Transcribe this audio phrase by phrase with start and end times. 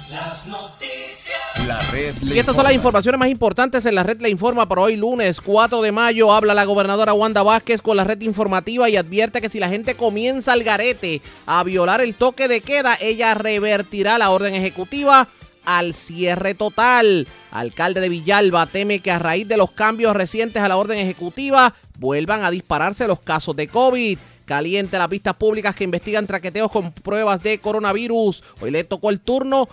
[0.10, 0.79] Las noticias.
[1.70, 2.90] La red le Y estas son las informa.
[2.90, 6.32] informaciones más importantes en la red Le Informa por hoy lunes 4 de mayo.
[6.32, 9.94] Habla la gobernadora Wanda Vázquez con la red informativa y advierte que si la gente
[9.94, 15.28] comienza al garete a violar el toque de queda, ella revertirá la orden ejecutiva
[15.64, 17.28] al cierre total.
[17.52, 21.76] Alcalde de Villalba teme que a raíz de los cambios recientes a la orden ejecutiva
[22.00, 24.18] vuelvan a dispararse los casos de COVID.
[24.46, 28.44] Caliente las vistas públicas que investigan traqueteos con pruebas de coronavirus.
[28.60, 29.70] Hoy le tocó el turno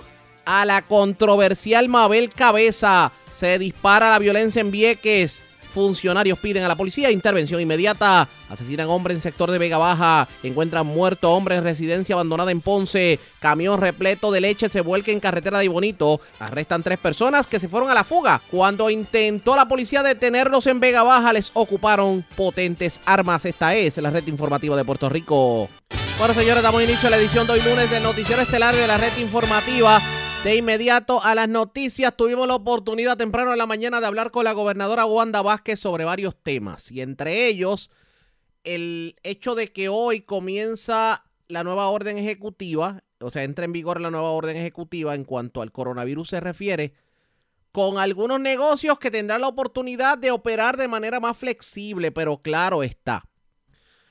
[0.46, 3.12] a la controversial Mabel Cabeza.
[3.34, 5.42] Se dispara la violencia en Vieques.
[5.74, 8.26] Funcionarios piden a la policía intervención inmediata.
[8.48, 10.26] Asesinan hombre en sector de Vega Baja.
[10.42, 13.20] Encuentran muerto hombre en residencia abandonada en Ponce.
[13.40, 16.18] Camión repleto de leche se vuelca en carretera de Bonito.
[16.40, 18.40] Arrestan tres personas que se fueron a la fuga.
[18.50, 23.44] Cuando intentó la policía detenerlos en Vega Baja, les ocuparon potentes armas.
[23.44, 25.68] Esta es la red informativa de Puerto Rico.
[26.18, 28.96] Bueno, señores, damos inicio a la edición de hoy lunes del Noticiero Estelar de la
[28.96, 30.00] red informativa.
[30.46, 34.44] De inmediato a las noticias, tuvimos la oportunidad temprano en la mañana de hablar con
[34.44, 36.92] la gobernadora Wanda Vázquez sobre varios temas.
[36.92, 37.90] Y entre ellos,
[38.62, 44.00] el hecho de que hoy comienza la nueva orden ejecutiva, o sea, entra en vigor
[44.00, 46.94] la nueva orden ejecutiva en cuanto al coronavirus se refiere,
[47.72, 52.84] con algunos negocios que tendrán la oportunidad de operar de manera más flexible, pero claro
[52.84, 53.28] está.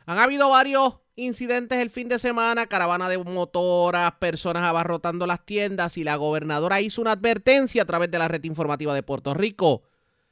[0.06, 5.98] Han habido varios incidentes el fin de semana, caravana de motoras, personas abarrotando las tiendas
[5.98, 9.84] y la gobernadora hizo una advertencia a través de la red informativa de Puerto Rico.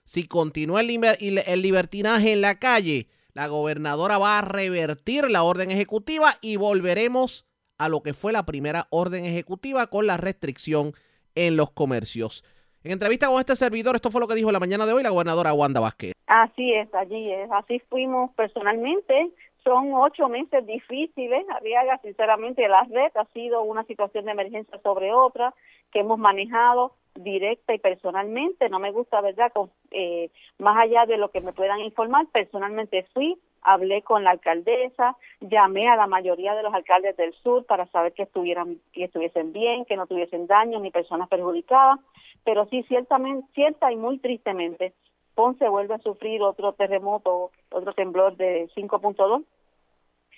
[0.06, 5.44] Si continúa el, liber- el libertinaje en la calle, la gobernadora va a revertir la
[5.44, 7.46] orden ejecutiva y volveremos
[7.78, 10.94] a lo que fue la primera orden ejecutiva con la restricción
[11.36, 12.44] en los comercios.
[12.84, 15.10] En entrevista con este servidor, esto fue lo que dijo la mañana de hoy la
[15.10, 16.12] gobernadora Wanda Vázquez.
[16.28, 17.50] Así es, allí es.
[17.52, 19.32] Así fuimos personalmente.
[19.64, 21.46] Son ocho meses difíciles.
[21.50, 25.54] Arriaga, sinceramente, la red ha sido una situación de emergencia sobre otra
[25.92, 28.70] que hemos manejado directa y personalmente.
[28.70, 29.52] No me gusta, ¿verdad?
[29.92, 35.18] Eh, más allá de lo que me puedan informar, personalmente fui, hablé con la alcaldesa,
[35.40, 39.54] llamé a la mayoría de los alcaldes del sur para saber que estuvieran, que estuviesen
[39.54, 42.00] bien, que no tuviesen daño ni personas perjudicadas.
[42.44, 44.94] Pero sí, ciertamente, cierta y muy tristemente,
[45.36, 49.44] Ponce vuelve a sufrir otro terremoto, otro temblor de 5.2,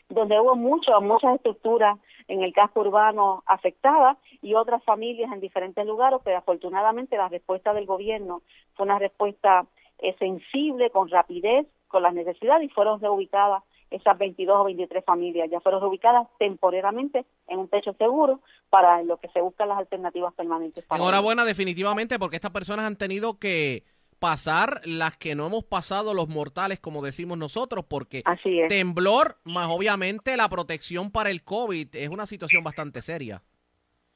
[0.09, 1.97] donde hubo mucho, muchas estructuras
[2.27, 7.73] en el casco urbano afectadas y otras familias en diferentes lugares, pero afortunadamente la respuesta
[7.73, 8.41] del gobierno
[8.75, 9.65] fue una respuesta
[9.99, 15.49] eh, sensible, con rapidez, con las necesidades y fueron reubicadas esas 22 o 23 familias,
[15.49, 20.33] ya fueron reubicadas temporariamente en un techo seguro para lo que se buscan las alternativas
[20.33, 20.83] permanentes.
[20.85, 21.01] Para.
[21.01, 23.83] Enhorabuena definitivamente porque estas personas han tenido que
[24.19, 28.69] pasar las que no hemos pasado los mortales, como decimos nosotros, porque Así es.
[28.69, 33.41] temblor más obviamente la protección para el COVID es una situación bastante seria.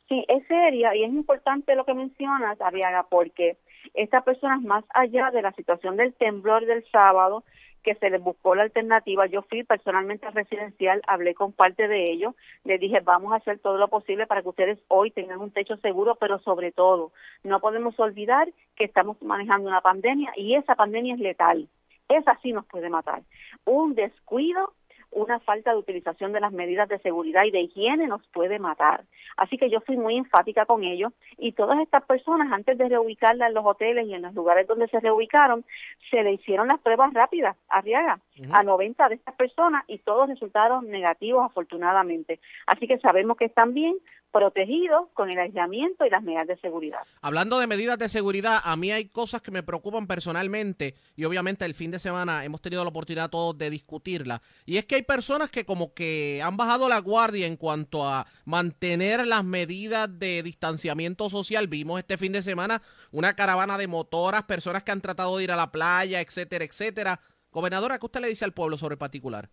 [0.07, 3.57] Sí, es seria y es importante lo que mencionas, Arriaga, porque
[3.93, 7.43] estas personas, más allá de la situación del temblor del sábado,
[7.83, 12.11] que se les buscó la alternativa, yo fui personalmente al residencial, hablé con parte de
[12.11, 15.51] ellos, les dije, vamos a hacer todo lo posible para que ustedes hoy tengan un
[15.51, 17.11] techo seguro, pero sobre todo,
[17.43, 21.67] no podemos olvidar que estamos manejando una pandemia y esa pandemia es letal.
[22.09, 23.21] Esa sí nos puede matar.
[23.65, 24.73] Un descuido
[25.11, 29.03] una falta de utilización de las medidas de seguridad y de higiene nos puede matar.
[29.37, 33.49] Así que yo fui muy enfática con ellos y todas estas personas, antes de reubicarlas
[33.49, 35.65] en los hoteles y en los lugares donde se reubicaron,
[36.11, 38.49] se le hicieron las pruebas rápidas, Arriaga, Ujú.
[38.53, 42.39] a 90 de estas personas y todos resultaron negativos afortunadamente.
[42.65, 43.95] Así que sabemos que están bien
[44.31, 46.99] protegidos con el aislamiento y las medidas de seguridad.
[47.21, 51.65] Hablando de medidas de seguridad, a mí hay cosas que me preocupan personalmente y obviamente
[51.65, 54.41] el fin de semana hemos tenido la oportunidad todos de discutirla.
[54.65, 58.25] Y es que hay personas que como que han bajado la guardia en cuanto a
[58.45, 61.67] mantener las medidas de distanciamiento social.
[61.67, 62.81] Vimos este fin de semana
[63.11, 67.19] una caravana de motoras, personas que han tratado de ir a la playa, etcétera, etcétera.
[67.51, 69.49] Gobernadora, ¿qué usted le dice al pueblo sobre el particular?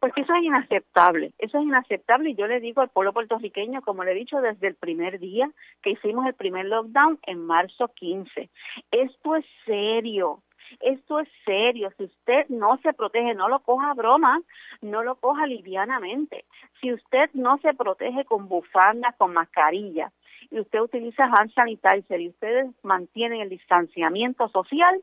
[0.00, 2.30] Porque eso es inaceptable, eso es inaceptable.
[2.30, 5.50] Y yo le digo al pueblo puertorriqueño, como le he dicho desde el primer día
[5.82, 8.48] que hicimos el primer lockdown en marzo 15,
[8.90, 10.42] esto es serio,
[10.80, 14.40] esto es serio, si usted no se protege, no lo coja broma,
[14.80, 16.46] no lo coja livianamente,
[16.80, 20.12] si usted no se protege con bufandas, con mascarilla
[20.50, 25.02] y usted utiliza hand sanitizer y ustedes mantienen el distanciamiento social,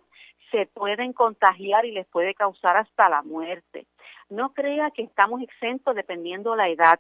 [0.52, 3.86] se pueden contagiar y les puede causar hasta la muerte.
[4.30, 7.00] No crea que estamos exentos dependiendo la edad.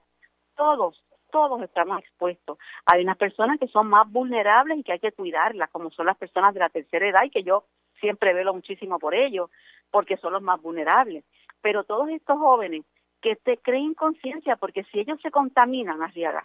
[0.55, 2.57] Todos, todos estamos expuestos.
[2.85, 6.17] Hay unas personas que son más vulnerables y que hay que cuidarlas, como son las
[6.17, 7.65] personas de la tercera edad y que yo
[7.99, 9.49] siempre velo muchísimo por ellos,
[9.91, 11.23] porque son los más vulnerables.
[11.61, 12.85] Pero todos estos jóvenes
[13.21, 16.43] que te creen conciencia, porque si ellos se contaminan, Arriaga,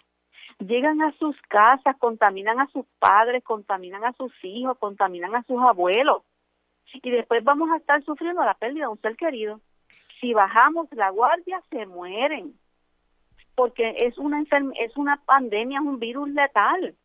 [0.59, 5.61] llegan a sus casas, contaminan a sus padres, contaminan a sus hijos, contaminan a sus
[5.61, 6.23] abuelos.
[6.91, 9.61] Y después vamos a estar sufriendo la pérdida de un ser querido.
[10.23, 12.57] Si bajamos la guardia, se mueren.
[13.55, 14.41] Porque es una,
[14.79, 16.95] es una pandemia, es un virus letal.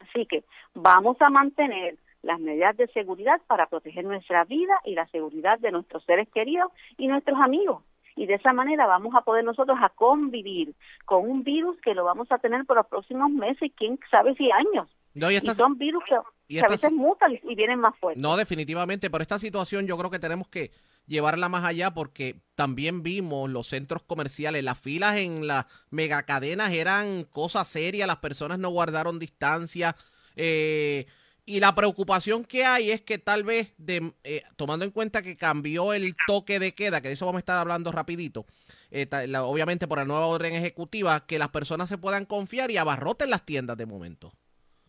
[0.00, 0.42] Así que
[0.74, 5.70] vamos a mantener las medidas de seguridad para proteger nuestra vida y la seguridad de
[5.70, 7.84] nuestros seres queridos y nuestros amigos
[8.16, 12.04] y de esa manera vamos a poder nosotros a convivir con un virus que lo
[12.04, 14.88] vamos a tener por los próximos meses y quién sabe si años.
[15.14, 18.22] y, son virus que, a veces mutan y vienen más fuertes.
[18.22, 20.70] No, definitivamente, pero esta situación yo creo que tenemos que
[21.06, 27.24] llevarla más allá porque también vimos los centros comerciales, las filas en las megacadenas eran
[27.24, 29.96] cosas serias, las personas no guardaron distancia.
[30.36, 31.06] Eh,
[31.46, 35.36] y la preocupación que hay es que tal vez, de, eh, tomando en cuenta que
[35.36, 38.46] cambió el toque de queda, que de eso vamos a estar hablando rapidito,
[38.90, 39.06] eh,
[39.42, 43.44] obviamente por la nueva orden ejecutiva, que las personas se puedan confiar y abarroten las
[43.44, 44.32] tiendas de momento.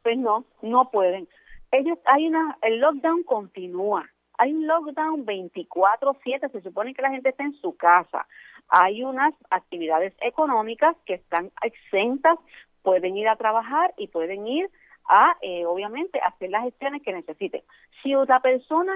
[0.01, 1.27] Pues no, no pueden.
[1.71, 4.09] Ellos, hay una, el lockdown continúa.
[4.37, 8.27] Hay un lockdown 24/7, se supone que la gente está en su casa.
[8.69, 12.37] Hay unas actividades económicas que están exentas,
[12.81, 14.69] pueden ir a trabajar y pueden ir
[15.07, 17.63] a, eh, obviamente, hacer las gestiones que necesite.
[18.01, 18.95] Si otra persona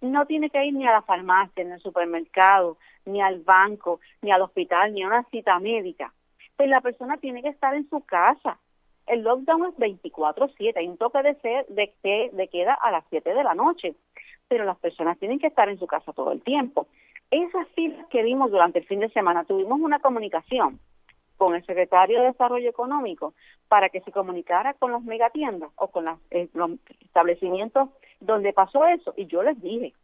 [0.00, 4.30] no tiene que ir ni a la farmacia, ni al supermercado, ni al banco, ni
[4.30, 6.12] al hospital, ni a una cita médica,
[6.56, 8.58] pues la persona tiene que estar en su casa.
[9.06, 13.32] El lockdown es 24/7, hay un toque de, ser, de, de queda a las 7
[13.32, 13.94] de la noche,
[14.48, 16.88] pero las personas tienen que estar en su casa todo el tiempo.
[17.30, 20.80] Esas filas que vimos durante el fin de semana, tuvimos una comunicación
[21.36, 23.34] con el secretario de Desarrollo Económico
[23.68, 29.14] para que se comunicara con los megatiendas o con eh, los establecimientos donde pasó eso.
[29.16, 29.94] Y yo les dije,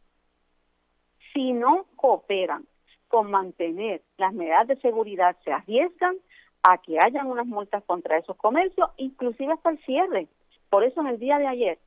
[1.33, 2.67] si no cooperan
[3.09, 6.17] con mantener las medidas de seguridad, se arriesgan
[6.63, 10.29] a que hayan unas multas contra esos comercios, inclusive hasta el cierre.
[10.71, 11.79] Por eso en el día de ayer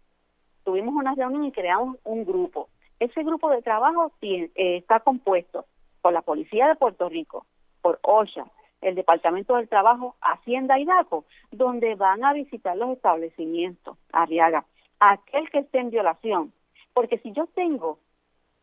[0.68, 2.68] tuvimos una reunión y creamos un grupo.
[3.00, 5.66] Ese grupo de trabajo eh, está compuesto
[6.02, 7.46] por la Policía de Puerto Rico,
[7.81, 8.46] por OSHA,
[8.81, 14.66] el Departamento del Trabajo, Hacienda y DACO, donde van a visitar los establecimientos, Arriaga,
[15.00, 16.52] aquel que esté en violación.
[16.94, 18.00] Porque si yo tengo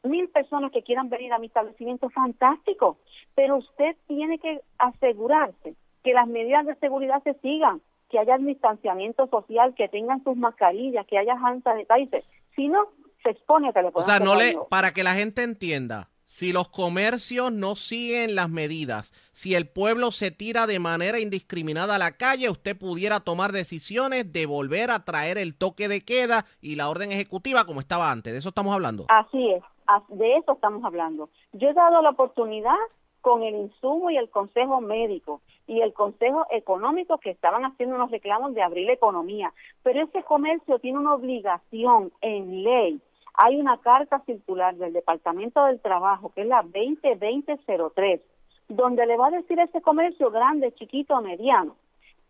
[0.02, 2.98] mil personas que quieran venir a mi establecimiento, fantástico,
[3.34, 7.80] pero usted tiene que asegurarse que las medidas de seguridad se sigan,
[8.10, 12.24] que haya distanciamiento social, que tengan sus mascarillas, que haya hand sanitizer.
[12.54, 12.88] Si no,
[13.22, 16.52] se expone a que le O sea, no le, para que la gente entienda, si
[16.52, 21.98] los comercios no siguen las medidas, si el pueblo se tira de manera indiscriminada a
[21.98, 26.74] la calle, usted pudiera tomar decisiones de volver a traer el toque de queda y
[26.74, 28.32] la orden ejecutiva como estaba antes.
[28.32, 29.06] ¿De eso estamos hablando?
[29.08, 29.62] Así es,
[30.08, 31.30] de eso estamos hablando.
[31.52, 32.74] Yo he dado la oportunidad
[33.20, 38.10] con el insumo y el consejo médico y el consejo económico que estaban haciendo unos
[38.10, 39.52] reclamos de abrir la economía,
[39.82, 43.00] pero ese comercio tiene una obligación en ley
[43.34, 48.20] hay una carta circular del Departamento del Trabajo, que es la 202003,
[48.68, 51.76] donde le va a decir a ese comercio grande, chiquito, mediano,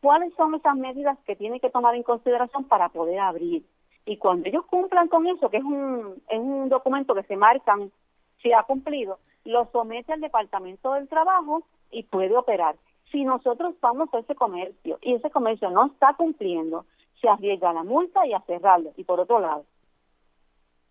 [0.00, 3.64] cuáles son esas medidas que tiene que tomar en consideración para poder abrir.
[4.06, 7.92] Y cuando ellos cumplan con eso, que es un, es un documento que se marcan
[8.42, 12.76] si ha cumplido, lo somete al Departamento del Trabajo y puede operar.
[13.14, 16.84] Si nosotros vamos a ese comercio y ese comercio no está cumpliendo,
[17.20, 18.92] se arriesga la multa y a cerrarlo.
[18.96, 19.64] Y por otro lado,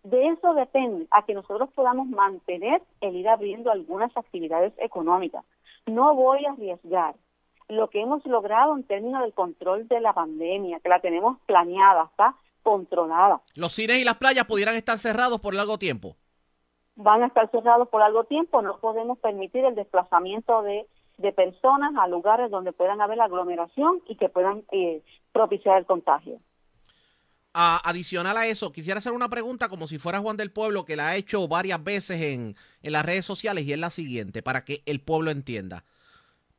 [0.04, 5.44] de eso depende a que nosotros podamos mantener el ir abriendo algunas actividades económicas.
[5.84, 7.14] No voy a arriesgar
[7.68, 12.04] lo que hemos logrado en términos del control de la pandemia, que la tenemos planeada,
[12.04, 13.42] está controlada.
[13.54, 16.16] ¿Los cines y las playas pudieran estar cerrados por largo tiempo?
[16.96, 20.86] Van a estar cerrados por largo tiempo, no podemos permitir el desplazamiento de,
[21.36, 25.02] personas a lugares donde puedan haber aglomeración y que puedan eh,
[25.32, 26.40] propiciar el contagio
[27.54, 31.10] adicional a eso, quisiera hacer una pregunta como si fuera Juan del Pueblo, que la
[31.10, 35.00] ha hecho varias veces en, las redes sociales, y es la siguiente, para que el
[35.00, 35.84] pueblo entienda.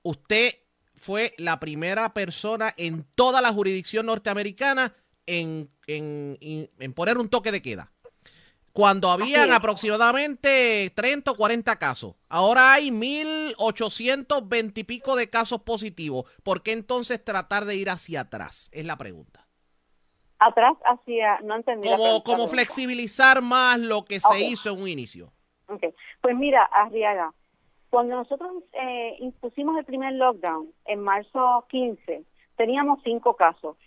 [0.03, 0.55] Usted
[0.95, 4.93] fue la primera persona en toda la jurisdicción norteamericana
[5.25, 7.91] en, en, en poner un toque de queda.
[8.75, 12.15] Cuando habían aproximadamente 30 o 40 casos.
[12.27, 16.25] Ahora hay 1.820 y pico de casos positivos.
[16.43, 18.69] ¿Por qué entonces tratar de ir hacia atrás?
[18.73, 19.47] Es la pregunta.
[20.39, 21.87] Atrás hacia, no entendí.
[21.87, 25.31] Como, como flexibilizar más lo que se hizo en un inicio.
[25.69, 25.85] Ok.
[26.19, 27.33] Pues mira, Arriaga,
[27.89, 32.25] cuando nosotros eh, impusimos el primer lockdown en marzo 15,
[32.57, 33.77] teníamos cinco casos.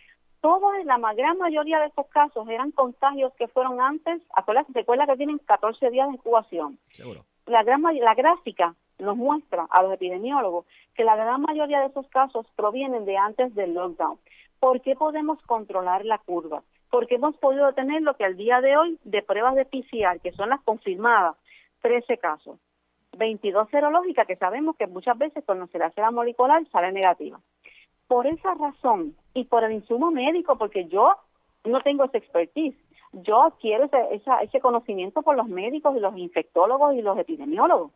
[0.41, 5.17] Todos, la gran mayoría de esos casos eran contagios que fueron antes, acuérdate, recuerda que
[5.17, 6.79] tienen 14 días de incubación.
[6.91, 7.25] Seguro.
[7.47, 12.07] La, gran, la gráfica nos muestra a los epidemiólogos que la gran mayoría de esos
[12.09, 14.19] casos provienen de antes del lockdown.
[14.61, 16.63] ¿Por qué podemos controlar la curva?
[16.91, 20.33] Porque hemos podido tener lo que al día de hoy de pruebas de PCR, que
[20.33, 21.37] son las confirmadas,
[21.83, 22.59] 13 casos.
[23.17, 27.41] 22 serológicas, que sabemos que muchas veces cuando se le hace la molecular sale negativa.
[28.09, 31.17] Por esa razón y por el insumo médico, porque yo
[31.65, 32.77] no tengo esa expertise,
[33.13, 37.93] yo adquiero ese, ese conocimiento por los médicos y los infectólogos y los epidemiólogos.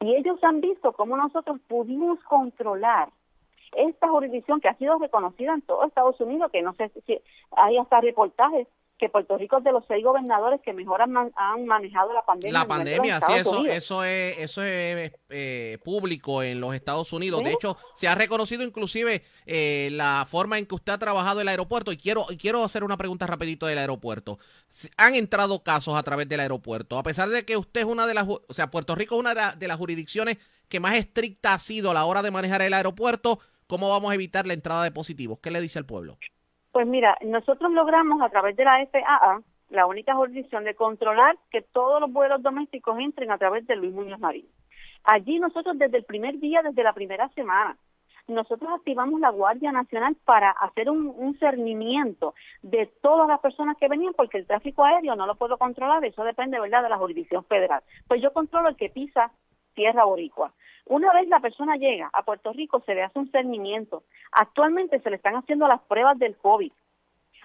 [0.00, 3.10] Y ellos han visto cómo nosotros pudimos controlar
[3.76, 7.20] esta jurisdicción que ha sido reconocida en todo Estados Unidos, que no sé si
[7.52, 8.66] hay hasta reportajes
[9.00, 12.22] que Puerto Rico es de los seis gobernadores que mejor han, man- han manejado la
[12.22, 12.52] pandemia.
[12.58, 13.76] La pandemia, sí, eso, Unidos.
[13.76, 17.42] eso es, eso es eh, público en los Estados Unidos.
[17.42, 21.48] De hecho, se ha reconocido inclusive eh, la forma en que usted ha trabajado el
[21.48, 21.90] aeropuerto.
[21.90, 24.38] Y quiero, y quiero hacer una pregunta rapidito del aeropuerto.
[24.98, 28.14] Han entrado casos a través del aeropuerto, a pesar de que usted es una de
[28.14, 30.36] las, o sea, Puerto Rico es una de las jurisdicciones
[30.68, 33.40] que más estricta ha sido a la hora de manejar el aeropuerto.
[33.66, 35.38] ¿Cómo vamos a evitar la entrada de positivos?
[35.40, 36.18] ¿Qué le dice al pueblo?
[36.72, 41.62] Pues mira, nosotros logramos a través de la FAA, la única jurisdicción de controlar que
[41.62, 44.46] todos los vuelos domésticos entren a través de Luis Muñoz Marín.
[45.04, 47.76] Allí nosotros desde el primer día, desde la primera semana,
[48.28, 53.88] nosotros activamos la Guardia Nacional para hacer un, un cernimiento de todas las personas que
[53.88, 57.44] venían, porque el tráfico aéreo no lo puedo controlar, eso depende, ¿verdad?, de la jurisdicción
[57.44, 57.82] federal.
[58.06, 59.32] Pues yo controlo el que pisa
[59.80, 60.52] tierra boricua.
[60.84, 64.02] Una vez la persona llega a Puerto Rico, se le hace un cernimiento.
[64.30, 66.70] Actualmente se le están haciendo las pruebas del COVID.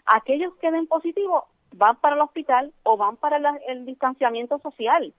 [0.08, 3.38] Aquellos que den positivo van para el hospital o van para
[3.68, 5.14] el distanciamiento social,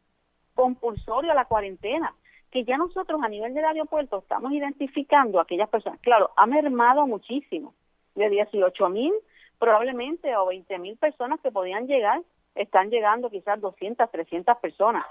[0.55, 2.15] compulsorio a la cuarentena,
[2.51, 5.99] que ya nosotros a nivel del aeropuerto estamos identificando aquellas personas.
[6.01, 7.73] Claro, ha mermado muchísimo,
[8.15, 9.15] de 18 mil
[9.59, 12.21] probablemente o 20 mil personas que podían llegar,
[12.55, 15.07] están llegando quizás 200, 300 personas,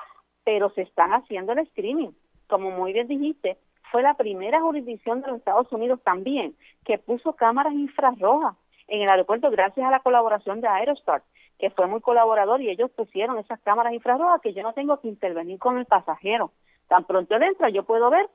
[0.45, 2.15] pero se están haciendo el screening.
[2.47, 3.57] Como muy bien dijiste,
[3.91, 8.55] fue la primera jurisdicción de los Estados Unidos también que puso cámaras infrarrojas
[8.87, 11.23] en el aeropuerto gracias a la colaboración de Aerostar,
[11.59, 15.07] que fue muy colaborador y ellos pusieron esas cámaras infrarrojas que yo no tengo que
[15.07, 16.51] intervenir con el pasajero.
[16.87, 18.29] Tan pronto él entra, yo puedo ver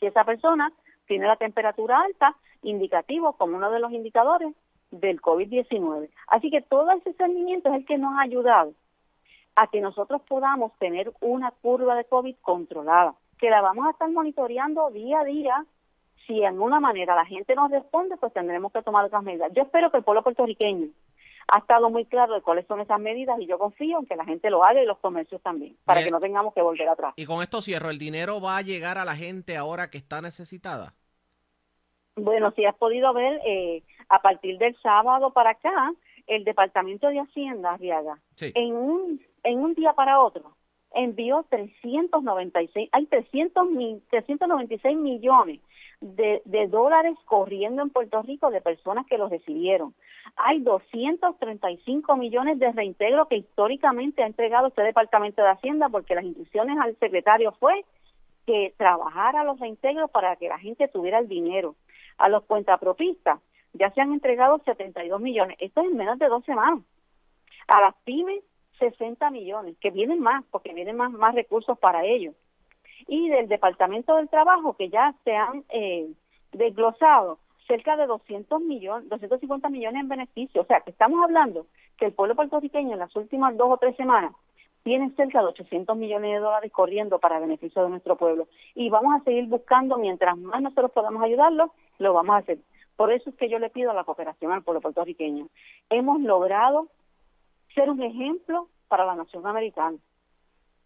[0.00, 0.72] si esa persona
[1.06, 4.52] tiene la temperatura alta, indicativo como uno de los indicadores
[4.90, 6.10] del COVID-19.
[6.26, 8.74] Así que todo ese seguimiento es el que nos ha ayudado
[9.56, 14.10] a que nosotros podamos tener una curva de COVID controlada, que la vamos a estar
[14.10, 15.66] monitoreando día a día.
[16.26, 19.50] Si en una manera la gente nos responde, pues tendremos que tomar otras medidas.
[19.54, 20.88] Yo espero que el pueblo puertorriqueño
[21.48, 24.24] ha estado muy claro de cuáles son esas medidas y yo confío en que la
[24.24, 26.06] gente lo haga y los comercios también, para Bien.
[26.08, 27.12] que no tengamos que volver atrás.
[27.16, 30.22] Y con esto cierro, ¿el dinero va a llegar a la gente ahora que está
[30.22, 30.94] necesitada?
[32.14, 35.92] Bueno, si has podido ver, eh, a partir del sábado para acá,
[36.26, 38.52] el Departamento de Hacienda, Arriaga, Sí.
[38.54, 40.56] en un, en un día para otro,
[40.94, 45.60] envió 396, hay 300 mil, 396 millones
[46.02, 49.94] de, dólares corriendo en Puerto Rico de personas que los recibieron.
[50.36, 56.24] Hay 235 millones de reintegro que históricamente ha entregado este Departamento de Hacienda porque las
[56.24, 57.84] instrucciones al secretario fue
[58.46, 61.76] que trabajara los reintegros para que la gente tuviera el dinero.
[62.18, 63.40] A los cuentapropistas
[63.72, 65.56] ya se han entregado 72 millones.
[65.60, 66.80] Esto es en menos de dos semanas.
[67.68, 68.42] A las pymes,
[68.90, 72.34] 60 millones, que vienen más, porque vienen más, más recursos para ellos.
[73.06, 76.10] Y del Departamento del Trabajo, que ya se han eh,
[76.52, 80.64] desglosado cerca de 200 millones, 250 millones en beneficios.
[80.64, 83.96] O sea, que estamos hablando que el pueblo puertorriqueño en las últimas dos o tres
[83.96, 84.32] semanas
[84.82, 88.48] tiene cerca de 800 millones de dólares corriendo para beneficio de nuestro pueblo.
[88.74, 92.58] Y vamos a seguir buscando, mientras más nosotros podamos ayudarlos, lo vamos a hacer.
[92.96, 95.46] Por eso es que yo le pido la cooperación al pueblo puertorriqueño.
[95.88, 96.88] Hemos logrado
[97.74, 99.98] ser un ejemplo para la nación americana.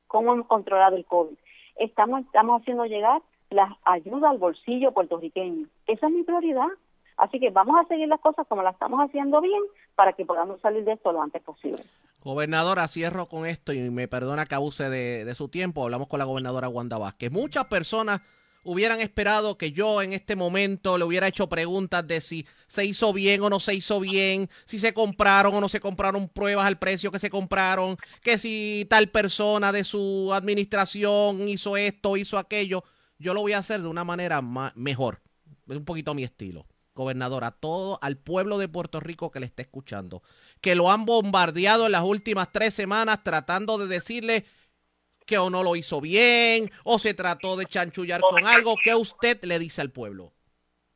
[0.06, 1.36] Cómo hemos controlado el COVID.
[1.76, 5.66] Estamos, estamos haciendo llegar la ayuda al bolsillo puertorriqueño.
[5.86, 6.68] Esa es mi prioridad.
[7.16, 9.62] Así que vamos a seguir las cosas como las estamos haciendo bien
[9.94, 11.82] para que podamos salir de esto lo antes posible.
[12.22, 15.84] Gobernadora, cierro con esto y me perdona que abuse de, de su tiempo.
[15.84, 17.30] Hablamos con la gobernadora Wanda Vázquez.
[17.30, 18.20] Muchas personas
[18.66, 23.12] hubieran esperado que yo en este momento le hubiera hecho preguntas de si se hizo
[23.12, 26.78] bien o no se hizo bien, si se compraron o no se compraron pruebas al
[26.78, 32.82] precio que se compraron, que si tal persona de su administración hizo esto, hizo aquello.
[33.18, 34.42] Yo lo voy a hacer de una manera
[34.74, 35.22] mejor,
[35.68, 39.46] es un poquito mi estilo gobernador, a todo, al pueblo de Puerto Rico que le
[39.46, 40.22] está escuchando,
[40.62, 44.46] que lo han bombardeado en las últimas tres semanas tratando de decirle
[45.26, 48.76] que o no lo hizo bien, o se trató de chanchullar con algo.
[48.82, 50.32] ¿Qué usted le dice al pueblo?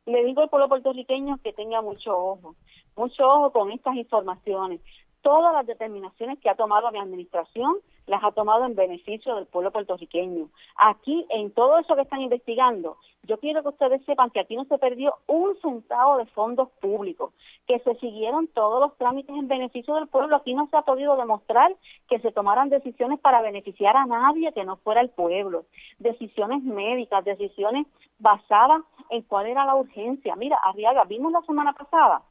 [0.07, 2.57] Le digo al pueblo puertorriqueño que tenga mucho ojo,
[2.97, 4.81] mucho ojo con estas informaciones.
[5.21, 7.77] Todas las determinaciones que ha tomado mi administración
[8.11, 10.49] las ha tomado en beneficio del pueblo puertorriqueño.
[10.77, 14.65] Aquí, en todo eso que están investigando, yo quiero que ustedes sepan que aquí no
[14.65, 17.33] se perdió un centavo de fondos públicos,
[17.69, 20.35] que se siguieron todos los trámites en beneficio del pueblo.
[20.35, 21.73] Aquí no se ha podido demostrar
[22.09, 25.67] que se tomaran decisiones para beneficiar a nadie que no fuera el pueblo.
[26.01, 27.87] Decisiones médicas, decisiones
[28.19, 30.35] basadas en cuál era la urgencia.
[30.35, 32.23] Mira, Arriaga, vimos la semana pasada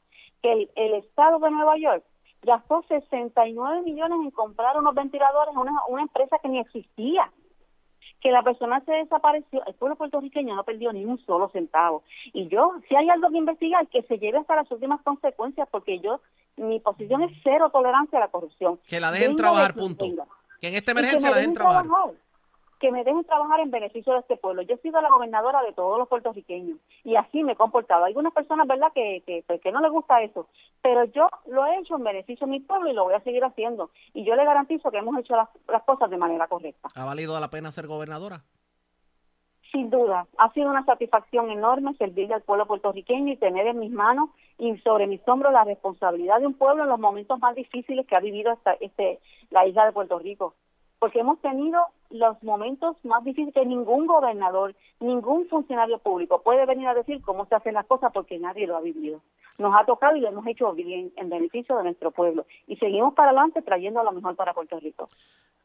[0.42, 2.04] que el, el Estado de Nueva York
[2.42, 7.30] gastó 69 millones en comprar unos ventiladores a una, empresa que ni existía.
[8.20, 12.02] Que la persona se desapareció, el pueblo puertorriqueño no perdió ni un solo centavo.
[12.34, 16.00] Y yo, si hay algo que investigar, que se lleve hasta las últimas consecuencias, porque
[16.00, 16.20] yo,
[16.56, 18.78] mi posición es cero tolerancia a la corrupción.
[18.86, 20.06] Que la dejen trabajar, punto.
[20.60, 21.86] Que en esta emergencia la dejen trabajar
[22.80, 24.62] que me dejen trabajar en beneficio de este pueblo.
[24.62, 28.04] Yo he sido la gobernadora de todos los puertorriqueños y así me he comportado.
[28.04, 30.48] Hay algunas personas, ¿verdad?, que, que, pues, que no les gusta eso,
[30.80, 33.44] pero yo lo he hecho en beneficio de mi pueblo y lo voy a seguir
[33.44, 33.90] haciendo.
[34.14, 36.88] Y yo le garantizo que hemos hecho las, las cosas de manera correcta.
[36.94, 38.42] ¿Ha valido la pena ser gobernadora?
[39.70, 43.92] Sin duda, ha sido una satisfacción enorme servirle al pueblo puertorriqueño y tener en mis
[43.92, 48.06] manos y sobre mis hombros la responsabilidad de un pueblo en los momentos más difíciles
[48.06, 49.20] que ha vivido esta, este,
[49.50, 50.54] la isla de Puerto Rico
[51.00, 56.88] porque hemos tenido los momentos más difíciles que ningún gobernador, ningún funcionario público puede venir
[56.88, 59.20] a decir cómo se hacen las cosas porque nadie lo ha vivido.
[59.58, 63.14] Nos ha tocado y lo hemos hecho bien en beneficio de nuestro pueblo y seguimos
[63.14, 65.08] para adelante trayendo lo mejor para Puerto Rico.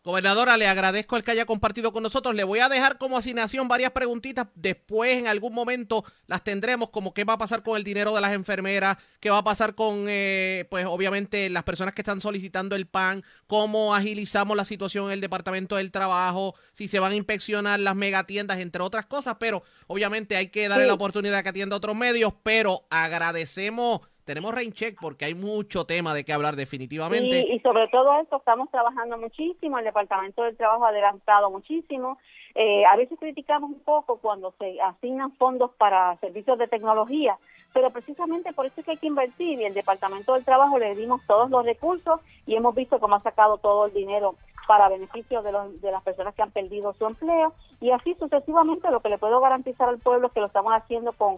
[0.06, 2.36] Gobernadora, le agradezco el que haya compartido con nosotros.
[2.36, 4.46] Le voy a dejar como asignación varias preguntitas.
[4.54, 8.22] Después, en algún momento, las tendremos, como qué va a pasar con el dinero de
[8.22, 12.76] las enfermeras, qué va a pasar con, eh, pues, obviamente, las personas que están solicitando
[12.76, 16.35] el PAN, cómo agilizamos la situación en el Departamento del Trabajo,
[16.74, 19.36] si se van a inspeccionar las megatiendas, entre otras cosas.
[19.40, 22.34] Pero, obviamente, hay que darle la oportunidad que atienda otros medios.
[22.44, 27.46] Pero agradecemos tenemos rain check porque hay mucho tema de qué hablar definitivamente.
[27.48, 32.18] y sobre todo esto estamos trabajando muchísimo, el Departamento del Trabajo ha adelantado muchísimo.
[32.56, 37.38] Eh, a veces criticamos un poco cuando se asignan fondos para servicios de tecnología,
[37.76, 40.96] pero precisamente por eso es que hay que invertir y el Departamento del Trabajo le
[40.96, 44.36] dimos todos los recursos y hemos visto cómo ha sacado todo el dinero
[44.66, 49.02] para beneficio de, de las personas que han perdido su empleo y así sucesivamente lo
[49.02, 51.36] que le puedo garantizar al pueblo es que lo estamos haciendo con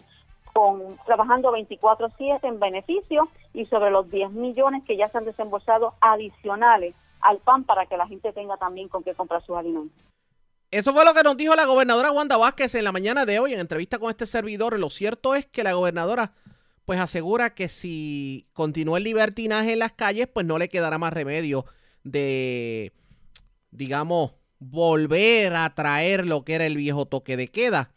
[0.52, 5.94] con, trabajando 24/7 en beneficio y sobre los 10 millones que ya se han desembolsado
[6.00, 10.00] adicionales al PAN para que la gente tenga también con qué comprar sus alimentos.
[10.70, 13.54] Eso fue lo que nos dijo la gobernadora Wanda Vázquez en la mañana de hoy
[13.54, 14.78] en entrevista con este servidor.
[14.78, 16.32] Lo cierto es que la gobernadora
[16.84, 21.12] pues asegura que si continúa el libertinaje en las calles, pues no le quedará más
[21.12, 21.64] remedio
[22.02, 22.92] de,
[23.70, 27.92] digamos, volver a traer lo que era el viejo toque de queda.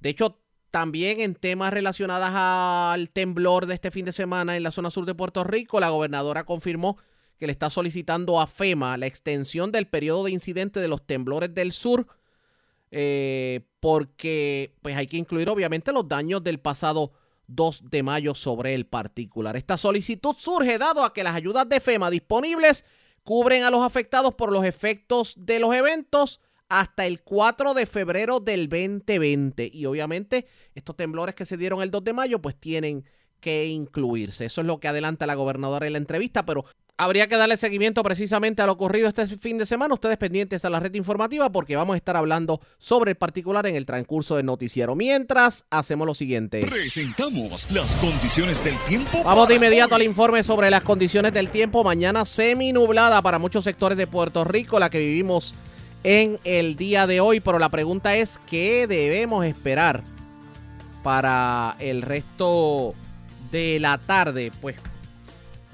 [0.00, 4.70] De hecho, también en temas relacionados al temblor de este fin de semana en la
[4.70, 6.96] zona sur de Puerto Rico, la gobernadora confirmó
[7.40, 11.54] que le está solicitando a FEMA la extensión del periodo de incidente de los temblores
[11.54, 12.06] del sur,
[12.90, 17.12] eh, porque pues hay que incluir obviamente los daños del pasado
[17.46, 19.56] 2 de mayo sobre el particular.
[19.56, 22.84] Esta solicitud surge dado a que las ayudas de FEMA disponibles
[23.24, 28.40] cubren a los afectados por los efectos de los eventos hasta el 4 de febrero
[28.40, 29.70] del 2020.
[29.72, 33.06] Y obviamente estos temblores que se dieron el 2 de mayo pues tienen
[33.40, 34.44] que incluirse.
[34.44, 36.64] Eso es lo que adelanta la gobernadora en la entrevista, pero
[37.00, 39.94] habría que darle seguimiento precisamente a lo ocurrido este fin de semana.
[39.94, 43.74] Ustedes pendientes a la red informativa porque vamos a estar hablando sobre el particular en
[43.74, 44.94] el transcurso del noticiero.
[44.94, 46.60] Mientras, hacemos lo siguiente.
[46.60, 49.24] Presentamos las condiciones del tiempo.
[49.24, 51.82] Vamos de inmediato al informe sobre las condiciones del tiempo.
[51.82, 55.54] Mañana semi nublada para muchos sectores de Puerto Rico, la que vivimos
[56.04, 60.02] en el día de hoy, pero la pregunta es, ¿qué debemos esperar
[61.02, 62.94] para el resto
[63.50, 64.50] de la tarde?
[64.60, 64.76] Pues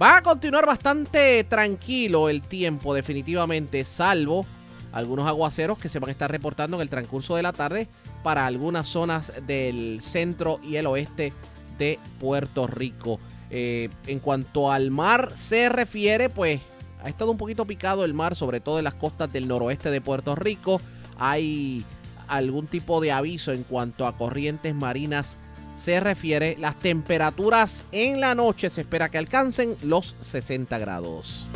[0.00, 4.46] va a continuar bastante tranquilo el tiempo, definitivamente, salvo
[4.92, 7.88] algunos aguaceros que se van a estar reportando en el transcurso de la tarde
[8.22, 11.32] para algunas zonas del centro y el oeste
[11.78, 13.20] de Puerto Rico.
[13.50, 16.60] Eh, en cuanto al mar se refiere, pues
[17.02, 20.00] ha estado un poquito picado el mar, sobre todo en las costas del noroeste de
[20.00, 20.80] Puerto Rico.
[21.18, 21.84] Hay
[22.26, 25.36] algún tipo de aviso en cuanto a corrientes marinas
[25.76, 26.56] se refiere.
[26.58, 31.46] Las temperaturas en la noche se espera que alcancen los 60 grados.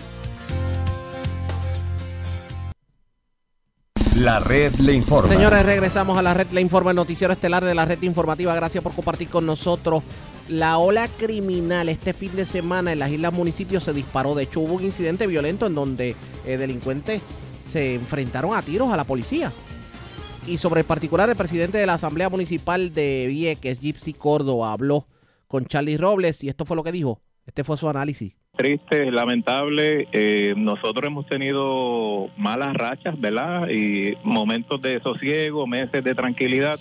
[4.16, 5.32] La red le informa.
[5.32, 8.54] Señores, regresamos a la red Le Informa, el noticiero estelar de la red informativa.
[8.54, 10.02] Gracias por compartir con nosotros.
[10.48, 14.34] La ola criminal este fin de semana en las islas municipios se disparó.
[14.34, 17.22] De hecho, hubo un incidente violento en donde eh, delincuentes
[17.72, 19.52] se enfrentaron a tiros a la policía.
[20.46, 25.06] Y sobre el particular, el presidente de la Asamblea Municipal de Vieques, Gypsy Córdoba, habló
[25.46, 27.20] con Charlie Robles y esto fue lo que dijo.
[27.46, 30.06] Este fue su análisis triste, lamentable.
[30.12, 33.68] Eh, nosotros hemos tenido malas rachas, ¿verdad?
[33.70, 36.78] Y momentos de sosiego, meses de tranquilidad,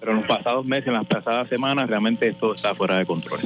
[0.00, 3.40] pero en los pasados meses, en las pasadas semanas, realmente esto está fuera de control.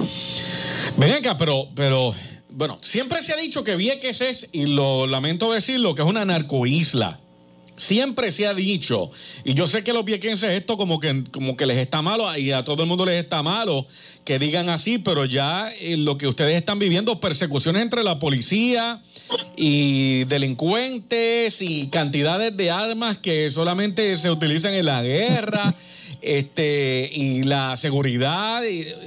[0.96, 2.14] Ven acá, pero, pero,
[2.51, 6.25] bueno, siempre se ha dicho que Vieques es, y lo lamento decirlo, que es una
[6.25, 7.18] narcoisla.
[7.76, 9.11] Siempre se ha dicho,
[9.44, 12.52] y yo sé que los viequenses esto como que, como que les está malo, y
[12.52, 13.87] a todo el mundo les está malo
[14.24, 19.02] que digan así, pero ya eh, lo que ustedes están viviendo, persecuciones entre la policía
[19.56, 25.74] y delincuentes y cantidades de armas que solamente se utilizan en la guerra,
[26.22, 28.62] este, y la seguridad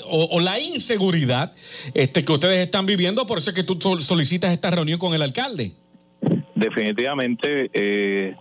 [0.10, 1.54] o, la inseguridad
[1.93, 5.21] este, que ustedes están viviendo, por eso es que tú solicitas esta reunión con el
[5.21, 5.71] alcalde.
[6.56, 7.69] Definitivamente.
[7.73, 8.36] Eh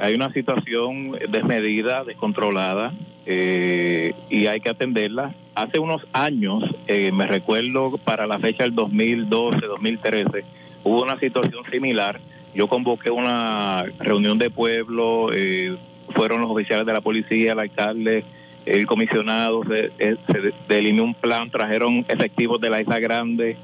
[0.00, 2.92] hay una situación desmedida, descontrolada,
[3.26, 5.34] eh, y hay que atenderla.
[5.54, 10.44] Hace unos años, eh, me recuerdo para la fecha del 2012, 2013,
[10.84, 12.20] hubo una situación similar.
[12.54, 15.76] Yo convoqué una reunión de pueblo, eh,
[16.14, 18.24] fueron los oficiales de la policía, el alcalde,
[18.64, 23.56] el comisionado, se, se delineó un plan, trajeron efectivos de la Isla Grande,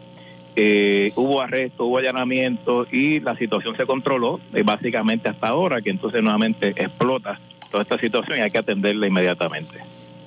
[0.57, 5.91] eh, hubo arresto, hubo allanamiento y la situación se controló eh, básicamente hasta ahora, que
[5.91, 7.41] entonces nuevamente explota
[7.71, 9.81] toda esta situación y hay que atenderla inmediatamente.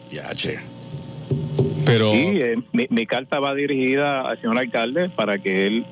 [0.10, 0.60] Ya, che.
[1.86, 2.14] Pero...
[2.14, 5.86] Y eh, mi, carta va dirigida al señor alcalde para que él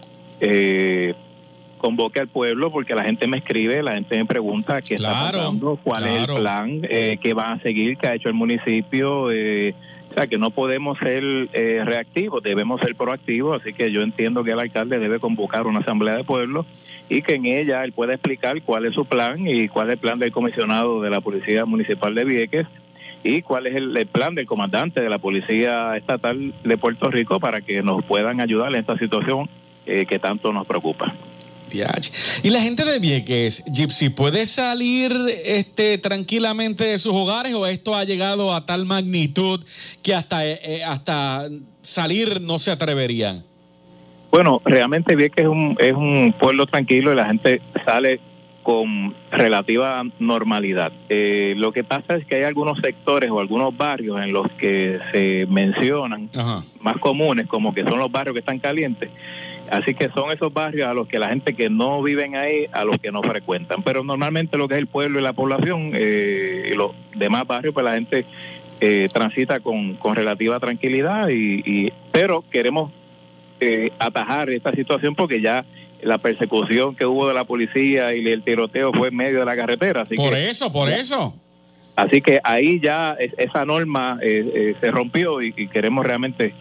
[1.78, 5.80] convoque al pueblo porque la gente me escribe, la gente me pregunta qué está pasando,
[5.82, 9.32] cuál es el plan, qué van a seguir, qué ha hecho el municipio.
[9.32, 9.74] Eh,
[10.16, 14.46] o sea, que no podemos ser eh, reactivos, debemos ser proactivos, así que yo entiendo
[14.46, 16.66] que el alcalde debe convocar una asamblea de pueblo
[17.10, 20.00] y que en ella él pueda explicar cuál es su plan y cuál es el
[20.00, 22.66] plan del comisionado de la Policía Municipal de Vieques
[23.26, 27.60] y cuál es el, plan del comandante de la Policía Estatal de Puerto Rico para
[27.60, 29.50] que nos puedan ayudar en esta situación
[29.86, 31.14] eh, que tanto nos preocupa.
[32.44, 37.96] Y la gente de Vieques, Gypsy, ¿puede salir este, tranquilamente de sus hogares o esto
[37.96, 39.64] ha llegado a tal magnitud
[40.02, 41.50] que hasta, eh, eh, hasta
[41.82, 43.44] salir no se atreverían?
[44.32, 48.20] Bueno, realmente Vieques es un, es un pueblo tranquilo y la gente sale
[48.66, 50.92] con relativa normalidad.
[51.10, 55.00] Eh, lo que pasa es que hay algunos sectores o algunos barrios en los que
[55.12, 56.32] se mencionan
[56.82, 59.12] más comunes, como que son los barrios que están calientes,
[59.72, 62.86] Así que son esos barrios a los que la gente que no viven ahí, a
[62.86, 63.82] los que no frecuentan.
[63.84, 67.74] Pero normalmente lo que es el pueblo y la población eh, y los demás barrios,
[67.74, 68.26] pues la gente
[68.80, 71.30] eh, transita con, con, relativa tranquilidad.
[71.30, 72.92] Y, pero queremos
[73.60, 75.66] eh, atajar esta situación porque ya
[76.02, 79.56] la persecución que hubo de la policía y el tiroteo fue en medio de la
[79.56, 80.02] carretera.
[80.02, 81.34] Así por eso, por eso.
[81.96, 86.54] Así que ahí ya esa norma se rompió y queremos realmente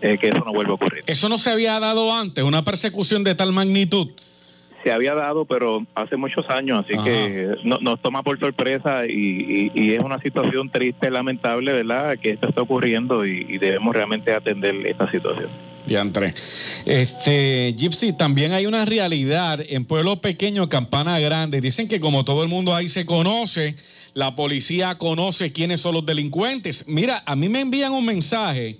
[0.00, 1.02] eh, que eso no vuelva a ocurrir.
[1.06, 4.08] ¿Eso no se había dado antes, una persecución de tal magnitud?
[4.84, 9.98] Se había dado, pero hace muchos años, así que nos toma por sorpresa y, es
[9.98, 12.16] una situación triste, lamentable, ¿verdad?
[12.16, 15.48] Que esto está ocurriendo y, debemos realmente atender esta situación.
[15.84, 16.34] Diantre.
[16.84, 21.60] Este, Gypsy, también hay una realidad en pueblos pequeños, Campana Grande.
[21.60, 23.74] Dicen que como todo el mundo ahí se conoce,
[24.14, 26.86] la policía conoce quiénes son los delincuentes.
[26.86, 28.78] Mira, a mí me envían un mensaje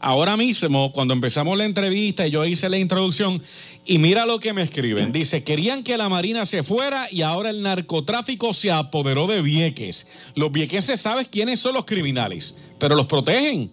[0.00, 3.42] Ahora mismo, cuando empezamos la entrevista y yo hice la introducción,
[3.84, 5.12] y mira lo que me escriben.
[5.12, 10.06] Dice, querían que la Marina se fuera y ahora el narcotráfico se apoderó de Vieques.
[10.34, 13.72] Los viequenses saben quiénes son los criminales, pero los protegen.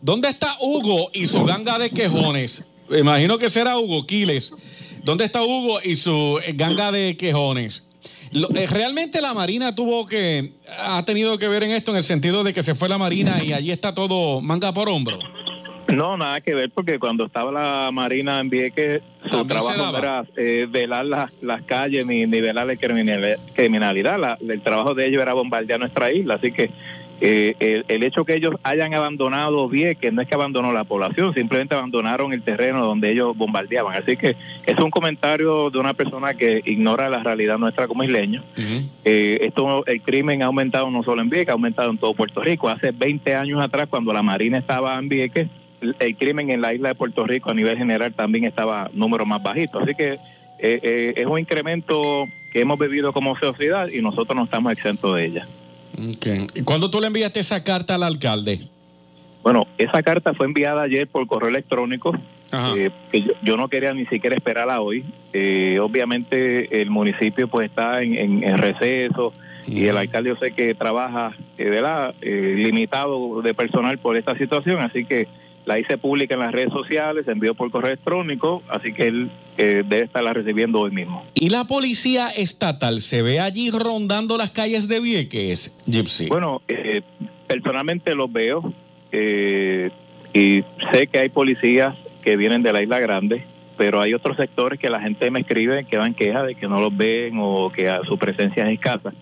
[0.00, 2.66] ¿Dónde está Hugo y su ganga de quejones?
[2.90, 4.52] imagino que será Hugo Quiles.
[5.02, 7.84] ¿Dónde está Hugo y su ganga de quejones?
[8.32, 12.44] Eh, realmente la Marina tuvo que, ha tenido que ver en esto en el sentido
[12.44, 15.18] de que se fue la Marina y allí está todo manga por hombro.
[15.94, 20.24] No, nada que ver, porque cuando estaba la Marina en Vieques, su trabajo no era
[20.36, 24.38] eh, velar las, las calles ni, ni velar la criminalidad.
[24.46, 26.70] el trabajo de ellos era bombardear nuestra isla, así que
[27.20, 31.34] eh, el, el, hecho que ellos hayan abandonado Vieques no es que abandonó la población,
[31.34, 33.96] simplemente abandonaron el terreno donde ellos bombardeaban.
[33.96, 38.44] Así que es un comentario de una persona que ignora la realidad nuestra como isleños.
[39.04, 42.40] eh, esto, el crimen ha aumentado no solo en Vieques, ha aumentado en todo Puerto
[42.40, 42.68] Rico.
[42.68, 45.48] Hace 20 años atrás, cuando la Marina estaba en Vieques,
[45.80, 49.42] el, crimen en la isla de Puerto Rico a nivel general también estaba número más
[49.42, 49.78] bajito.
[49.78, 50.18] Así que eh,
[50.82, 52.02] eh, es un incremento
[52.52, 55.48] que hemos vivido como sociedad y nosotros no estamos exentos de ella.
[56.16, 56.46] Okay.
[56.54, 58.68] ¿Y cuándo tú le enviaste esa carta al alcalde?
[59.42, 62.12] Bueno, esa carta fue enviada ayer por correo electrónico,
[62.76, 65.04] eh, que yo, yo, no quería ni siquiera esperarla hoy.
[65.32, 69.32] Eh, obviamente el municipio pues está en, en, en receso uh
[69.70, 69.72] -huh.
[69.72, 72.14] y el alcalde yo sé que trabaja eh, ¿verdad?
[72.20, 75.28] limitado de personal por esta situación, así que
[75.68, 79.30] la hice pública en las redes sociales, se envió por correo electrónico, así que él
[79.58, 81.26] eh, debe estarla recibiendo hoy mismo.
[81.34, 86.28] ¿Y la policía estatal se ve allí rondando las calles de Vieques, Gypsy?
[86.28, 87.02] Bueno, eh,
[87.46, 88.72] personalmente los veo
[89.12, 89.90] eh,
[90.32, 93.44] y sé que hay policías que vienen de la Isla Grande,
[93.76, 96.80] pero hay otros sectores que la gente me escribe que dan queja de que no
[96.80, 99.12] los ven o que su presencia es escasa.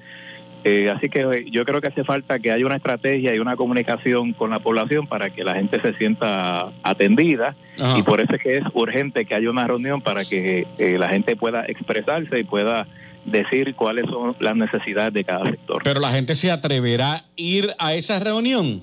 [0.65, 4.33] Eh, así que yo creo que hace falta que haya una estrategia y una comunicación
[4.33, 7.99] con la población para que la gente se sienta atendida Ajá.
[7.99, 11.09] y por eso es que es urgente que haya una reunión para que eh, la
[11.09, 12.87] gente pueda expresarse y pueda
[13.25, 15.83] decir cuáles son las necesidades de cada sector.
[15.85, 18.83] Pero la gente se atreverá a ir a esa reunión.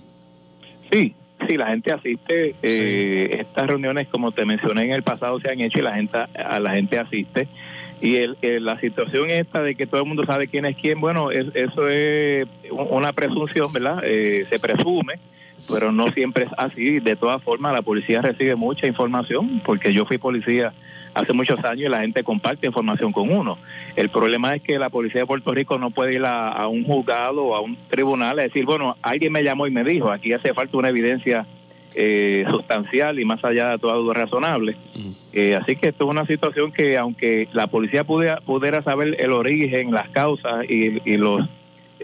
[0.92, 1.16] Sí,
[1.48, 2.56] sí, la gente asiste.
[2.62, 3.38] Eh, sí.
[3.40, 6.60] Estas reuniones, como te mencioné en el pasado, se han hecho y la gente, a
[6.60, 7.48] la gente asiste.
[8.04, 11.00] Y el, el, la situación esta de que todo el mundo sabe quién es quién,
[11.00, 14.02] bueno, es, eso es una presunción, ¿verdad?
[14.04, 15.22] Eh, se presume,
[15.70, 17.00] pero no siempre es así.
[17.00, 20.74] De todas formas, la policía recibe mucha información, porque yo fui policía
[21.14, 23.58] hace muchos años y la gente comparte información con uno.
[23.96, 27.42] El problema es que la policía de Puerto Rico no puede ir a un juzgado
[27.42, 30.54] o a un tribunal a decir, bueno, alguien me llamó y me dijo, aquí hace
[30.54, 31.46] falta una evidencia
[31.96, 34.76] eh, sustancial y más allá de toda duda razonable.
[35.32, 39.32] Eh, así que esto es una situación que aunque la policía pudiera, pudiera saber el
[39.32, 41.42] origen, las causas y, y los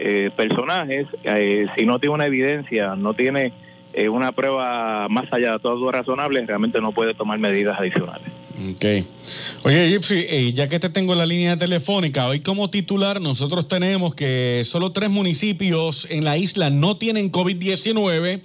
[0.02, 3.52] eh, personajes, eh, si no tiene una evidencia, no tiene
[3.92, 8.26] eh, una prueba más allá de toda duda razonable, realmente no puede tomar medidas adicionales.
[8.72, 9.04] Ok.
[9.64, 14.14] Oye, Gypsy, ya que te tengo en la línea telefónica, hoy como titular nosotros tenemos
[14.14, 18.40] que solo tres municipios en la isla no tienen COVID-19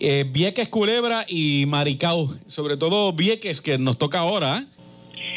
[0.00, 4.64] eh, Vieques, Culebra y Maricao, sobre todo Vieques, que nos toca ahora.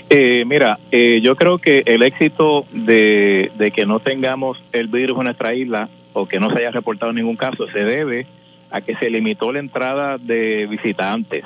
[0.10, 5.17] Eh, mira, eh, yo creo que el éxito de, de, que no tengamos el virus
[5.19, 8.28] en nuestra isla o que no se haya reportado ningún caso se debe
[8.69, 11.43] a que se limitó la entrada de visitantes.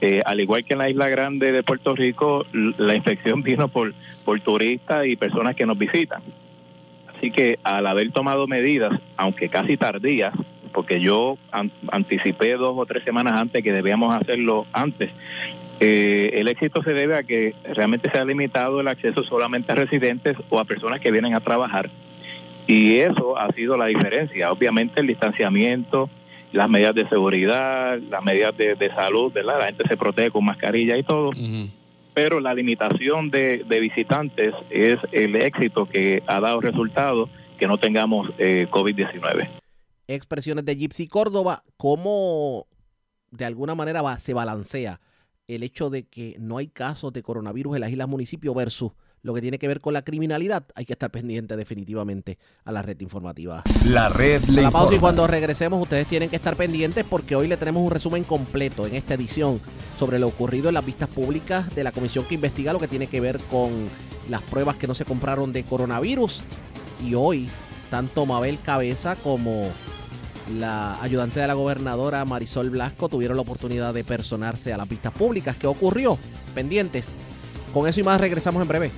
[0.00, 3.94] Eh, al igual que en la isla grande de Puerto Rico, la infección vino por,
[4.24, 6.22] por turistas y personas que nos visitan.
[7.16, 10.32] Así que al haber tomado medidas, aunque casi tardías,
[10.68, 15.10] porque yo an anticipé dos o tres semanas antes que debíamos hacerlo antes.
[15.80, 19.76] Eh, el éxito se debe a que realmente se ha limitado el acceso solamente a
[19.76, 21.88] residentes o a personas que vienen a trabajar.
[22.66, 24.50] Y eso ha sido la diferencia.
[24.52, 26.10] Obviamente el distanciamiento,
[26.52, 29.58] las medidas de seguridad, las medidas de, de salud, ¿verdad?
[29.58, 31.28] La gente se protege con mascarilla y todo.
[31.28, 31.70] Uh -huh.
[32.12, 37.28] Pero la limitación de, de, visitantes es el éxito que ha dado resultado
[37.58, 39.48] que no tengamos eh, COVID-19
[40.08, 42.66] expresiones de Gypsy Córdoba, cómo
[43.30, 45.00] de alguna manera va, se balancea
[45.46, 48.92] el hecho de que no hay casos de coronavirus en las islas municipios versus
[49.22, 52.82] lo que tiene que ver con la criminalidad, hay que estar pendiente definitivamente a la
[52.82, 53.64] red informativa.
[53.86, 57.48] La red le la pausa y cuando regresemos ustedes tienen que estar pendientes porque hoy
[57.48, 59.60] le tenemos un resumen completo en esta edición
[59.98, 63.08] sobre lo ocurrido en las vistas públicas de la comisión que investiga lo que tiene
[63.08, 63.70] que ver con
[64.30, 66.40] las pruebas que no se compraron de coronavirus.
[67.04, 67.48] Y hoy
[67.90, 69.70] tanto Mabel Cabeza como
[70.50, 75.12] la ayudante de la gobernadora Marisol Blasco tuvieron la oportunidad de personarse a las vistas
[75.12, 75.56] públicas.
[75.56, 76.18] ¿Qué ocurrió?
[76.54, 77.12] Pendientes.
[77.72, 78.90] Con eso y más regresamos en breve.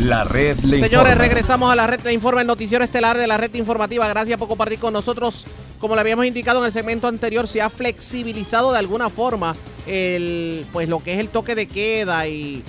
[0.00, 1.14] La red le Señores, informa.
[1.14, 4.06] regresamos a la red de informa, el noticiero estelar de la red informativa.
[4.08, 5.44] Gracias por compartir con nosotros.
[5.80, 10.64] Como le habíamos indicado en el segmento anterior, se ha flexibilizado de alguna forma el,
[10.72, 12.62] pues lo que es el toque de queda y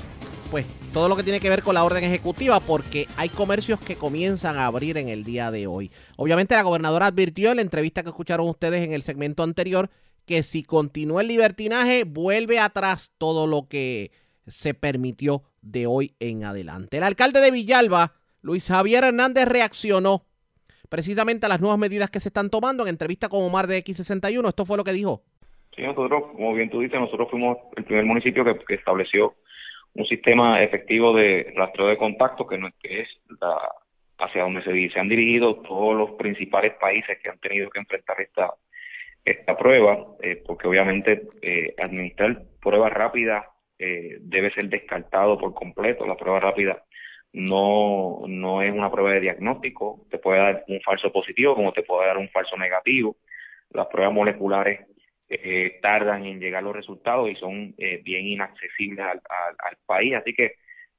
[0.51, 3.95] pues todo lo que tiene que ver con la orden ejecutiva porque hay comercios que
[3.95, 5.91] comienzan a abrir en el día de hoy.
[6.15, 9.89] Obviamente la gobernadora advirtió en la entrevista que escucharon ustedes en el segmento anterior
[10.25, 14.11] que si continúa el libertinaje vuelve atrás todo lo que
[14.45, 16.97] se permitió de hoy en adelante.
[16.97, 20.23] El alcalde de Villalba, Luis Javier Hernández, reaccionó
[20.89, 24.47] precisamente a las nuevas medidas que se están tomando en entrevista con Omar de X61.
[24.47, 25.23] Esto fue lo que dijo.
[25.75, 29.35] Sí, nosotros, como bien tú dices, nosotros fuimos el primer municipio que, que estableció
[29.97, 33.09] un sistema efectivo de rastreo de contacto que, no, es
[33.41, 33.57] la,
[34.19, 38.21] hacia donde se, se, han dirigido todos los principales países que han tenido que enfrentar
[38.21, 38.53] esta,
[39.25, 43.45] esta prueba, eh, porque obviamente eh, administrar pruebas rápidas
[43.79, 46.05] eh, debe ser descartado por completo.
[46.05, 46.83] La prueba rápida
[47.33, 51.81] no, no es una prueba de diagnóstico, te puede dar un falso positivo como te
[51.81, 53.17] puede dar un falso negativo.
[53.71, 54.81] Las pruebas moleculares
[55.29, 60.15] eh, tardan en llegar los resultados y son eh, bien inaccesibles al, país.
[60.15, 60.45] Así que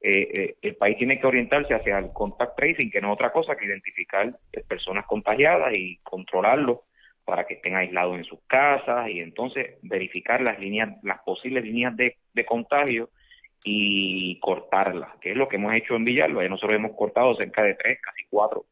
[0.00, 3.32] eh, eh, el país tiene que orientarse hacia el contact tracing, que no es otra
[3.32, 4.32] cosa que identificar
[4.68, 6.84] personas contagiadas y controlarlo
[7.24, 11.96] para que estén aislados en sus casas y entonces verificar las líneas, las posibles líneas
[11.96, 13.10] de, de contagio
[13.64, 16.46] y cortarlas, que es lo que hemos hecho en Villalba.
[16.48, 18.66] Nosotros hemos cortado cerca de tres, casi cuatro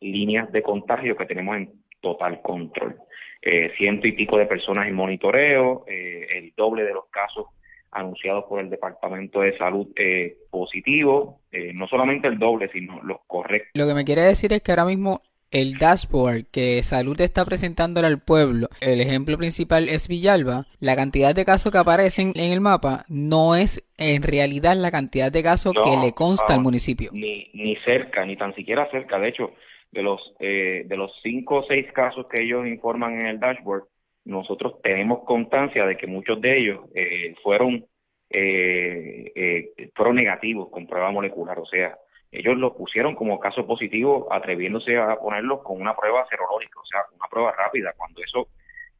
[0.00, 2.96] líneas de contagio que tenemos en total control.
[3.42, 7.46] Eh, ciento y pico de personas en monitoreo, eh, el doble de los casos
[7.90, 13.18] anunciados por el Departamento de Salud eh, positivo, eh, no solamente el doble, sino los
[13.26, 13.70] correctos.
[13.74, 18.06] Lo que me quiere decir es que ahora mismo el dashboard que Salud está presentándole
[18.06, 22.60] al pueblo, el ejemplo principal es Villalba, la cantidad de casos que aparecen en el
[22.60, 27.10] mapa no es en realidad la cantidad de casos que le consta al municipio.
[27.14, 29.18] Ni, ni cerca, ni tan siquiera cerca.
[29.18, 29.52] De hecho,
[29.92, 33.84] de los, eh, de los cinco o seis casos que ellos informan en el dashboard,
[34.24, 37.86] nosotros tenemos constancia de que muchos de ellos eh, fueron,
[38.28, 41.58] eh, eh, fueron negativos con prueba molecular.
[41.58, 41.96] O sea,
[42.30, 47.00] ellos los pusieron como caso positivo atreviéndose a ponerlos con una prueba serológica, o sea,
[47.16, 48.48] una prueba rápida, cuando eso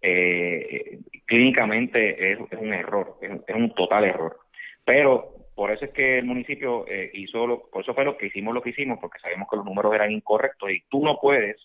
[0.01, 4.38] eh, clínicamente es, un error, es, un total error.
[4.85, 8.27] Pero por eso es que el municipio eh, hizo, lo, por eso fue lo que
[8.27, 11.57] hicimos lo que hicimos, porque sabemos que los números eran incorrectos y tú no puedes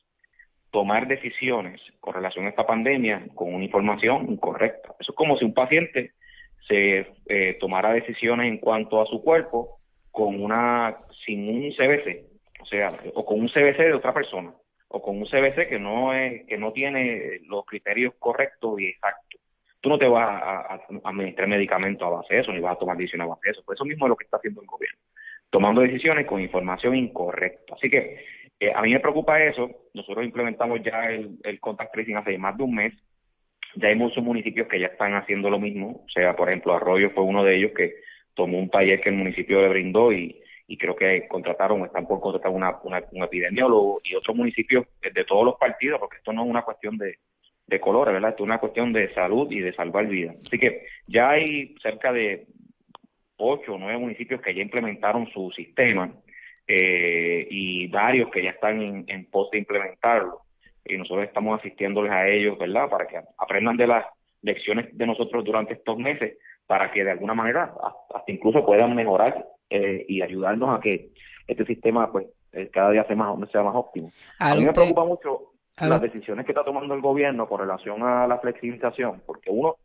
[0.72, 4.96] tomar decisiones con relación a esta pandemia con una información incorrecta.
[5.00, 6.14] Eso es como si un paciente
[6.68, 9.78] se eh, tomara decisiones en cuanto a su cuerpo
[10.10, 12.26] con una sin un CBC,
[12.62, 14.56] o sea, o con un CBC de otra persona,
[14.88, 19.40] o con un CBC que no es que no tiene los criterios correctos y exactos.
[19.84, 22.96] Tú no te vas a, administrar medicamentos a base de eso, ni vas a tomar
[22.96, 23.64] decisiones a base de eso.
[23.66, 24.98] Por eso mismo es lo que está haciendo el gobierno,
[25.50, 27.74] tomando decisiones con información incorrecta.
[27.76, 28.24] Así que
[28.62, 29.70] eh, a mí me preocupa eso.
[29.94, 32.94] Nosotros implementamos ya el, el contact tracing hace más de un mes.
[33.76, 36.06] Ya hay muchos municipios que ya están haciendo lo mismo.
[36.06, 37.96] O sea, por ejemplo, Arroyo fue uno de ellos que
[38.36, 40.40] tomó un taller que el municipio le brindó y,
[40.80, 45.56] creo que contrataron, están por contratar una, un epidemiólogo y otros municipios de todos los
[45.56, 47.18] partidos, porque esto no es una cuestión de,
[47.74, 48.32] de colores, ¿verdad?
[48.32, 50.38] Esto es una cuestión de salud y de salvar vidas.
[50.46, 52.46] Así que ya hay cerca de
[53.38, 56.12] ocho o nueve municipios que ya implementaron su sistema
[56.68, 60.42] eh, y varios que ya están en, en pos de implementarlo.
[60.86, 62.90] Y nosotros estamos asistiéndoles a ellos, ¿verdad?
[62.90, 64.06] Para que aprendan de las
[64.42, 67.74] lecciones de nosotros durante estos meses para que de alguna manera
[68.14, 71.10] hasta incluso puedan mejorar eh, y ayudarnos a que
[71.48, 74.12] este sistema pues eh, cada día sea más, sea más óptimo.
[74.40, 78.28] A mí me preocupa mucho las decisiones que está tomando el gobierno con relación a
[78.28, 79.78] la flexibilización, porque uno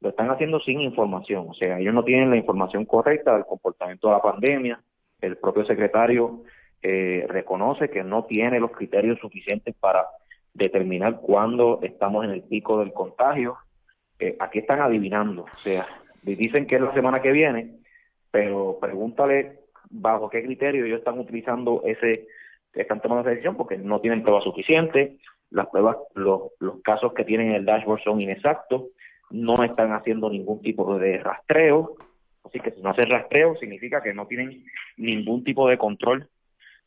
[0.00, 4.08] lo están haciendo sin información, o sea, ellos no tienen la información correcta del comportamiento
[4.08, 4.80] de la pandemia,
[5.20, 6.42] el propio secretario
[6.82, 10.06] eh, reconoce que no tiene los criterios suficientes para
[10.52, 13.56] determinar cuándo estamos en el pico del contagio.
[14.38, 15.86] aquí están adivinando, o sea,
[16.24, 17.76] Dicen que es la semana que viene,
[18.30, 19.58] pero pregúntale
[19.90, 22.26] bajo qué criterio ellos están utilizando ese,
[22.72, 25.20] están tomando esa decisión porque no tienen pruebas suficientes,
[25.54, 28.86] las pruebas, los, los casos que tienen en el dashboard son inexactos,
[29.30, 31.94] no están haciendo ningún tipo de rastreo,
[32.44, 34.64] así que si no hacen rastreo significa que no tienen
[34.96, 36.28] ningún tipo de control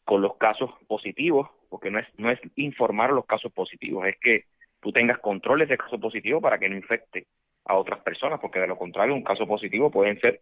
[0.03, 4.43] con los casos positivos, porque no es, no es informar los casos positivos, es que
[4.81, 7.25] tú tengas control de ese caso positivo para que no infecte
[7.63, 10.41] a otras personas, porque de lo contrario, un caso positivo pueden ser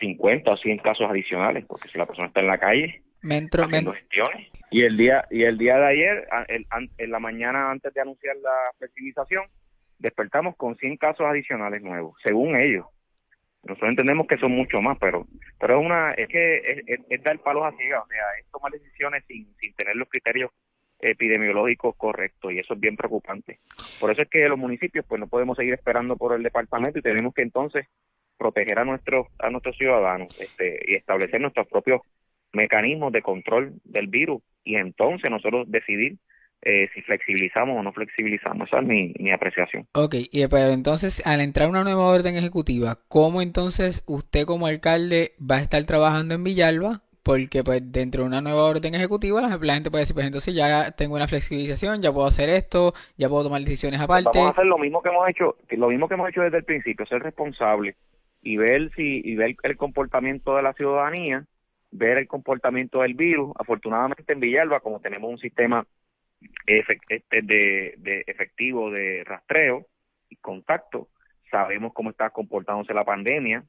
[0.00, 4.48] 50 o 100 casos adicionales, porque si la persona está en la calle haciendo gestiones.
[4.70, 8.72] Y el día y el día de ayer, en la mañana antes de anunciar la
[8.78, 9.44] flexibilización,
[9.98, 12.86] despertamos con 100 casos adicionales nuevos, según ellos.
[13.64, 15.26] Nosotros entendemos que son mucho más, pero
[15.58, 19.24] pero es una es que es, dar palos a ciegas, o sea, es tomar decisiones
[19.26, 20.50] sin, sin tener los criterios
[21.00, 23.60] epidemiológico correcto y eso es bien preocupante.
[24.00, 27.02] Por eso es que los municipios pues no podemos seguir esperando por el departamento y
[27.02, 27.86] tenemos que entonces
[28.36, 32.00] proteger a nuestros a nuestros ciudadanos este, y establecer nuestros propios
[32.52, 36.16] mecanismos de control del virus y entonces nosotros decidir
[36.62, 38.68] eh, si flexibilizamos o no flexibilizamos.
[38.68, 39.86] Esa es mi, mi apreciación.
[39.94, 45.32] Ok, y pero entonces al entrar una nueva orden ejecutiva, ¿cómo entonces usted como alcalde
[45.38, 49.74] va a estar trabajando en Villalba porque pues dentro de una nueva orden ejecutiva la,
[49.74, 53.44] gente puede decir, pues entonces ya tengo una flexibilización, ya puedo hacer esto, ya puedo
[53.44, 54.30] tomar decisiones aparte.
[54.32, 56.64] Vamos a hacer lo mismo que hemos hecho, lo mismo que hemos hecho desde el
[56.64, 57.96] principio, ser responsable
[58.42, 61.44] y ver si y ver el comportamiento de la ciudadanía,
[61.90, 63.52] ver el comportamiento del virus.
[63.58, 65.86] Afortunadamente en Villalba, como tenemos un sistema
[66.66, 69.86] este, de, de efectivo de rastreo
[70.28, 71.08] y contacto,
[71.50, 73.64] sabemos cómo está comportándose la pandemia,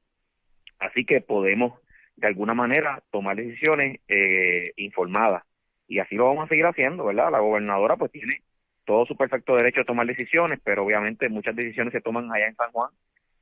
[0.80, 1.80] así que podemos
[2.16, 5.44] de alguna manera tomar decisiones eh, informadas
[5.88, 7.32] y así lo vamos a seguir haciendo, ¿verdad?
[7.32, 8.44] La gobernadora pues tiene
[8.86, 12.56] todo su perfecto derecho a tomar decisiones, pero obviamente muchas decisiones se toman allá en
[12.56, 12.92] San Juan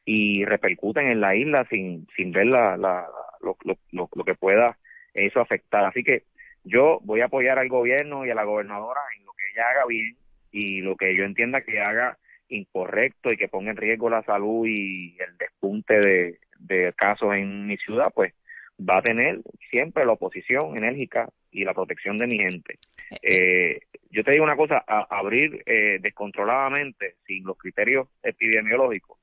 [0.06, 3.06] y repercuten en la isla sin, sin ver la, la,
[3.42, 4.78] lo, lo, lo que pueda
[5.14, 5.86] eso afectar.
[5.86, 6.24] Así que
[6.64, 9.86] yo voy a apoyar al gobierno y a la gobernadora en lo que ella haga
[9.88, 10.16] bien
[10.52, 12.18] y lo que yo entienda que haga
[12.50, 17.68] incorrecto y que ponga en riesgo la salud y el despunte de, de casos en
[17.68, 18.34] mi ciudad, pues
[18.80, 22.78] va a tener siempre la oposición enérgica y la protección de mi gente.
[23.22, 23.80] Eh,
[24.12, 29.18] yo te digo una cosa, abrir eh, descontroladamente sin los criterios epidemiológicos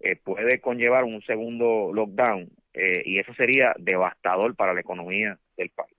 [0.00, 5.96] eh, puede conllevar un segundo lockdown y eso sería devastador para la economía del país.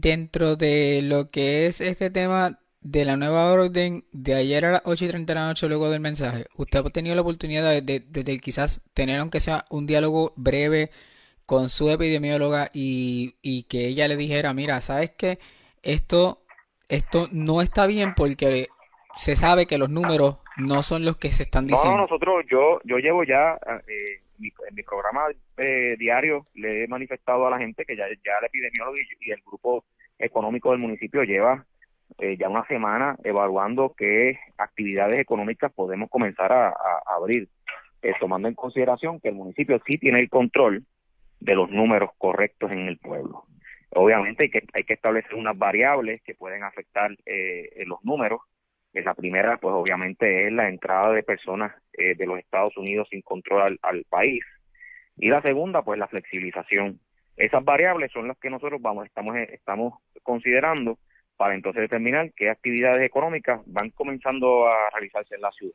[0.00, 4.82] dentro de lo que es este tema de la nueva orden de ayer a las
[4.84, 8.00] 8 y 30 de la noche luego del mensaje, usted ha tenido la oportunidad de,
[8.00, 10.90] de quizás tener aunque sea un diálogo breve
[11.46, 15.38] con su epidemióloga y, y que ella le dijera, mira, ¿sabes qué?
[15.82, 16.42] Esto,
[16.88, 18.68] esto no está bien porque
[19.16, 21.96] se sabe que los números no son los que se están diciendo.
[21.96, 23.58] No, nosotros, yo, yo llevo ya,
[23.88, 25.26] eh, en mi programa
[25.56, 29.40] eh, diario le he manifestado a la gente que ya, ya el epidemiólogo y, el
[29.44, 29.84] grupo
[30.18, 31.64] económico del municipio lleva
[32.18, 37.48] eh, ya una semana evaluando qué actividades económicas podemos comenzar a, a abrir,
[38.02, 40.84] eh, tomando en consideración que el municipio sí tiene el control
[41.40, 43.44] de los números correctos en el pueblo.
[43.90, 48.40] Obviamente hay que, hay que establecer unas variables que pueden afectar eh, los números.
[48.94, 53.22] La primera, pues obviamente es la entrada de personas eh, de los Estados Unidos sin
[53.22, 54.44] control al, país.
[55.16, 57.00] Y la segunda, pues la flexibilización.
[57.36, 60.98] Esas variables son las que nosotros vamos, estamos, estamos considerando
[61.36, 65.74] para entonces determinar qué actividades económicas van comenzando a realizarse en la ciudad.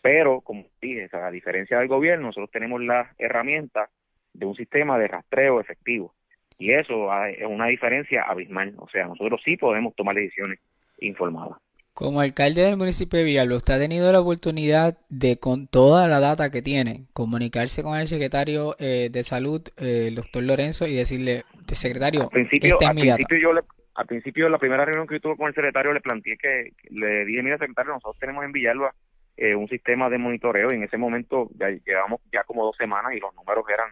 [0.00, 3.90] Pero, como dije, a diferencia del gobierno, nosotros tenemos las herramientas
[4.32, 6.14] de un sistema de rastreo efectivo.
[6.56, 8.74] Y eso es una diferencia abismal.
[8.78, 10.60] O sea, nosotros sí podemos tomar decisiones
[10.98, 11.58] informadas.
[12.00, 16.18] Como alcalde del municipio de Villalba, ¿usted ha tenido la oportunidad de, con toda la
[16.18, 20.94] data que tiene, comunicarse con el secretario eh, de salud, eh, el doctor Lorenzo, y
[20.94, 23.60] decirle, secretario, al principio, al principio yo le,
[23.96, 27.42] al principio la primera reunión que tuve con el secretario le planteé que, le dije,
[27.42, 28.94] mira secretario, nosotros tenemos en Villalba
[29.36, 33.12] eh, un sistema de monitoreo y en ese momento ya llevamos ya como dos semanas
[33.14, 33.90] y los números eran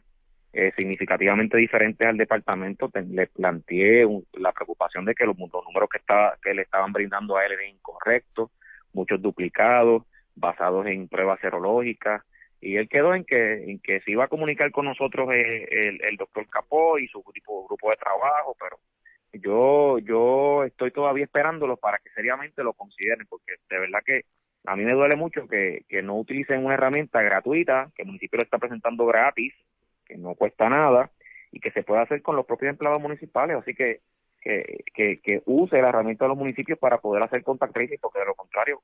[0.53, 6.37] eh, significativamente diferentes al departamento, le planteé la preocupación de que los, números que, estaba,
[6.43, 8.51] que le estaban brindando a él eran incorrectos,
[8.93, 12.23] muchos duplicados, basados en pruebas serológicas,
[12.61, 16.01] y él quedó en que, en que se iba a comunicar con nosotros eh, el,
[16.03, 18.79] el, doctor Capó y su grupo, grupo de trabajo, pero
[19.33, 24.23] yo, yo estoy todavía esperándolo para que seriamente lo consideren, porque de verdad que
[24.65, 28.39] a mí me duele mucho que, que no utilicen una herramienta gratuita, que el municipio
[28.39, 29.55] lo está presentando gratis,
[30.09, 31.11] que no cuesta nada
[31.53, 33.57] y que se puede hacer con los propios empleados municipales.
[33.57, 34.01] Así que
[34.41, 38.27] que, que, use la herramienta de los municipios para poder hacer contact tracing, porque de
[38.27, 38.83] lo contrario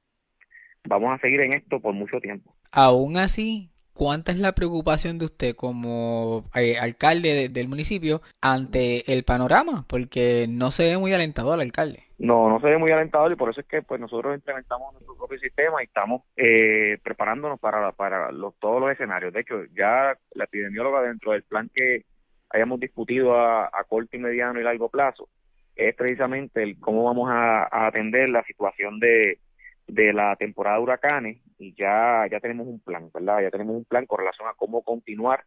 [0.84, 2.54] vamos a seguir en esto por mucho tiempo.
[2.72, 9.24] Aún así, ¿cuánta es la preocupación de usted como eh, alcalde del municipio ante el
[9.24, 9.84] panorama?
[9.88, 12.04] Porque no se ve muy alentador el alcalde.
[12.18, 15.16] No, no se ve muy alentador y por eso es que pues nosotros implementamos nuestro
[15.16, 19.32] propio sistema y estamos eh, preparándonos para, para los, todos los escenarios.
[19.32, 22.04] De hecho, ya la epidemióloga dentro del plan que
[22.50, 25.28] hayamos discutido a, corto y mediano y largo plazo
[25.74, 29.38] es precisamente el cómo vamos a, atender la situación de,
[29.86, 33.42] de la temporada de huracanes y ya, ya tenemos un plan, ¿verdad?
[33.42, 35.44] Ya tenemos un plan con relación a cómo continuar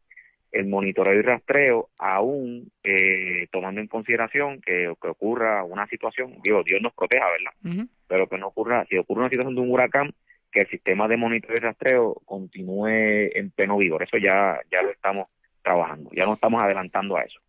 [0.51, 6.81] el monitoreo y rastreo, aún eh, tomando en consideración que, ocurra una situación, digo, Dios
[6.81, 7.87] nos proteja, ¿verdad?
[8.07, 10.13] Pero que no ocurra, si ocurre una situación de un huracán,
[10.51, 14.03] que el sistema de monitoreo y rastreo continúe en pleno vigor.
[14.03, 15.27] Eso ya, ya lo estamos
[15.61, 17.39] trabajando, ya no estamos adelantando a eso.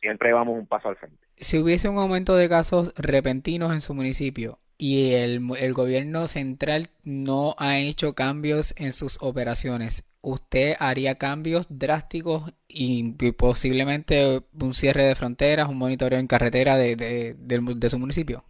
[0.00, 1.18] siempre vamos un paso al frente.
[1.36, 6.88] Si hubiese un aumento de casos repentinos en su municipio, y el, el, gobierno central
[7.04, 15.04] no ha hecho cambios en sus operaciones usted haría cambios drásticos y posiblemente un cierre
[15.04, 18.44] de fronteras, un monitoreo en carretera de, de, su municipio?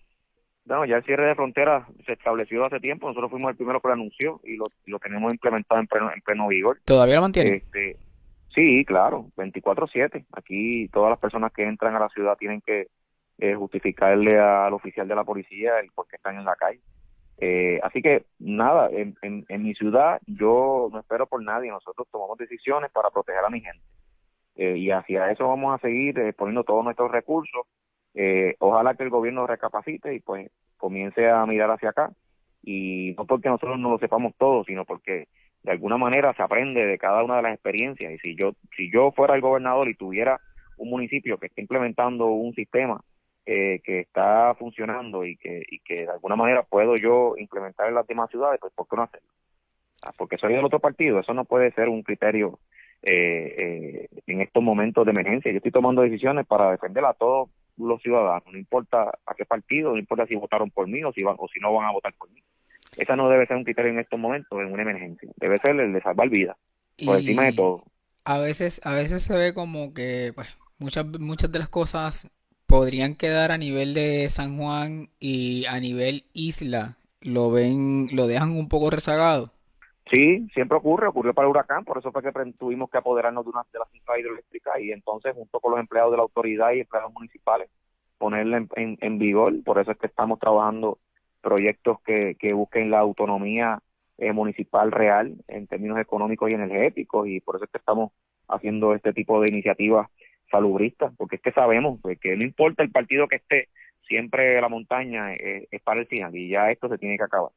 [0.64, 3.08] No, ya el cierre de fronteras se estableció hace tiempo.
[3.08, 6.20] Nosotros fuimos el primero que lo anunció y lo, lo tenemos implementado en pleno, en
[6.20, 6.78] pleno vigor.
[6.84, 7.56] ¿Todavía lo mantiene?
[7.56, 7.96] Este,
[8.54, 10.26] sí, claro, 24-7.
[10.32, 12.86] Aquí todas las personas que entran a la ciudad tienen que
[13.40, 16.80] eh, justificarle al oficial de la policía el por qué están en la calle.
[17.38, 22.36] Eh, así que nada, en, en, mi ciudad yo no espero por nadie, nosotros tomamos
[22.36, 23.82] decisiones para proteger a mi gente.
[24.56, 27.62] Eh, y hacia eso vamos a seguir eh, poniendo todos nuestros recursos.
[28.58, 32.10] ojalá que el gobierno recapacite y pues comience a mirar hacia acá.
[32.62, 35.28] Y no porque nosotros no lo sepamos todo, sino porque
[35.62, 38.12] de alguna manera se aprende de cada una de las experiencias.
[38.12, 40.38] Y si yo, si yo fuera el gobernador y tuviera
[40.76, 43.00] un municipio que esté implementando un sistema
[43.52, 47.96] eh, que está funcionando y que, y que de alguna manera puedo yo implementar en
[47.96, 49.28] las demás ciudades, pues ¿por qué no hacerlo?
[50.04, 52.60] Ah, porque soy del otro partido, eso no puede ser un criterio
[53.02, 55.50] eh, eh, en estos momentos de emergencia.
[55.50, 59.90] Yo estoy tomando decisiones para defender a todos los ciudadanos, no importa a qué partido,
[59.90, 62.14] no importa si votaron por mí o si, van, o si no van a votar
[62.14, 62.40] por mí.
[62.98, 65.28] Esa no debe ser un criterio en estos momentos, en una emergencia.
[65.38, 66.56] Debe ser el de salvar vidas,
[67.04, 67.82] por encima de todo.
[68.24, 72.30] A veces, a veces se ve como que pues, muchas, muchas de las cosas
[72.70, 78.52] podrían quedar a nivel de San Juan y a nivel isla, lo ven, lo dejan
[78.52, 79.50] un poco rezagado.
[80.08, 83.50] Sí, siempre ocurre, ocurrió para el huracán, por eso fue que tuvimos que apoderarnos de
[83.50, 86.80] una de las centrales hidroeléctricas y entonces junto con los empleados de la autoridad y
[86.80, 87.68] empleados municipales
[88.18, 90.98] ponerla en, en, vigor, por eso es que estamos trabajando
[91.40, 93.80] proyectos que, que busquen la autonomía
[94.18, 98.12] eh, municipal real en términos económicos y energéticos y por eso es que estamos
[98.46, 100.08] haciendo este tipo de iniciativas
[100.50, 103.68] salubristas, porque es que sabemos pues, que no importa el partido que esté,
[104.06, 107.50] siempre la montaña es, para el final y ya esto se tiene que acabar.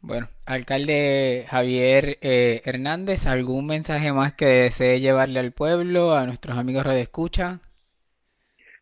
[0.00, 6.56] Bueno, alcalde Javier eh, Hernández, ¿algún mensaje más que desee llevarle al pueblo, a nuestros
[6.56, 7.60] amigos de Escucha?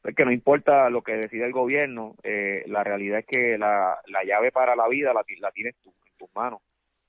[0.04, 3.98] Es que no importa lo que decida el gobierno, eh, la realidad es que la,
[4.06, 6.60] la llave para la vida la, la tienes tú, en tus manos.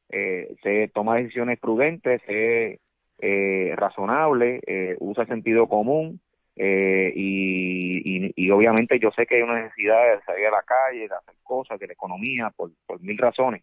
[0.09, 2.79] Eh, se toma decisiones prudentes, se
[3.19, 6.19] eh, razonable, eh, usa el sentido común
[6.59, 11.07] eh, y, y, obviamente yo sé que hay una necesidad de salir a la calle,
[11.07, 13.61] de hacer cosas, de la economía, por, por mil razones,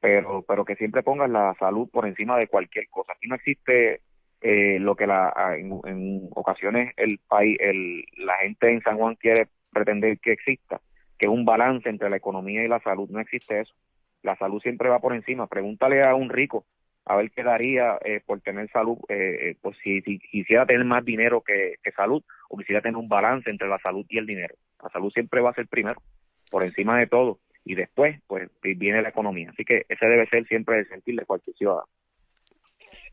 [0.00, 3.14] pero, pero que siempre pongas la salud por encima de cualquier cosa.
[3.14, 4.02] Aquí no existe
[4.42, 9.48] eh, lo que la, en, ocasiones el país, el, la gente en San Juan quiere
[9.72, 10.80] pretender que exista,
[11.18, 13.08] que un balance entre la economía y la salud.
[13.08, 13.74] No existe eso.
[14.22, 15.46] La salud siempre va por encima.
[15.46, 16.66] Pregúntale a un rico
[17.06, 21.04] a ver qué daría eh, por tener salud, eh, eh, pues si, quisiera tener más
[21.04, 24.56] dinero que, salud o quisiera tener un balance entre la salud y el dinero.
[24.82, 26.02] La salud siempre va a ser primero,
[26.50, 29.50] por encima de todo, y después pues viene la economía.
[29.50, 31.88] Así que ese debe ser siempre el sentir de cualquier ciudadano.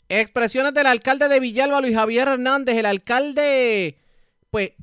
[0.10, 2.76] Expresiones del alcalde de Villalba, Luis Javier Hernández.
[2.76, 3.96] El alcalde,
[4.50, 4.74] pues,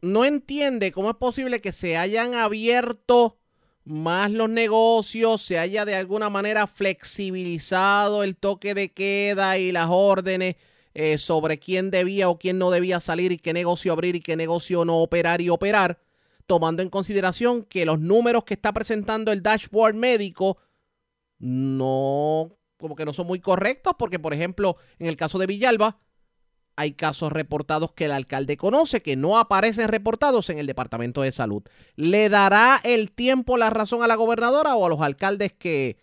[0.00, 3.38] no entiende cómo es posible que se hayan abierto
[3.84, 9.88] más los negocios, se haya de alguna manera flexibilizado el toque de queda y las
[9.90, 10.56] órdenes
[10.94, 14.36] eh, sobre quién debía o quién no debía salir y qué negocio abrir y qué
[14.36, 16.00] negocio no operar y operar,
[16.46, 20.58] tomando en consideración que los números que está presentando el dashboard médico
[21.38, 25.98] no, como que no son muy correctos, porque por ejemplo, en el caso de Villalba,
[26.76, 31.32] hay casos reportados que el alcalde conoce que no aparecen reportados en el Departamento de
[31.32, 31.62] Salud.
[31.96, 35.98] ¿Le dará el tiempo la razón a la gobernadora o a los alcaldes que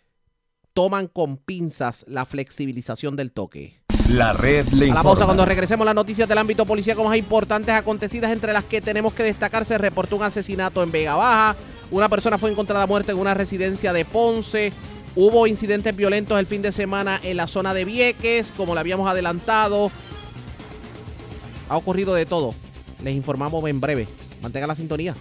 [0.73, 3.79] toman con pinzas la flexibilización del toque?
[4.09, 7.75] La red le A la pausa cuando regresemos las noticias del ámbito policíaco más importantes
[7.75, 11.55] acontecidas entre las que tenemos que destacar se reportó un asesinato en Vega Baja,
[11.91, 14.73] una persona fue encontrada muerta en una residencia de Ponce,
[15.15, 19.07] hubo incidentes violentos el fin de semana en la zona de Vieques, como le habíamos
[19.07, 19.91] adelantado,
[21.69, 22.53] ha ocurrido de todo.
[23.03, 24.07] Les informamos en breve.
[24.41, 25.15] Mantenga la sintonía.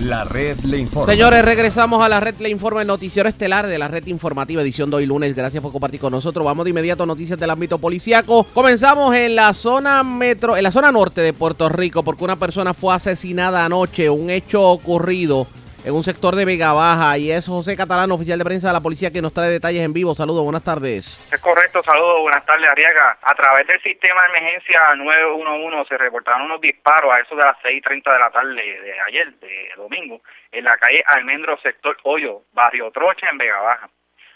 [0.00, 1.12] La red le informa.
[1.12, 4.90] Señores, regresamos a la red le informa, el noticiero estelar de la red informativa, edición
[4.90, 5.32] de hoy lunes.
[5.32, 6.44] Gracias por compartir con nosotros.
[6.44, 8.44] Vamos de inmediato a noticias del ámbito policiaco.
[8.52, 12.74] Comenzamos en la zona metro, en la zona norte de Puerto Rico, porque una persona
[12.74, 14.10] fue asesinada anoche.
[14.10, 15.46] Un hecho ocurrido
[15.84, 17.18] en un sector de Vega Baja.
[17.18, 19.92] Y es José Catalán, oficial de prensa de la policía, que nos trae detalles en
[19.92, 20.14] vivo.
[20.14, 21.18] Saludos, buenas tardes.
[21.32, 23.18] Es correcto, saludos, buenas tardes, Ariaga.
[23.22, 27.56] A través del sistema de emergencia 911 se reportaron unos disparos a eso de las
[27.58, 30.20] 6.30 de la tarde de ayer, de domingo,
[30.50, 33.90] en la calle Almendro, sector Hoyo, barrio Trocha, en Vega Baja.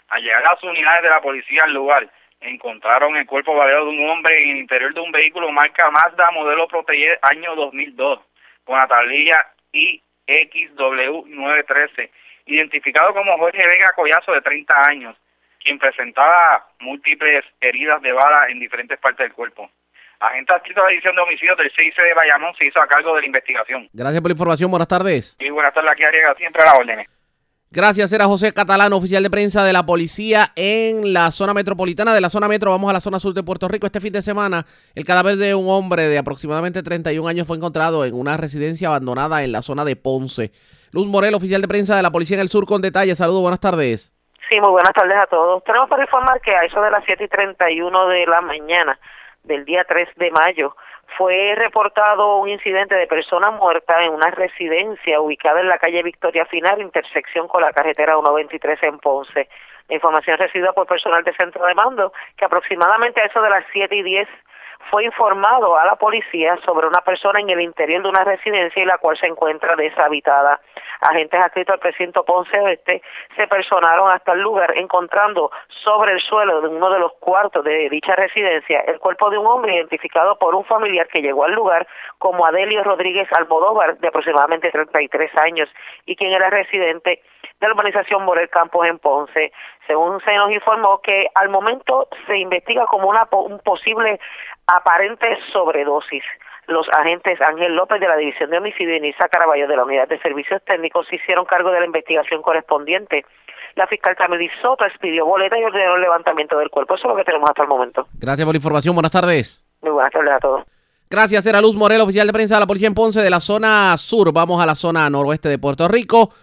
[0.09, 4.09] Al llegar las unidades de la policía al lugar, encontraron el cuerpo baleado de un
[4.09, 8.19] hombre en el interior de un vehículo marca Mazda modelo Protege año 2002,
[8.63, 12.09] con la tablilla I XW913,
[12.45, 15.15] identificado como Jorge Vega Collazo de 30 años,
[15.63, 19.69] quien presentaba múltiples heridas de bala en diferentes partes del cuerpo.
[20.19, 23.13] Agente adscrito a la división de homicidios del CIC de Bayamón se hizo a cargo
[23.15, 23.87] de la investigación.
[23.93, 25.35] Gracias por la información, buenas tardes.
[25.39, 27.07] Y buenas tardes, aquí Ariega, siempre a las órdenes.
[27.69, 32.13] Gracias, era José Catalán, oficial de prensa de la policía en la zona metropolitana.
[32.13, 33.85] De la zona metro vamos a la zona sur de Puerto Rico.
[33.85, 34.65] Este fin de semana,
[34.95, 39.43] el cadáver de un hombre de aproximadamente 31 años fue encontrado en una residencia abandonada
[39.43, 40.53] en la zona de Ponce.
[40.91, 43.17] Luz Morel, oficial de prensa de la policía en el sur, con detalles.
[43.17, 44.13] Saludos, buenas tardes.
[44.49, 45.61] Sí, muy buenas tardes a todos.
[45.65, 48.97] Tenemos para informar que a eso de las 7 y 31 de la mañana
[49.43, 50.73] del día 3 de mayo,
[51.15, 56.45] fue reportado un incidente de persona muerta en una residencia ubicada en la calle Victoria
[56.45, 59.49] Final, intersección con la carretera 123 en Ponce.
[59.87, 63.63] La información recibida por personal de centro de mando, que aproximadamente a eso de las
[63.71, 64.27] 7 y 10
[64.89, 68.85] fue informado a la policía sobre una persona en el interior de una residencia y
[68.85, 70.59] la cual se encuentra deshabitada.
[71.01, 73.01] Agentes adscritos al precinto Ponce Oeste
[73.35, 75.51] se personaron hasta el lugar encontrando
[75.83, 79.45] sobre el suelo de uno de los cuartos de dicha residencia el cuerpo de un
[79.45, 84.71] hombre identificado por un familiar que llegó al lugar como Adelio Rodríguez Almodóvar de aproximadamente
[84.71, 85.69] 33 años
[86.05, 87.21] y quien era residente
[87.59, 89.51] de la urbanización Morel Campos en Ponce.
[89.87, 94.19] Según se nos informó que al momento se investiga como una, un posible
[94.67, 96.23] aparente sobredosis.
[96.67, 100.09] Los agentes Ángel López de la División de Homicidio y Nisa Caraballo de la Unidad
[100.09, 103.25] de Servicios Técnicos hicieron cargo de la investigación correspondiente.
[103.75, 106.95] La fiscal Camila Soto expidió boleta y ordenó el levantamiento del cuerpo.
[106.95, 108.07] Eso es lo que tenemos hasta el momento.
[108.15, 108.95] Gracias por la información.
[108.95, 109.63] Buenas tardes.
[109.81, 110.63] Muy buenas tardes a todos.
[111.09, 113.95] Gracias, era Luz Morel, oficial de prensa de la Policía en Ponce de la zona
[113.97, 114.33] sur.
[114.33, 116.33] Vamos a la zona noroeste de Puerto Rico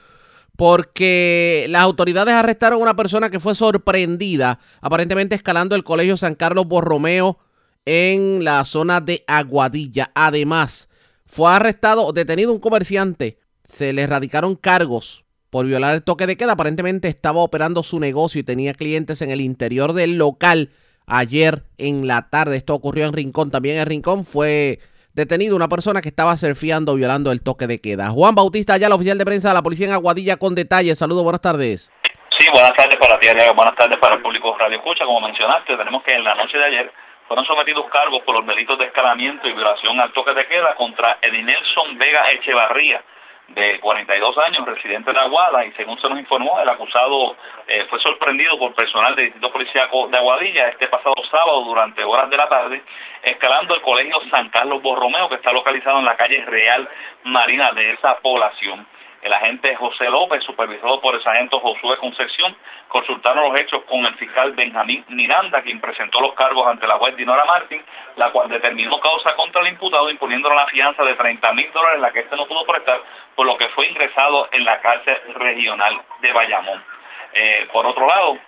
[0.56, 6.34] porque las autoridades arrestaron a una persona que fue sorprendida, aparentemente escalando el colegio San
[6.34, 7.38] Carlos Borromeo
[7.86, 10.10] en la zona de Aguadilla.
[10.14, 10.88] Además,
[11.26, 13.38] fue arrestado, detenido un comerciante.
[13.64, 16.52] Se le erradicaron cargos por violar el toque de queda.
[16.52, 20.70] Aparentemente estaba operando su negocio y tenía clientes en el interior del local
[21.06, 22.56] ayer en la tarde.
[22.56, 23.50] Esto ocurrió en Rincón.
[23.50, 24.80] También en Rincón fue
[25.12, 28.10] detenido una persona que estaba surfeando violando el toque de queda.
[28.10, 30.98] Juan Bautista, ya la oficial de prensa de la policía en Aguadilla con detalles.
[30.98, 31.90] Saludos, buenas tardes.
[32.36, 35.04] Sí, buenas tardes para ti, buenas tardes para el público Radio Escucha.
[35.04, 36.92] Como mencionaste, tenemos que en la noche de ayer
[37.26, 41.18] fueron sometidos cargos por los delitos de escalamiento y violación al toque de queda contra
[41.22, 43.02] Edinelson Vega Echevarría,
[43.48, 48.00] de 42 años, residente de Aguada, y según se nos informó, el acusado eh, fue
[48.00, 52.48] sorprendido por personal del Distrito Policíaco de Aguadilla este pasado sábado durante horas de la
[52.48, 52.82] tarde,
[53.22, 56.88] escalando el Colegio San Carlos Borromeo, que está localizado en la calle Real
[57.24, 58.86] Marina de esa población.
[59.24, 62.54] El agente José López, supervisado por el sargento Josué Concepción,
[62.88, 67.16] consultaron los hechos con el fiscal Benjamín Miranda, quien presentó los cargos ante la juez
[67.16, 67.82] Dinora Martín,
[68.16, 72.12] la cual determinó causa contra el imputado imponiéndole una fianza de 30 mil dólares, la
[72.12, 73.00] que éste no pudo prestar,
[73.34, 76.84] por lo que fue ingresado en la cárcel regional de Bayamón.
[77.32, 78.38] Eh, por otro lado,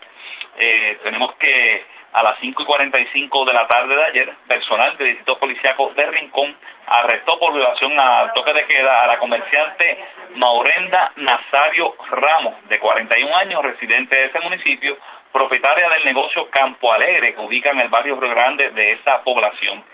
[0.59, 5.09] eh, tenemos que a las 5 y 45 de la tarde de ayer, personal del
[5.09, 6.57] Distrito Policiaco de Rincón
[6.87, 10.03] arrestó por violación al toque de queda a la comerciante
[10.37, 14.97] Maurenda Nazario Ramos, de 41 años, residente de ese municipio,
[15.31, 19.85] propietaria del negocio Campo Alegre, que ubica en el barrio Río Grande de esa población.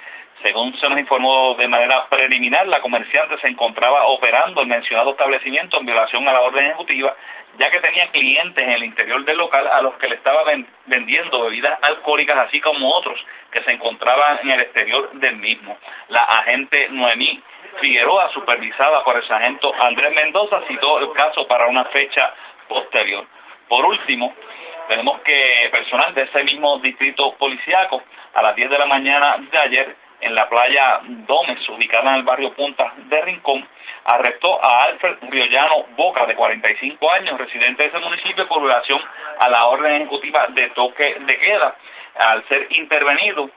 [0.45, 5.81] Según se nos informó de manera preliminar, la comerciante se encontraba operando el mencionado establecimiento
[5.81, 7.17] en violación a la orden ejecutiva
[7.59, 10.43] ya que tenía clientes en el interior del local a los que le estaba
[10.87, 13.19] vendiendo bebidas alcohólicas, así como otros
[13.51, 15.77] que se encontraban en el exterior del mismo.
[16.09, 17.43] La agente Noemí
[17.81, 22.33] Figueroa, supervisada por el sargento Andrés Mendoza, citó el caso para una fecha
[22.69, 23.27] posterior.
[23.69, 24.35] Por último,
[24.89, 28.03] tenemos que personal de ese mismo distrito policiaco,
[28.35, 32.23] a las 10 de la mañana de ayer, en la playa Domes, ubicada en el
[32.23, 33.69] barrio Punta de Rincón,
[34.05, 39.01] arrestó a Alfred Riollano Boca, de 45 años, residente de ese municipio, por violación
[39.41, 41.77] a la orden ejecutiva de toque de queda.
[42.19, 43.51] Al ser intervenido,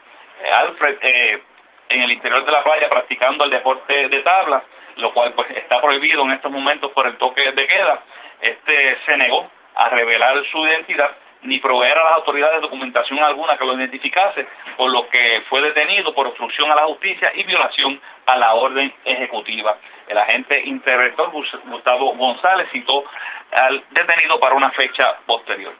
[0.43, 1.43] eh, Alfred, eh,
[1.89, 4.63] en el interior de la playa practicando el deporte de tabla,
[4.97, 8.01] lo cual pues está prohibido en estos momentos por el toque de queda,
[8.41, 11.11] este se negó a revelar su identidad
[11.45, 16.13] ni proveer a las autoridades documentación alguna que lo identificase, por lo que fue detenido
[16.13, 19.77] por obstrucción a la justicia y violación a la orden ejecutiva.
[20.07, 23.03] El agente interventor Gustavo González citó
[23.51, 25.73] al detenido para una fecha posterior.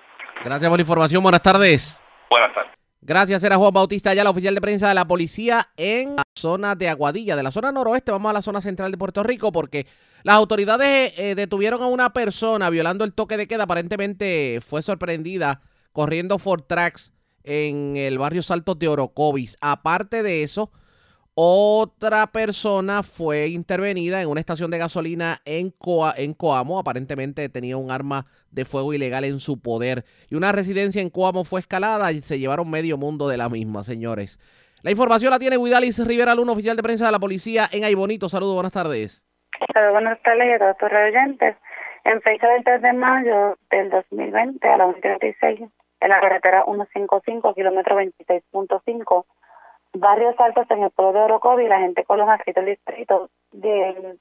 [0.44, 1.24] Gracias por la información.
[1.24, 2.02] Buenas tardes.
[2.30, 2.72] Buenas tardes.
[3.02, 6.74] Gracias, era Juan Bautista, ya la oficial de prensa de la policía en la zona
[6.74, 8.12] de Aguadilla, de la zona noroeste.
[8.12, 9.86] Vamos a la zona central de Puerto Rico porque
[10.26, 13.66] las autoridades eh, detuvieron a una persona violando el toque de queda.
[13.66, 15.62] Aparentemente fue sorprendida
[15.92, 17.14] corriendo Ford Tracks
[17.44, 19.56] en el barrio Salto de Orocovis.
[19.62, 20.72] Aparte de eso,
[21.36, 25.76] otra persona fue intervenida en una estación de gasolina en,
[26.18, 26.80] en Coamo.
[26.80, 30.06] Aparentemente tenía un arma de fuego ilegal en su poder.
[30.32, 33.84] Y una residencia en Coamo fue escalada y se llevaron medio mundo de la misma,
[33.84, 34.40] señores.
[34.82, 38.28] La información la tiene Guidalis Rivera Luna, oficial de prensa de la policía en Aybonito.
[38.28, 39.25] Saludos, buenas tardes.
[39.92, 41.56] Buenas tardes a todos oyentes.
[42.04, 47.54] En fecha del 3 de mayo del 2020 a la 1.36, en la carretera 155,
[47.56, 49.26] kilómetro 26.5,
[49.94, 54.20] varios saltos en el pueblo de Orocovi, la gente con los adscritos del distrito del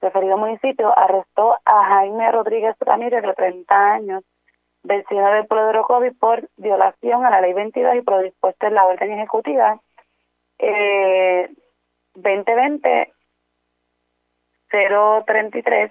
[0.00, 4.24] referido municipio arrestó a Jaime Rodríguez Ramírez, de 30 años,
[4.82, 8.74] vecino del pueblo de Orocovi, por violación a la ley 22 y por dispuesto en
[8.74, 9.78] la orden ejecutiva
[10.58, 11.50] eh,
[12.14, 13.12] 2020
[14.70, 15.90] 033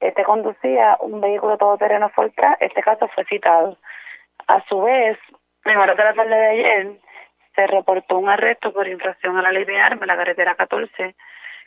[0.00, 3.78] este conducía un vehículo todoterreno Ford este caso fue citado.
[4.46, 5.18] A su vez,
[5.64, 7.00] en horas de la tarde de ayer,
[7.54, 11.16] se reportó un arresto por infracción a la ley de armas en la carretera 14,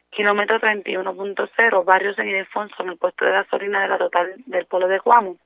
[0.10, 4.88] kilómetro 31.0, barrio San Ildefonso, en el puesto de gasolina de la total del pueblo
[4.88, 5.38] de Guamo.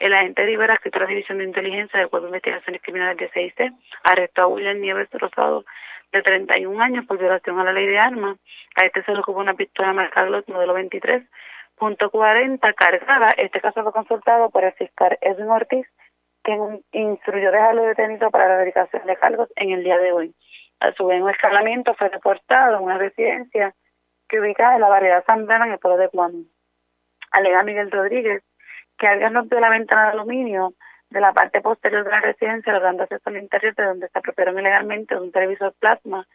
[0.00, 3.28] El agente Rivera, escritor de la División de Inteligencia del Cuerpo de Investigaciones Criminales de
[3.28, 5.66] CIC, arrestó a William Nieves Rosado,
[6.10, 8.38] de 31 años, por violación a la ley de armas.
[8.76, 11.22] A este se le ocupó una pistola marca modelo 23
[11.78, 13.30] .40 cargada.
[13.36, 15.86] Este caso fue consultado por el fiscal Edwin Ortiz,
[16.42, 20.34] quien instruyó dejarlo detenido para la verificación de cargos en el día de hoy.
[20.80, 23.74] A su vez, un escalamiento fue reportado en una residencia
[24.26, 26.46] que ubica en la variedad San Bernardo en el pueblo de Guam.
[27.32, 28.42] Alega Miguel Rodríguez
[29.00, 30.74] que alguien rompió la ventana de aluminio
[31.08, 34.58] de la parte posterior de la residencia, logrando acceso al interior de donde se apropiaron
[34.58, 36.28] ilegalmente un televisor plasma,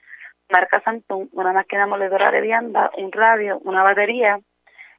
[0.49, 4.39] marca Samsung, una máquina moledora de vianda, un radio, una batería,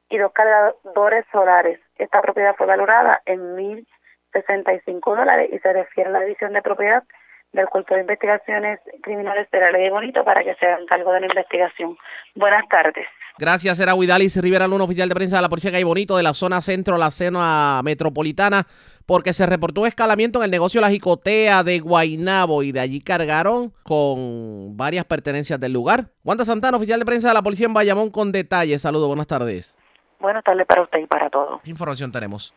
[0.09, 1.79] y dos cargadores solares.
[1.97, 7.03] Esta propiedad fue valorada en 1.065 dólares y se refiere a la división de propiedad
[7.51, 11.11] del Cuerpo de Investigaciones Criminales de la Ley de Bonito para que se hagan cargo
[11.11, 11.97] de la investigación.
[12.35, 13.07] Buenas tardes.
[13.39, 16.33] Gracias, era Huidalis Rivera Luna, oficial de prensa de la Policía Calle Bonito de la
[16.33, 18.65] zona centro, la zona metropolitana,
[19.05, 23.71] porque se reportó escalamiento en el negocio La Jicotea de Guainabo y de allí cargaron
[23.83, 26.07] con varias pertenencias del lugar.
[26.23, 28.81] Wanda Santana, oficial de prensa de la Policía en Bayamón, con detalles.
[28.81, 29.77] Saludos, buenas tardes.
[30.19, 31.61] Buenas tardes para usted y para todos.
[31.61, 32.55] ¿Qué información tenemos?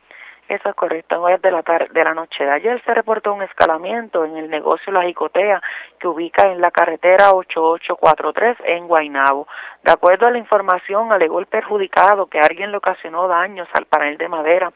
[0.50, 1.14] Eso es correcto.
[1.14, 4.36] En horas de la, tarde, de la noche de ayer se reportó un escalamiento en
[4.36, 5.62] el negocio La Jicotea
[6.00, 9.46] que ubica en la carretera 8843 en Guainabo.
[9.84, 14.18] De acuerdo a la información, alegó el perjudicado que alguien le ocasionó daños al panel
[14.18, 14.72] de madera,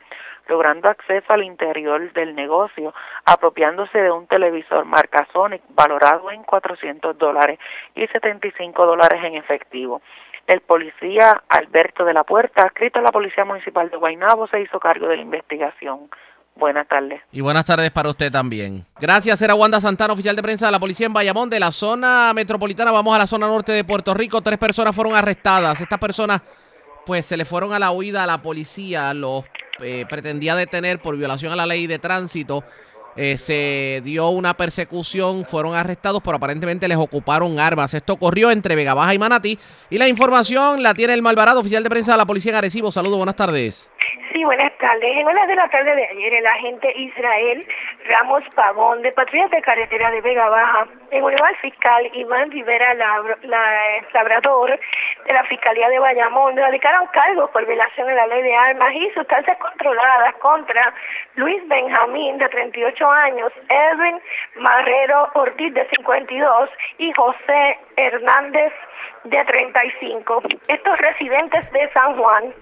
[0.46, 2.94] logrando acceso al interior del negocio,
[3.24, 7.58] apropiándose de un televisor marca Sonic valorado en 400 dólares
[7.96, 10.02] y 75 dólares en efectivo.
[10.46, 14.78] El policía Alberto de la Puerta, escrito a la Policía Municipal de Guaynabo, se hizo
[14.78, 16.10] cargo de la investigación.
[16.56, 17.20] Buenas tardes.
[17.32, 18.84] Y buenas tardes para usted también.
[19.00, 21.50] Gracias, era Wanda Santana, oficial de prensa de la policía en Bayamón.
[21.50, 24.40] De la zona metropolitana vamos a la zona norte de Puerto Rico.
[24.40, 25.80] Tres personas fueron arrestadas.
[25.80, 26.42] Estas personas,
[27.06, 29.12] pues, se le fueron a la huida a la policía.
[29.14, 29.44] Los
[29.80, 32.62] eh, pretendía detener por violación a la ley de tránsito.
[33.16, 37.94] Eh, se dio una persecución, fueron arrestados, pero aparentemente les ocuparon armas.
[37.94, 39.58] Esto ocurrió entre Vega Baja y Manatí.
[39.90, 42.90] Y la información la tiene el Malvarado, oficial de prensa de la Policía en.
[42.90, 43.90] Saludos, buenas tardes.
[44.32, 45.16] Sí, buenas tardes.
[45.16, 47.66] En horas de la tarde de ayer, el agente Israel
[48.06, 52.94] Ramos Pavón, de Patrullas de Carretera de Vega Baja, en unión al fiscal Iván Rivera
[54.12, 54.78] Labrador
[55.26, 59.10] de la Fiscalía de Bayamón, radicaron cargos por violación de la ley de armas y
[59.10, 60.92] sustancias controladas contra
[61.36, 64.20] Luis Benjamín, de 38 años, Edwin
[64.56, 68.72] Marrero Ortiz, de 52, y José Hernández,
[69.24, 70.42] de 35.
[70.68, 72.54] Estos residentes de San Juan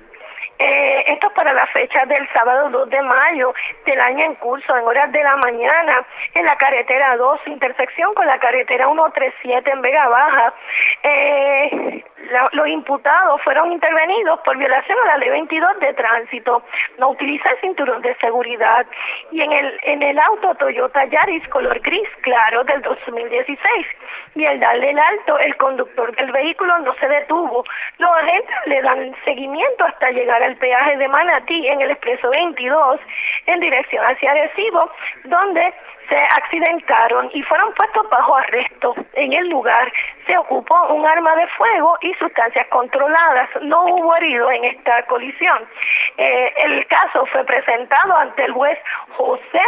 [0.62, 3.52] eh, esto es para la fecha del sábado 2 de mayo
[3.84, 8.26] del año en curso, en horas de la mañana, en la carretera 2, intersección con
[8.26, 10.54] la carretera 137 en Vega Baja.
[11.02, 12.04] Eh,
[12.52, 16.62] los imputados fueron intervenidos por violación a la ley 22 de tránsito,
[16.98, 18.86] no utilizar cinturón de seguridad.
[19.30, 23.86] Y en el, en el auto Toyota Yaris color gris claro del 2016
[24.34, 27.64] y al darle el alto el conductor del vehículo no se detuvo.
[27.98, 33.00] Los agentes le dan seguimiento hasta llegar al peaje de Manatí en el expreso 22
[33.46, 34.90] en dirección hacia Arecibo,
[35.24, 35.74] donde
[36.12, 38.94] se accidentaron y fueron puestos bajo arresto.
[39.14, 39.90] En el lugar
[40.26, 43.48] se ocupó un arma de fuego y sustancias controladas.
[43.62, 45.58] No hubo herido en esta colisión.
[46.18, 48.78] Eh, el caso fue presentado ante el juez
[49.16, 49.62] José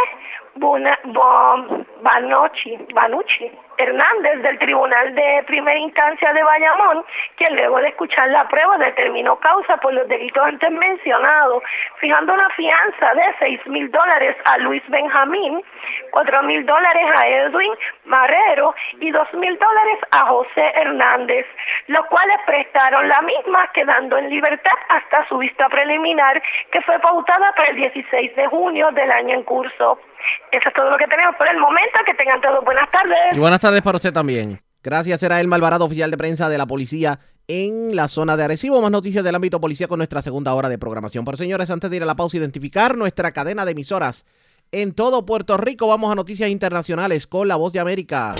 [3.77, 7.03] Hernández del Tribunal de Primera Instancia de Bayamón,
[7.35, 11.61] quien luego de escuchar la prueba determinó causa por los delitos antes mencionados,
[11.99, 15.61] fijando una fianza de 6 mil dólares a Luis Benjamín,
[16.11, 17.73] 4 mil dólares a Edwin
[18.05, 21.45] Marrero y 2 mil dólares a José Hernández,
[21.87, 26.41] los cuales prestaron la misma quedando en libertad hasta su vista preliminar
[26.71, 29.99] que fue pautada para el 16 de junio del año en curso.
[30.51, 31.99] Eso es todo lo que tenemos por el momento.
[32.05, 33.17] Que tengan todos buenas tardes.
[33.33, 34.61] Y buenas tardes para usted también.
[34.83, 38.81] Gracias, era el Malvarado, oficial de prensa de la policía en la zona de Arecibo.
[38.81, 41.25] Más noticias del ámbito policía con nuestra segunda hora de programación.
[41.25, 44.25] Pero señores, antes de ir a la pausa, identificar nuestra cadena de emisoras
[44.71, 45.87] en todo Puerto Rico.
[45.87, 48.35] Vamos a noticias internacionales con la voz de América.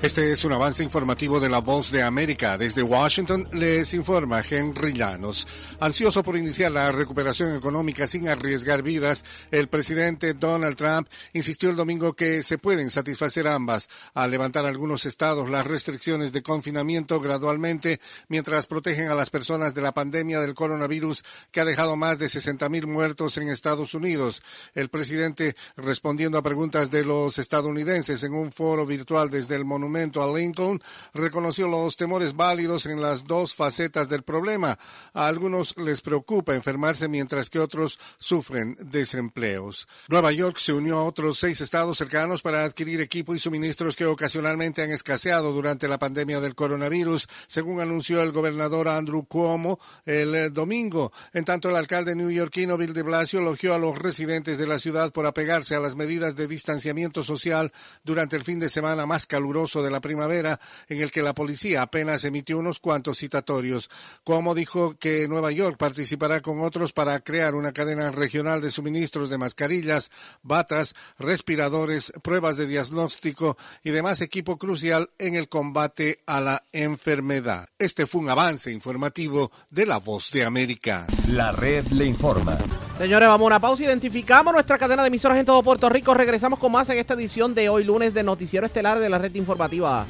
[0.00, 2.56] Este es un avance informativo de la voz de América.
[2.56, 5.44] Desde Washington les informa Henry Llanos.
[5.80, 11.74] Ansioso por iniciar la recuperación económica sin arriesgar vidas, el presidente Donald Trump insistió el
[11.74, 17.98] domingo que se pueden satisfacer ambas al levantar algunos estados las restricciones de confinamiento gradualmente
[18.28, 22.28] mientras protegen a las personas de la pandemia del coronavirus que ha dejado más de
[22.28, 24.44] 60 mil muertos en Estados Unidos.
[24.76, 29.87] El presidente respondiendo a preguntas de los estadounidenses en un foro virtual desde el monumento
[29.96, 30.82] a Lincoln,
[31.14, 34.78] reconoció los temores válidos en las dos facetas del problema.
[35.14, 39.88] A algunos les preocupa enfermarse mientras que otros sufren desempleos.
[40.08, 44.04] Nueva York se unió a otros seis estados cercanos para adquirir equipo y suministros que
[44.04, 50.52] ocasionalmente han escaseado durante la pandemia del coronavirus, según anunció el gobernador Andrew Cuomo el
[50.52, 51.12] domingo.
[51.32, 55.12] En tanto, el alcalde neoyorquino Bill de Blasio elogió a los residentes de la ciudad
[55.12, 57.72] por apegarse a las medidas de distanciamiento social
[58.04, 60.58] durante el fin de semana más caluroso de la primavera,
[60.88, 63.90] en el que la policía apenas emitió unos cuantos citatorios.
[64.24, 69.30] Cuomo dijo que Nueva York participará con otros para crear una cadena regional de suministros
[69.30, 70.10] de mascarillas,
[70.42, 77.68] batas, respiradores, pruebas de diagnóstico y demás equipo crucial en el combate a la enfermedad.
[77.78, 81.06] Este fue un avance informativo de La Voz de América.
[81.28, 82.58] La red le informa.
[82.98, 83.84] Señores, vamos a una pausa.
[83.84, 86.14] Identificamos nuestra cadena de emisoras en todo Puerto Rico.
[86.14, 89.32] Regresamos con más en esta edición de hoy lunes de Noticiero Estelar de la red
[89.36, 90.04] informativa.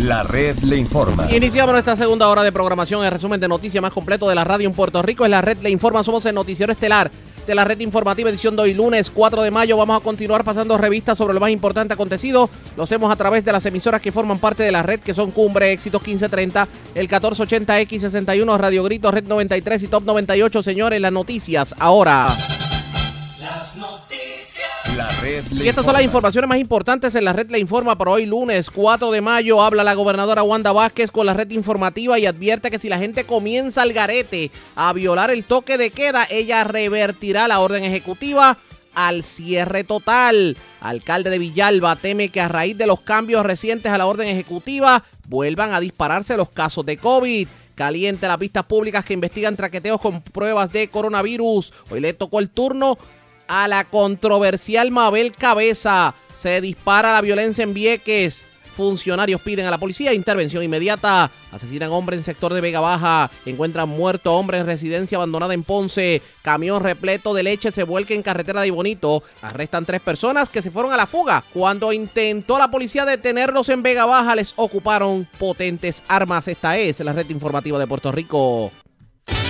[0.00, 1.32] La red le informa.
[1.32, 3.04] Iniciamos nuestra segunda hora de programación.
[3.04, 5.58] El resumen de noticias más completo de la radio en Puerto Rico es la red
[5.58, 6.02] le informa.
[6.02, 7.12] Somos el Noticiero Estelar
[7.46, 9.76] de la red informativa edición de hoy lunes 4 de mayo.
[9.76, 12.48] Vamos a continuar pasando revistas sobre lo más importante acontecido.
[12.76, 15.30] Lo hacemos a través de las emisoras que forman parte de la red, que son
[15.30, 20.62] Cumbre, Éxitos 1530, el 1480X61, Radio Grito, Red 93 y Top 98.
[20.62, 22.28] Señores, las noticias ahora.
[23.40, 24.21] Las noticias.
[24.96, 28.10] La red Y estas son las informaciones más importantes en la red Le Informa por
[28.10, 29.62] hoy lunes 4 de mayo.
[29.62, 33.24] Habla la gobernadora Wanda Vázquez con la red informativa y advierte que si la gente
[33.24, 38.58] comienza al garete a violar el toque de queda, ella revertirá la orden ejecutiva
[38.94, 40.58] al cierre total.
[40.80, 45.04] Alcalde de Villalba teme que a raíz de los cambios recientes a la orden ejecutiva
[45.28, 47.48] vuelvan a dispararse los casos de COVID.
[47.74, 51.72] Caliente las vistas públicas que investigan traqueteos con pruebas de coronavirus.
[51.90, 52.98] Hoy le tocó el turno
[53.48, 56.14] a la controversial Mabel Cabeza.
[56.36, 58.44] Se dispara la violencia en Vieques.
[58.74, 61.30] Funcionarios piden a la policía intervención inmediata.
[61.52, 63.30] Asesinan hombre en sector de Vega Baja.
[63.44, 66.22] Encuentran muerto hombre en residencia abandonada en Ponce.
[66.40, 69.22] Camión repleto de leche se vuelca en carretera de Bonito.
[69.42, 71.44] Arrestan tres personas que se fueron a la fuga.
[71.52, 76.48] Cuando intentó la policía detenerlos en Vega Baja, les ocuparon potentes armas.
[76.48, 78.72] Esta es la red informativa de Puerto Rico.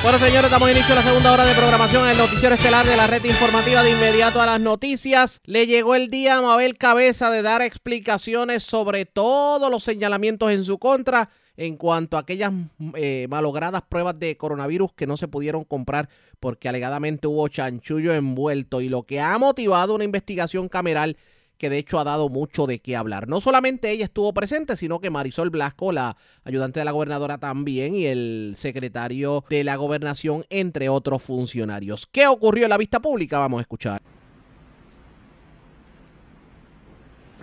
[0.02, 2.96] Bueno, señores, damos inicio a la segunda hora de programación en el noticiero estelar de
[2.96, 5.40] la red informativa de inmediato a las noticias.
[5.44, 10.64] Le llegó el día a Mabel Cabeza de dar explicaciones sobre todos los señalamientos en
[10.64, 12.52] su contra en cuanto a aquellas
[12.94, 16.08] eh, malogradas pruebas de coronavirus que no se pudieron comprar
[16.40, 21.16] porque alegadamente hubo chanchullo envuelto y lo que ha motivado una investigación cameral
[21.62, 23.28] que de hecho ha dado mucho de qué hablar.
[23.28, 27.94] No solamente ella estuvo presente, sino que Marisol Blasco, la ayudante de la gobernadora también,
[27.94, 32.08] y el secretario de la gobernación, entre otros funcionarios.
[32.10, 33.38] ¿Qué ocurrió en la vista pública?
[33.38, 34.02] Vamos a escuchar.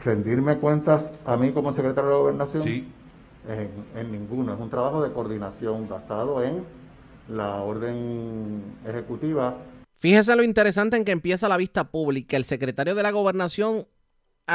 [0.03, 2.87] rendirme cuentas a mí como secretario de gobernación Sí.
[3.47, 6.63] en, en ninguno es un trabajo de coordinación basado en
[7.29, 9.55] la orden ejecutiva
[9.97, 13.85] Fíjese lo interesante en que empieza la vista pública, el secretario de la gobernación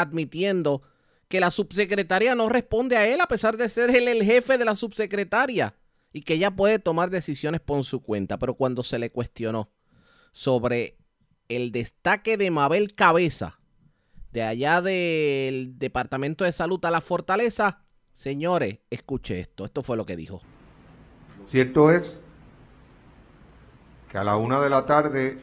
[0.00, 0.82] admitiendo
[1.28, 4.64] que la subsecretaria no responde a él a pesar de ser él el jefe de
[4.64, 5.74] la subsecretaria
[6.12, 9.70] y que ella puede tomar decisiones por su cuenta, pero cuando se le cuestionó
[10.32, 10.96] sobre
[11.48, 13.58] el destaque de Mabel Cabeza
[14.32, 20.06] de allá del Departamento de Salud a la Fortaleza, señores, escuche esto, esto fue lo
[20.06, 20.40] que dijo.
[21.46, 22.22] Cierto es
[24.10, 25.40] que a la una de la tarde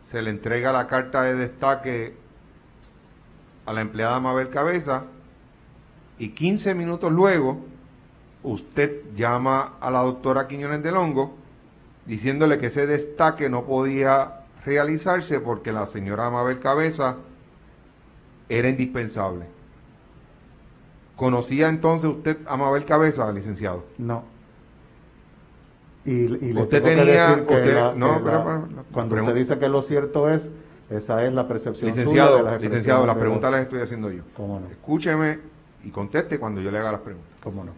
[0.00, 2.16] se le entrega la carta de destaque
[3.66, 5.04] a la empleada Mabel Cabeza
[6.18, 7.58] y 15 minutos luego
[8.42, 11.34] usted llama a la doctora Quiñones del Hongo
[12.06, 17.16] diciéndole que ese destaque no podía realizarse porque la señora Mabel Cabeza
[18.48, 19.46] era indispensable.
[21.16, 23.84] ¿Conocía entonces usted a Mabel Cabeza, licenciado?
[23.98, 24.24] no
[26.04, 29.68] Y, y le Usted que tenía- que usted- la- no, pero- cuando usted dice que
[29.68, 30.48] lo cierto es,
[30.96, 34.22] esa es la percepción suya de Licenciado, las licenciado, las preguntas las estoy haciendo yo.
[34.36, 34.66] ¿Cómo no?
[34.68, 35.38] Escúcheme
[35.84, 37.30] y conteste cuando yo le haga las preguntas.
[37.42, 37.72] ¿Cómo no?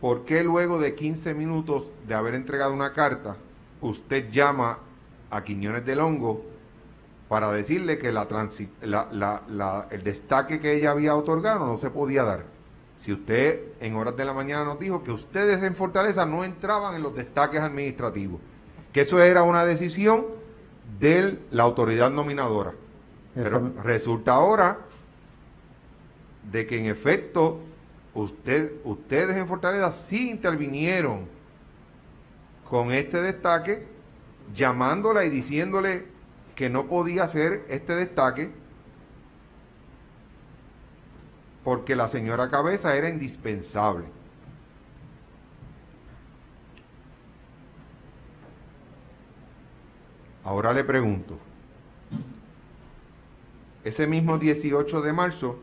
[0.00, 3.36] ¿Por qué luego de 15 minutos de haber entregado una carta,
[3.80, 4.78] usted llama
[5.30, 6.44] a Quiñones del Hongo
[7.28, 11.76] para decirle que la transi- la- la- la- el destaque que ella había otorgado no
[11.76, 12.44] se podía dar?
[12.98, 16.94] Si usted en horas de la mañana nos dijo que ustedes en Fortaleza no entraban
[16.94, 18.40] en los destaques administrativos,
[18.92, 20.26] que eso era una decisión
[21.02, 22.72] de la autoridad nominadora.
[23.34, 24.78] Pero resulta ahora
[26.50, 27.60] de que en efecto
[28.14, 31.26] usted, ustedes en Fortaleza sí intervinieron
[32.70, 33.84] con este destaque,
[34.54, 36.06] llamándola y diciéndole
[36.54, 38.52] que no podía hacer este destaque
[41.64, 44.04] porque la señora Cabeza era indispensable.
[50.44, 51.38] Ahora le pregunto,
[53.84, 55.58] ese mismo 18 de marzo,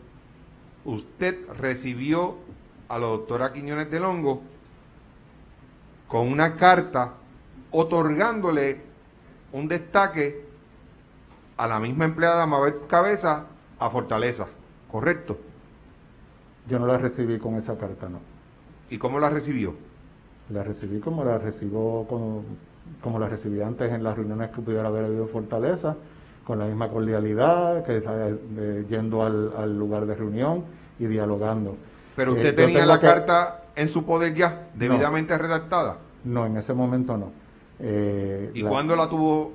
[0.85, 2.35] usted recibió
[2.87, 4.41] a la doctora Quiñones del Hongo
[6.07, 7.13] con una carta
[7.71, 8.81] otorgándole
[9.51, 10.45] un destaque
[11.57, 13.45] a la misma empleada Mabel Cabeza
[13.77, 14.47] a Fortaleza,
[14.91, 15.37] ¿correcto?
[16.67, 18.19] Yo no la recibí con esa carta, no.
[18.89, 19.75] ¿Y cómo la recibió?
[20.49, 22.43] La recibí como la recibo como,
[23.01, 25.95] como la recibí antes en las reuniones que pudiera haber habido en Fortaleza,
[26.45, 30.63] con la misma cordialidad, que eh, yendo al, al lugar de reunión
[30.99, 31.75] y dialogando.
[32.15, 35.97] Pero Eh, usted tenía la que- carta en su poder ya, debidamente redactada.
[36.25, 37.31] No, en ese momento no.
[37.79, 39.53] Eh, ¿Y la- cuándo la tuvo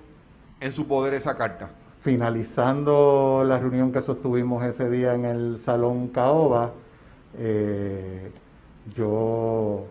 [0.61, 1.69] en su poder esa carta?
[2.01, 6.71] Finalizando la reunión que sostuvimos ese día en el Salón Caoba,
[7.39, 8.31] eh,
[8.97, 9.87] yo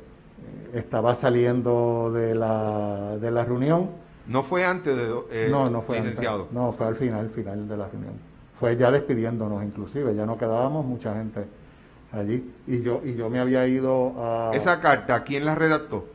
[0.73, 3.89] estaba saliendo de la, de la reunión.
[4.27, 6.43] ¿No fue antes de eh, no, no fue licenciado?
[6.43, 6.53] antes.
[6.53, 8.13] No, fue al final, final de la reunión.
[8.59, 11.45] Fue ya despidiéndonos inclusive, ya no quedábamos mucha gente
[12.11, 12.51] allí.
[12.67, 16.05] Y yo, y yo me había ido a Esa carta, ¿quién la redactó?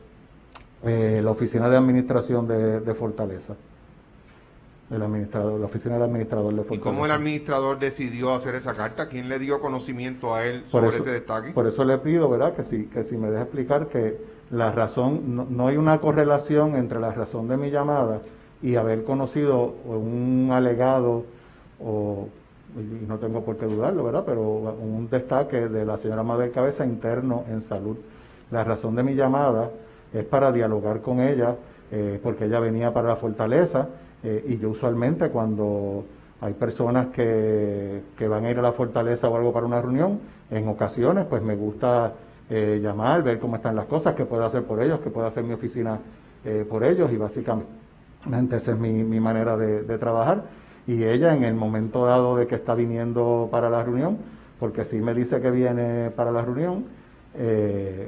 [0.83, 3.55] eh, la oficina de administración de, de Fortaleza.
[4.91, 6.83] El administrador, la oficina del administrador de ¿Y Fortaleza.
[6.83, 9.07] cómo el administrador decidió hacer esa carta?
[9.07, 11.51] ¿Quién le dio conocimiento a él sobre eso, ese destaque?
[11.51, 12.55] por eso le pido, ¿verdad?
[12.55, 14.17] Que si, que si me deja explicar que
[14.49, 18.21] la razón, no, no hay una correlación entre la razón de mi llamada
[18.63, 21.23] y haber conocido un alegado
[21.79, 22.27] o,
[22.75, 24.23] y no tengo por qué dudarlo, ¿verdad?
[24.25, 27.97] Pero un destaque de la señora Mabel Cabeza interno en salud.
[28.51, 29.69] La razón de mi llamada
[30.13, 31.55] es para dialogar con ella,
[31.91, 33.87] eh, porque ella venía para la fortaleza
[34.23, 36.05] eh, y yo usualmente cuando
[36.41, 40.19] hay personas que, que van a ir a la fortaleza o algo para una reunión,
[40.49, 42.13] en ocasiones pues me gusta
[42.49, 45.43] eh, llamar, ver cómo están las cosas, qué puedo hacer por ellos, qué puedo hacer
[45.43, 45.99] mi oficina
[46.43, 50.43] eh, por ellos y básicamente esa es mi, mi manera de, trabajar.
[50.87, 54.17] Y ella en el momento dado de que está viniendo para la reunión,
[54.59, 56.85] porque si me dice que viene para la reunión,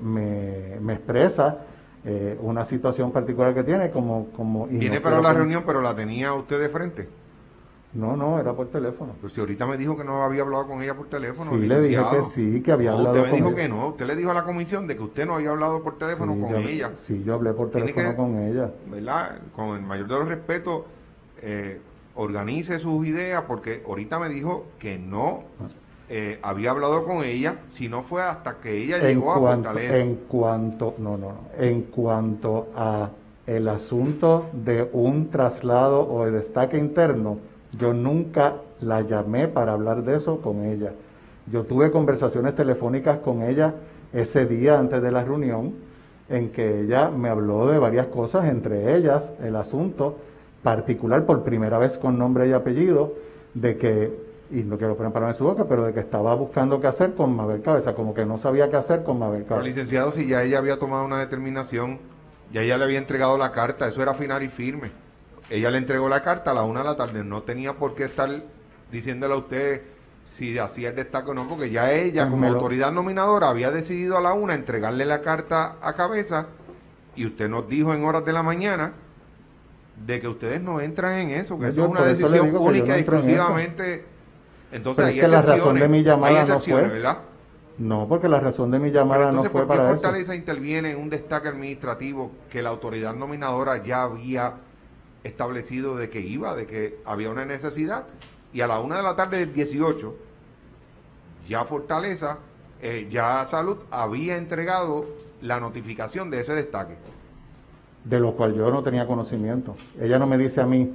[0.01, 1.59] me expresa
[2.05, 4.27] eh, una situación particular que tiene como...
[4.35, 7.09] como y Viene no para la reunión, pero la tenía usted de frente.
[7.93, 9.13] No, no, era por teléfono.
[9.19, 11.51] Pues si ahorita me dijo que no había hablado con ella por teléfono.
[11.51, 13.57] Sí, le dije que sí, que había No, hablado Usted me con dijo ella.
[13.57, 13.87] que no.
[13.89, 16.39] Usted le dijo a la comisión de que usted no había hablado por teléfono Sí,
[16.41, 16.91] con yo- ella.
[16.95, 18.71] Sí, yo hablé por teléfono que- con ella.
[18.89, 19.39] ¿verdad?
[19.53, 20.83] Con el mayor de los respetos,
[21.41, 21.81] eh,
[22.15, 25.43] organice sus ideas, porque ahorita me dijo que no
[26.13, 29.97] eh, había hablado con ella, si no fue hasta que ella En llegó a Fortaleza.
[29.97, 33.11] en cuanto, no, no, no, en cuanto a
[33.47, 37.37] el asunto de un traslado o de destaque interno,
[37.79, 40.91] yo nunca la llamé para hablar de eso con ella.
[41.49, 43.73] Yo tuve conversaciones telefónicas con ella
[44.11, 45.75] ese día antes de la reunión,
[46.27, 50.17] en que ella me habló de varias cosas, entre ellas el asunto
[50.61, 53.13] particular, por primera vez con nombre y apellido,
[53.53, 56.79] de que, y no quiero poner palabras en su boca, pero de que estaba buscando
[56.81, 59.67] qué hacer con Mabel Cabeza, como que no sabía qué hacer con Mabel Pero Cabeza.
[59.67, 61.99] licenciado, si ya ella había tomado una determinación,
[62.51, 64.91] ya ella le había entregado la carta, eso era final y firme.
[65.49, 68.05] Ella le entregó la carta a la una de la tarde, no tenía por qué
[68.05, 68.29] estar
[68.91, 69.81] diciéndole a usted
[70.25, 73.71] si hacía el destaque o no, porque ya ella Pues como lo- autoridad nominadora había
[73.71, 76.47] decidido a la una entregarle la carta a cabeza
[77.15, 78.93] y usted nos dijo en horas de la mañana
[80.05, 84.05] de que ustedes no entran en eso, que eso es una decisión única y exclusivamente.
[84.71, 87.17] Entonces Pero es que la razón de mi llamada no fue- ¿verdad?
[87.77, 90.01] No, porque la razón de mi llamada no entonces, fue ¿por qué para eso.
[90.01, 94.53] Fortaleza interviene en un destaque administrativo que la autoridad nominadora ya había
[95.23, 98.05] establecido de que iba, de que había una necesidad?
[98.53, 100.15] Y a la una de la tarde del 18,
[101.47, 102.37] ya Fortaleza,
[102.81, 105.05] eh, ya Salud había entregado
[105.41, 106.95] la notificación de ese destaque.
[108.03, 109.75] de lo cual yo no tenía conocimiento.
[109.99, 110.91] Ella no me dice a mí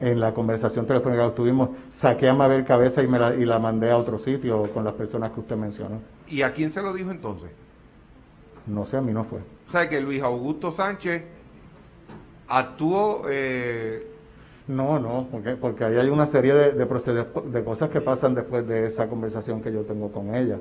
[0.00, 3.58] en la conversación telefónica que tuvimos, saqué a Mabel Cabeza y, me la, y la
[3.58, 6.00] mandé a otro sitio con las personas que usted mencionó.
[6.28, 7.50] ¿Y a quién se lo dijo entonces?
[8.66, 9.38] No sé, a mí no fue.
[9.38, 11.24] O sea, que Luis Augusto Sánchez
[12.48, 13.22] actuó...
[13.28, 14.06] Eh...
[14.68, 18.68] No, no, porque, porque ahí hay una serie de, de, de cosas que pasan después
[18.68, 20.58] de esa conversación que yo tengo con ella.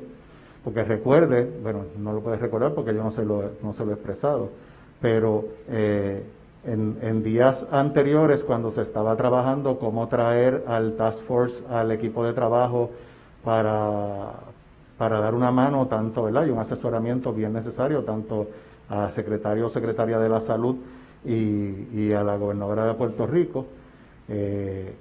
[0.64, 3.92] Porque recuerde, bueno, no lo puedes recordar porque yo no se lo, no se lo
[3.92, 4.50] he expresado,
[5.02, 6.24] pero eh,
[6.68, 12.34] en, días anteriores, cuando se estaba trabajando cómo traer al Task Force, al equipo de
[12.34, 12.91] trabajo,
[13.43, 14.34] para,
[14.97, 16.45] para dar una mano, tanto, ¿verdad?
[16.45, 18.47] Y un asesoramiento bien necesario, tanto
[18.89, 20.76] a secretario o secretaria de la salud
[21.24, 23.65] y, a la gobernadora de Puerto Rico.
[24.28, 24.93] Eh,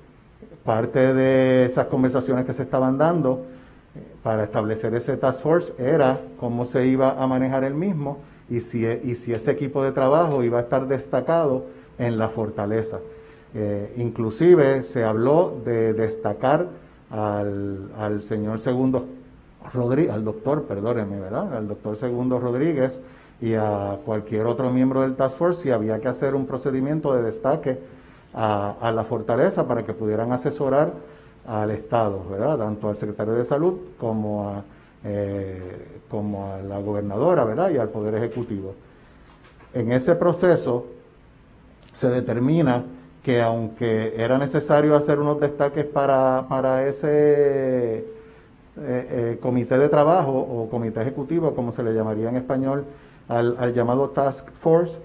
[0.65, 3.45] parte de esas conversaciones que se estaban dando
[3.95, 8.19] eh, para establecer ese task force era cómo se iba a manejar el mismo
[8.49, 11.65] y si, y si ese equipo de trabajo iba a estar destacado
[11.99, 12.99] en la fortaleza.
[13.55, 16.67] Eh, inclusive se habló de destacar
[17.11, 19.07] al, al señor Segundo
[19.73, 21.57] Rodríguez, al doctor, perdóneme, ¿verdad?
[21.57, 23.01] Al doctor Segundo Rodríguez
[23.41, 27.23] y a cualquier otro miembro del Task Force si había que hacer un procedimiento de
[27.23, 27.79] destaque
[28.35, 30.93] a, a la fortaleza para que pudieran asesorar
[31.47, 32.59] al Estado, ¿verdad?
[32.59, 34.63] Tanto al secretario de Salud como a
[35.09, 35.61] eh,
[36.09, 37.71] como a la gobernadora ¿verdad?
[37.71, 38.75] y al Poder Ejecutivo.
[39.73, 40.87] En ese proceso
[41.93, 42.83] se determina
[43.23, 48.05] que aunque era necesario hacer unos destaques para, para ese eh,
[48.79, 52.85] eh, comité de trabajo o comité ejecutivo, como se le llamaría en español,
[53.29, 54.99] al, llamado Task Force,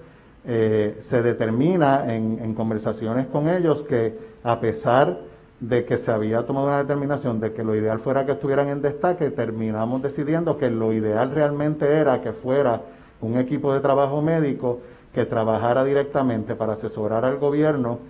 [0.44, 5.16] se determina en, en conversaciones con ellos que a pesar
[5.62, 8.82] de que se había tomado una determinación de que lo ideal fuera que estuvieran en
[8.82, 12.82] destaque, terminamos decidiendo que lo ideal realmente era que fuera
[13.20, 14.80] un equipo de trabajo médico
[15.14, 18.00] que trabajara directamente para asesorar al gobierno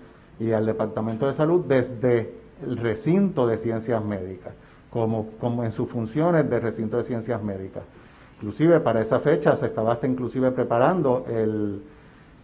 [0.40, 2.32] y al Departamento de Salud desde
[2.64, 4.54] el recinto de ciencias médicas,
[4.88, 7.82] como, como en sus funciones de recinto de ciencias médicas.
[8.36, 11.82] Inclusive para esa fecha se estaba hasta inclusive preparando el,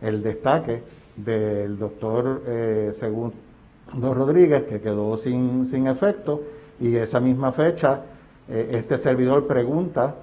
[0.02, 0.82] el destaque
[1.16, 3.47] del doctor eh, según
[3.92, 6.42] Dos Rodríguez, que quedó sin, sin efecto,
[6.80, 8.02] y esa misma fecha
[8.48, 10.14] eh, este servidor pregunta,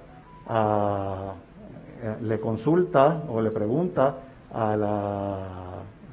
[0.49, 4.15] eh, le consulta o le pregunta
[4.53, 5.37] a la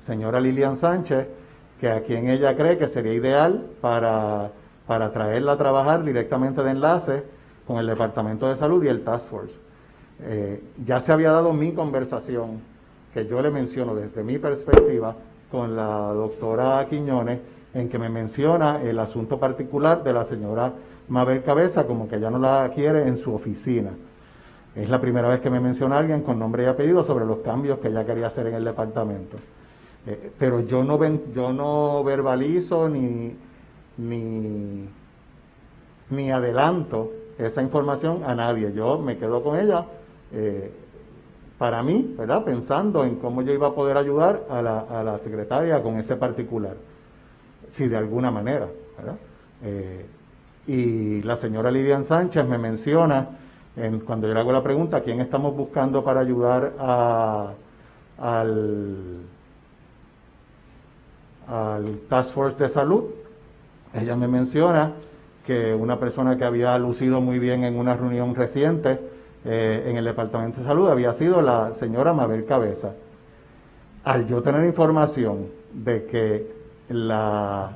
[0.00, 1.26] señora Lilian Sánchez
[1.80, 4.50] que a quien ella cree que sería ideal para,
[4.86, 7.24] para traerla a trabajar directamente de enlace
[7.66, 9.55] con el Departamento de Salud y el Task Force.
[10.22, 12.61] Eh, ya se había dado mi conversación,
[13.12, 15.16] que yo le menciono desde mi perspectiva,
[15.53, 17.38] con la doctora Quiñones
[17.74, 20.72] en que me menciona el asunto particular de la señora
[21.09, 23.90] Mabel Cabeza como que ya no la quiere en su oficina.
[24.74, 27.78] Es la primera vez que me menciona alguien con nombre y apellido sobre los cambios
[27.80, 29.36] que ella quería hacer en el departamento.
[30.07, 33.36] Eh, pero yo no, ven, yo no verbalizo ni,
[33.98, 34.88] ni,
[36.09, 38.72] ni adelanto esa información a nadie.
[38.72, 39.84] Yo me quedo con ella
[40.32, 40.72] eh,
[41.62, 42.42] para mí, ¿verdad?
[42.42, 46.74] Pensando en cómo yo iba a poder ayudar a la, secretaria con ese particular,
[47.68, 48.66] si de alguna manera.
[49.62, 50.04] Eh,
[50.66, 53.28] y la señora Livian Sánchez me menciona,
[53.76, 57.52] en, cuando yo le hago la pregunta, ¿quién estamos buscando para ayudar a,
[58.18, 59.20] al
[62.08, 63.04] Task Force de Salud?
[63.94, 64.94] Ella me menciona
[65.46, 69.11] que una persona que había lucido muy bien en una reunión reciente,
[69.45, 72.95] eh, en el Departamento de Salud había sido la señora Mabel Cabeza.
[74.05, 76.53] Al yo tener información de que
[76.88, 77.70] la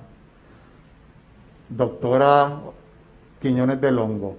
[1.69, 2.59] doctora
[3.41, 4.37] Quiñones de Longo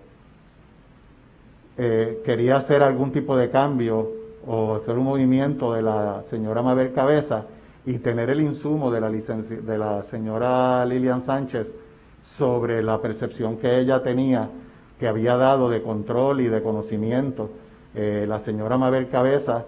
[1.78, 4.10] eh, quería hacer algún tipo de cambio
[4.46, 7.46] o hacer un movimiento de la señora Mabel Cabeza
[7.86, 11.76] y tener el insumo de la, de la señora Lilian Sánchez
[12.24, 14.50] sobre la percepción que ella tenía
[15.00, 17.50] que había dado de control y de conocimiento
[17.96, 19.66] eh, la señora Mabel Cabeza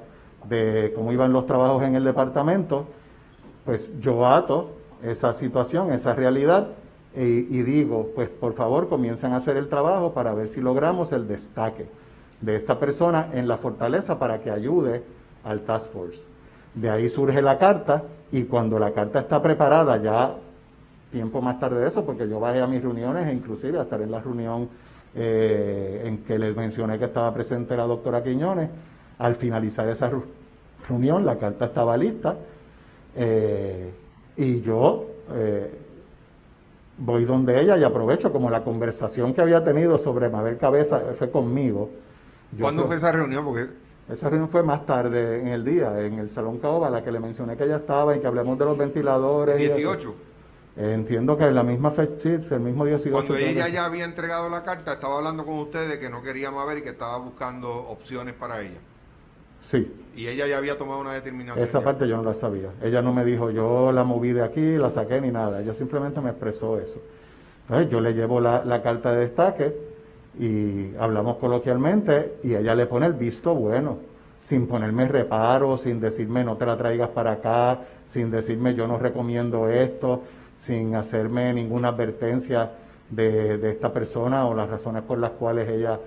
[0.47, 2.85] de cómo iban los trabajos en el departamento,
[3.65, 4.71] pues yo ato
[5.03, 6.69] esa situación, esa realidad,
[7.15, 11.11] y, y digo, pues por favor comiencen a hacer el trabajo para ver si logramos
[11.11, 11.87] el destaque
[12.41, 15.03] de esta persona en la fortaleza para que ayude
[15.43, 16.25] al Task Force.
[16.73, 20.35] De ahí surge la carta y cuando la carta está preparada, ya
[21.11, 24.01] tiempo más tarde de eso, porque yo bajé a mis reuniones e inclusive a estar
[24.01, 24.69] en la reunión
[25.15, 28.69] eh, en que les mencioné que estaba presente la doctora Quiñones.
[29.17, 30.09] Al finalizar esa
[30.87, 32.37] reunión, la carta estaba lista
[33.15, 33.91] eh,
[34.37, 35.71] y yo eh,
[36.97, 41.29] voy donde ella y aprovecho como la conversación que había tenido sobre Mabel Cabeza fue
[41.29, 41.89] conmigo.
[42.59, 43.43] ¿Cuándo fue esa reunión?
[43.45, 43.67] Porque
[44.09, 47.19] Esa reunión fue más tarde en el día, en el Salón Caoba, la que le
[47.19, 49.59] mencioné que ella estaba y que hablamos de los ventiladores.
[49.59, 49.75] y eso.
[49.75, 50.09] 18.
[50.09, 50.28] Eh,
[50.75, 53.11] entiendo que en la misma fecha, el mismo 18.
[53.11, 56.79] Cuando ella ya había entregado la carta, estaba hablando con ustedes que no quería Mabel
[56.79, 58.79] y que estaba buscando opciones para ella.
[59.61, 61.63] Sí, Y ella ya había tomado una determinación.
[61.63, 61.85] esa ya.
[61.85, 62.69] parte yo no la sabía.
[62.81, 65.61] Ella no me dijo, yo la moví de aquí, la saqué ni nada.
[65.61, 66.99] Ella simplemente me expresó eso.
[67.63, 69.75] Entonces yo le llevo la, la carta de destaque
[70.39, 73.97] y hablamos coloquialmente y ella le pone el visto bueno,
[74.39, 78.97] sin ponerme reparo, sin decirme no te la traigas para acá, sin decirme yo no
[78.97, 80.23] recomiendo esto,
[80.63, 82.71] sin hacerme ninguna advertencia
[83.09, 85.99] de, de esta persona o las razones por las cuales ella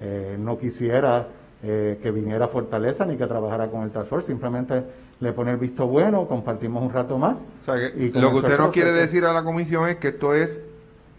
[0.00, 1.28] eh, no quisiera
[1.62, 4.82] eh, que viniera a Fortaleza ni que trabajara con el Task Force, simplemente
[5.20, 7.36] le pone el visto bueno, compartimos un rato más.
[7.62, 10.08] O sea, que y lo que usted nos quiere decir a la comisión es que
[10.08, 10.58] esto es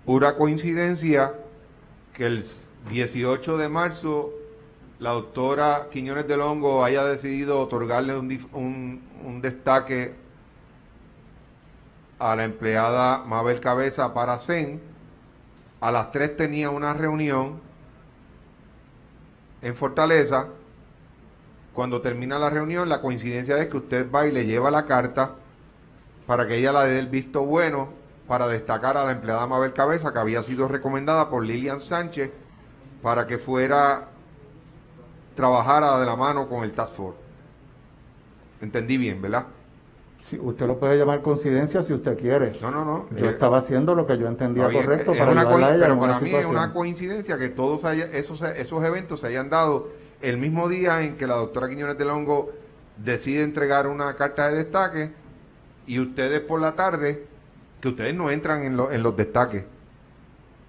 [0.05, 1.33] pura coincidencia
[2.13, 2.43] que el
[2.89, 4.31] 18 de marzo
[4.99, 10.13] la doctora Quiñones del Hongo haya decidido otorgarle un, un, un destaque
[12.19, 14.81] a la empleada Mabel Cabeza para CEN.
[15.79, 17.59] A las 3 tenía una reunión
[19.61, 20.47] en Fortaleza.
[21.73, 25.35] Cuando termina la reunión, la coincidencia es que usted va y le lleva la carta
[26.25, 27.89] para que ella la dé el visto bueno
[28.27, 32.31] para destacar a la empleada Mabel Cabeza, que había sido recomendada por Lilian Sánchez
[33.01, 34.09] para que fuera
[35.35, 37.19] trabajara de la mano con el Task Force.
[38.59, 39.45] Entendí bien, ¿verdad?
[40.21, 42.53] Sí, usted lo puede llamar coincidencia si usted quiere.
[42.61, 43.07] No, no, no.
[43.17, 45.93] Yo Eh, estaba haciendo lo que yo entendía correcto es para una a ella pero
[45.93, 49.49] en una para mí es una coincidencia que todos haya- esos, esos eventos se hayan
[49.49, 49.89] dado
[50.21, 52.51] el mismo día en que la doctora Quiñones del Hongo
[52.97, 55.11] decide entregar una carta de destaque
[55.85, 57.23] y ustedes por la tarde,
[57.79, 59.63] que ustedes no entran en, lo- en los destaques.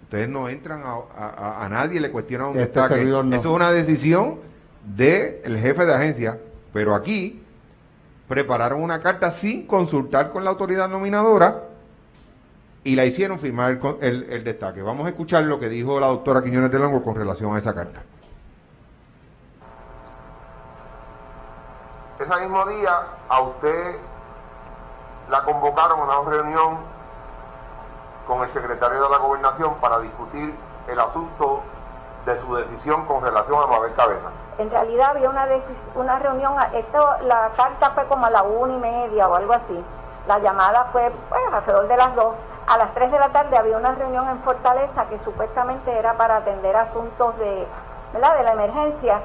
[0.05, 3.05] Ustedes no entran a, a- nadie, le cuestionan un Este destaque.
[3.05, 3.21] no.
[3.35, 4.37] Eso es una decisión
[4.85, 6.39] del jefe de agencia.
[6.73, 7.43] Pero aquí
[8.29, 11.63] prepararon una carta sin consultar con la autoridad nominadora
[12.85, 14.83] y la hicieron firmar el, el- el destaque.
[14.83, 17.75] Vamos a escuchar lo que dijo la doctora Quiñones del Hongo con relación a esa
[17.75, 18.03] carta.
[22.21, 23.97] Ese mismo día a usted
[25.31, 26.79] la convocaron a una reunión
[28.27, 30.53] con el secretario de la gobernación para discutir
[30.89, 31.63] el asunto
[32.29, 34.29] de su decisión con relación a Mabel Cabeza.
[34.59, 35.47] En realidad había una,
[35.95, 39.85] una reunión, esto, la carta fue como a la una y media o algo así.
[40.27, 42.35] La llamada fue pues, alrededor de las dos.
[42.67, 46.37] A las tres de la tarde había una reunión en Fortaleza que supuestamente era para
[46.37, 47.67] atender asuntos de,
[48.13, 48.37] ¿verdad?
[48.37, 49.21] de la emergencia.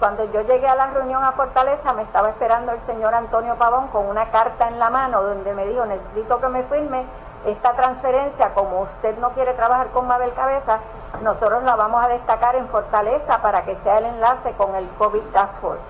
[0.00, 3.88] Cuando yo llegué a la reunión a Fortaleza me estaba esperando el señor Antonio Pavón
[3.88, 7.04] con una carta en la mano donde me dijo necesito que me firme
[7.46, 10.80] esta transferencia, como usted no quiere trabajar con Mabel Cabeza,
[11.22, 15.22] nosotros la vamos a destacar en Fortaleza para que sea el enlace con el COVID
[15.32, 15.82] Task Force,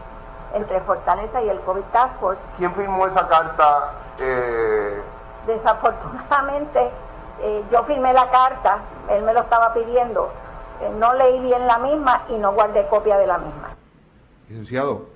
[0.55, 2.41] entre Fortaleza y el COVID Task Force.
[2.59, 3.93] ¿Quién firmó esa carta?
[4.19, 5.03] Eh,
[5.47, 6.91] Desafortunadamente,
[7.41, 10.31] eh, yo firmé la carta, él me lo estaba pidiendo,
[10.81, 13.75] eh, no leí bien la misma y no guardé copia de la misma.
[14.49, 15.07] Licenciado,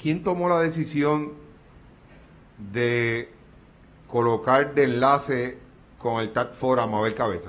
[0.00, 1.32] ¿quién tomó la decisión
[2.56, 3.30] de
[4.10, 5.58] colocar de enlace
[6.04, 7.48] con el TAC for a Mabel Cabeza?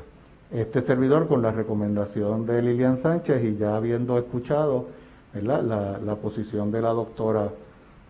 [0.49, 4.85] Este servidor, con la recomendación de Lilian Sánchez y ya habiendo escuchado
[5.33, 5.61] ¿verdad?
[5.63, 7.49] La, la posición de la doctora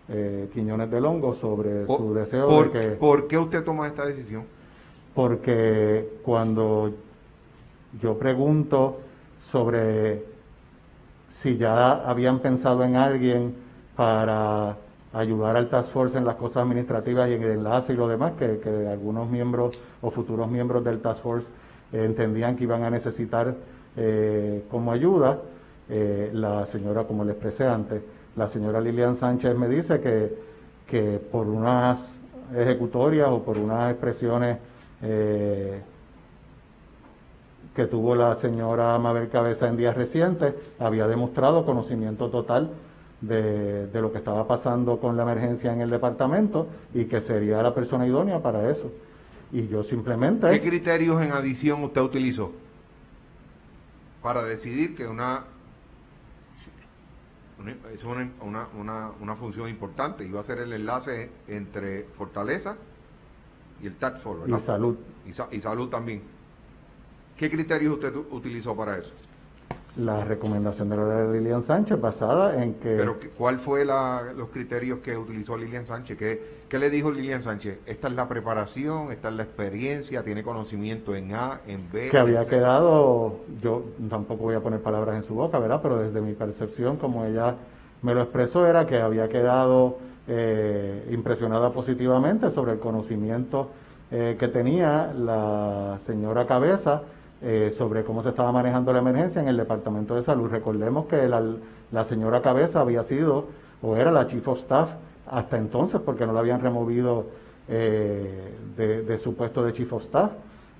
[0.08, 2.86] eh, Quiñones del Hongo sobre Por- su deseo por, de que...
[2.94, 4.44] ¿Por qué usted toma esta decisión?
[5.16, 6.92] porque cuando
[8.00, 8.98] yo pregunto
[9.40, 10.22] sobre
[11.32, 13.54] si ya habían pensado en alguien
[13.96, 14.76] para
[15.16, 18.34] ayudar al Task Force en las cosas administrativas y en el enlace y lo demás,
[18.38, 21.46] que, que algunos miembros o futuros miembros del Task Force
[21.92, 23.54] eh, entendían que iban a necesitar
[23.96, 25.38] eh, como ayuda,
[25.88, 28.02] eh, la señora, como le expresé antes,
[28.36, 30.34] la señora Lilian Sánchez me dice que,
[30.86, 32.10] que por unas
[32.54, 34.58] ejecutorias o por unas expresiones
[35.00, 35.82] que
[37.86, 42.70] tuvo la señora Mabel Cabeza en días recientes, había demostrado conocimiento total
[43.20, 47.62] de, de lo que estaba pasando con la emergencia en el departamento y que sería
[47.62, 48.92] la persona idónea para eso.
[49.52, 50.50] Y yo simplemente...
[50.50, 52.52] ¿Qué criterios en adición usted utilizó
[54.22, 55.44] para decidir que una,
[57.94, 62.76] es una, una, una, una función importante iba a ser el enlace entre Fortaleza
[63.82, 64.58] y el Tax ¿verdad?
[64.58, 64.96] Y salud.
[65.26, 66.22] Y, sa- y salud también.
[67.36, 69.12] ¿Qué criterios usted utilizó para eso?
[69.96, 72.96] La recomendación de la Lilian Sánchez basada en que...
[72.96, 76.18] Pero ¿qué- ¿cuál fue la- los criterios que utilizó Lilian Sánchez?
[76.18, 77.78] ¿Qué, ¿Qué le dijo Lilian Sánchez?
[77.86, 82.10] Esta es la preparación, esta es la experiencia, tiene conocimiento en A, en B.
[82.10, 82.50] que en había C.
[82.50, 85.80] quedado, yo tampoco voy a poner palabras en su boca, ¿verdad?
[85.82, 87.54] Pero desde mi percepción, como ella
[88.02, 89.96] me lo expresó era que había quedado
[90.28, 93.70] eh, impresionada positivamente sobre el conocimiento
[94.10, 97.02] eh, que tenía la señora Cabeza
[97.42, 100.48] eh, sobre cómo se estaba manejando la emergencia en el Departamento de Salud.
[100.48, 101.42] Recordemos que la,
[101.92, 103.46] la señora Cabeza había sido
[103.82, 104.90] o era la Chief of Staff
[105.26, 107.26] hasta entonces porque no la habían removido
[107.68, 110.30] de, de, su puesto de Chief of Staff.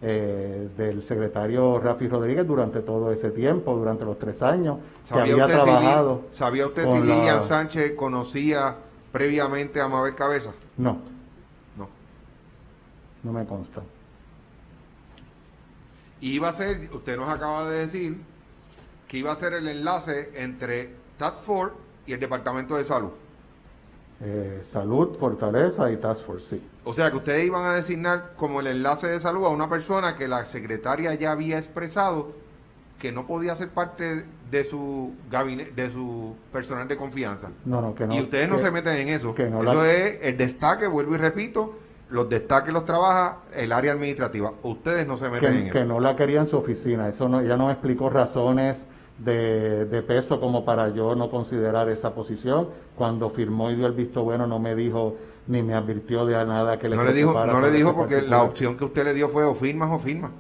[0.03, 4.77] Eh, del secretario Rafi Rodríguez durante todo ese tiempo, durante los tres años
[5.11, 6.25] que había trabajado.
[6.31, 8.77] Si, ¿Sabía usted si Lilian Sánchez conocía
[9.11, 10.51] previamente a Mabel Cabeza?
[10.77, 10.99] No.
[11.79, 11.89] No.
[13.23, 13.81] No me consta.
[16.21, 18.19] Iba a ser, usted nos acaba de decir,
[19.09, 21.77] que iba a ser el enlace entre Task Force
[22.07, 23.11] y el Departamento de Salud.
[24.21, 26.63] Eh, salud, Fortaleza y Task Force, sí.
[26.85, 30.17] O sea que ustedes iban a designar como el enlace de salud a una persona
[30.17, 32.33] que la secretaria ya había expresado
[32.99, 37.51] que no podía ser parte de su gabinete, de su personal de confianza.
[37.65, 38.15] No, no, que no.
[38.15, 39.35] Y ustedes no se meten en eso.
[39.37, 41.75] eso es el destaque, vuelvo y repito,
[42.09, 44.53] los destaques los trabaja el área administrativa.
[44.63, 45.73] Ustedes no se meten en eso.
[45.73, 47.09] Que no la quería en su oficina.
[47.09, 48.85] Eso no, ella no me explicó razones
[49.19, 52.69] de, peso como para yo no considerar esa posición.
[52.95, 55.17] Cuando firmó y dio el visto bueno no me dijo
[55.49, 58.43] ni me advirtió de nada que le No le dijo, no le dijo porque la
[58.43, 60.33] opción que usted le dio fue o firmas o firmas.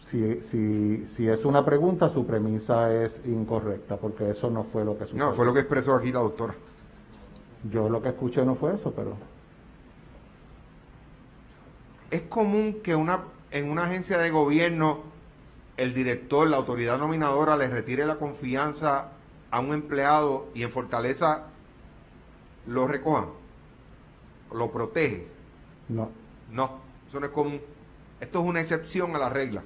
[0.00, 4.98] Si, si, si es una pregunta, su premisa es incorrecta, porque eso no fue lo
[4.98, 5.26] que sucedió.
[5.26, 6.52] No, fue lo que expresó aquí la doctora.
[7.70, 9.29] Yo lo que escuché no fue eso, pero...
[12.10, 13.20] Es común que una
[13.50, 15.02] en una agencia de gobierno
[15.76, 19.12] el director, la autoridad nominadora, le retire la confianza
[19.50, 21.46] a un empleado y en Fortaleza
[22.66, 23.26] lo recojan,
[24.54, 25.26] lo protege.
[25.88, 26.10] No.
[26.52, 27.60] No, eso no es común.
[28.20, 29.62] Esto es una excepción a la regla.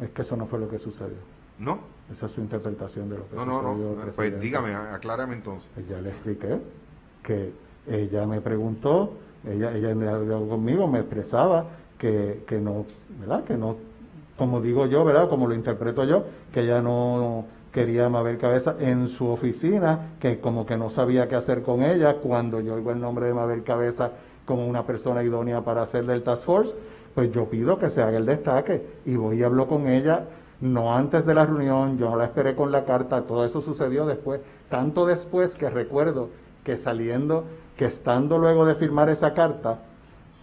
[0.00, 1.16] Es que eso no fue lo que sucedió.
[1.58, 1.80] ¿No?
[2.12, 5.68] Esa es su interpretación de lo que no, No, no, Pues dígame, aclárame entonces.
[5.74, 6.60] Pues ya le expliqué
[7.22, 7.52] que
[7.86, 9.14] ella me preguntó,
[9.50, 9.94] ella, ella
[10.48, 11.66] conmigo, me expresaba
[11.98, 12.86] que, que no,
[13.20, 13.44] ¿verdad?
[13.44, 13.76] Que no
[14.38, 15.28] como digo yo, ¿verdad?
[15.28, 20.64] Como lo interpreto yo, que ella no quería Mabel Cabeza en su oficina, que como
[20.64, 24.12] que no sabía qué hacer con ella, cuando yo oigo el nombre de Mabel Cabeza
[24.46, 26.72] como una persona idónea para hacer del Task Force,
[27.14, 30.24] pues yo pido que se haga el destaque y voy y hablo con ella,
[30.60, 34.06] no antes de la reunión, yo no la esperé con la carta, todo eso sucedió
[34.06, 36.30] después, tanto después que recuerdo
[36.68, 37.44] que saliendo,
[37.78, 39.78] que estando luego de firmar esa carta,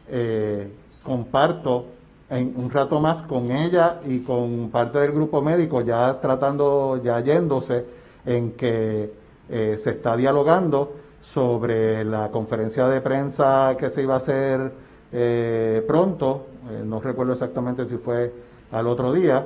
[0.09, 0.67] eh,
[1.03, 1.85] comparto
[2.31, 7.19] en un rato más con ella y con parte del grupo médico ya tratando, ya
[7.19, 7.85] yéndose
[8.25, 9.13] en que
[9.49, 14.71] eh, se está dialogando sobre la conferencia de prensa que se iba a hacer
[15.11, 16.47] eh, pronto,
[16.83, 18.33] no recuerdo exactamente si fue
[18.71, 19.45] al otro día,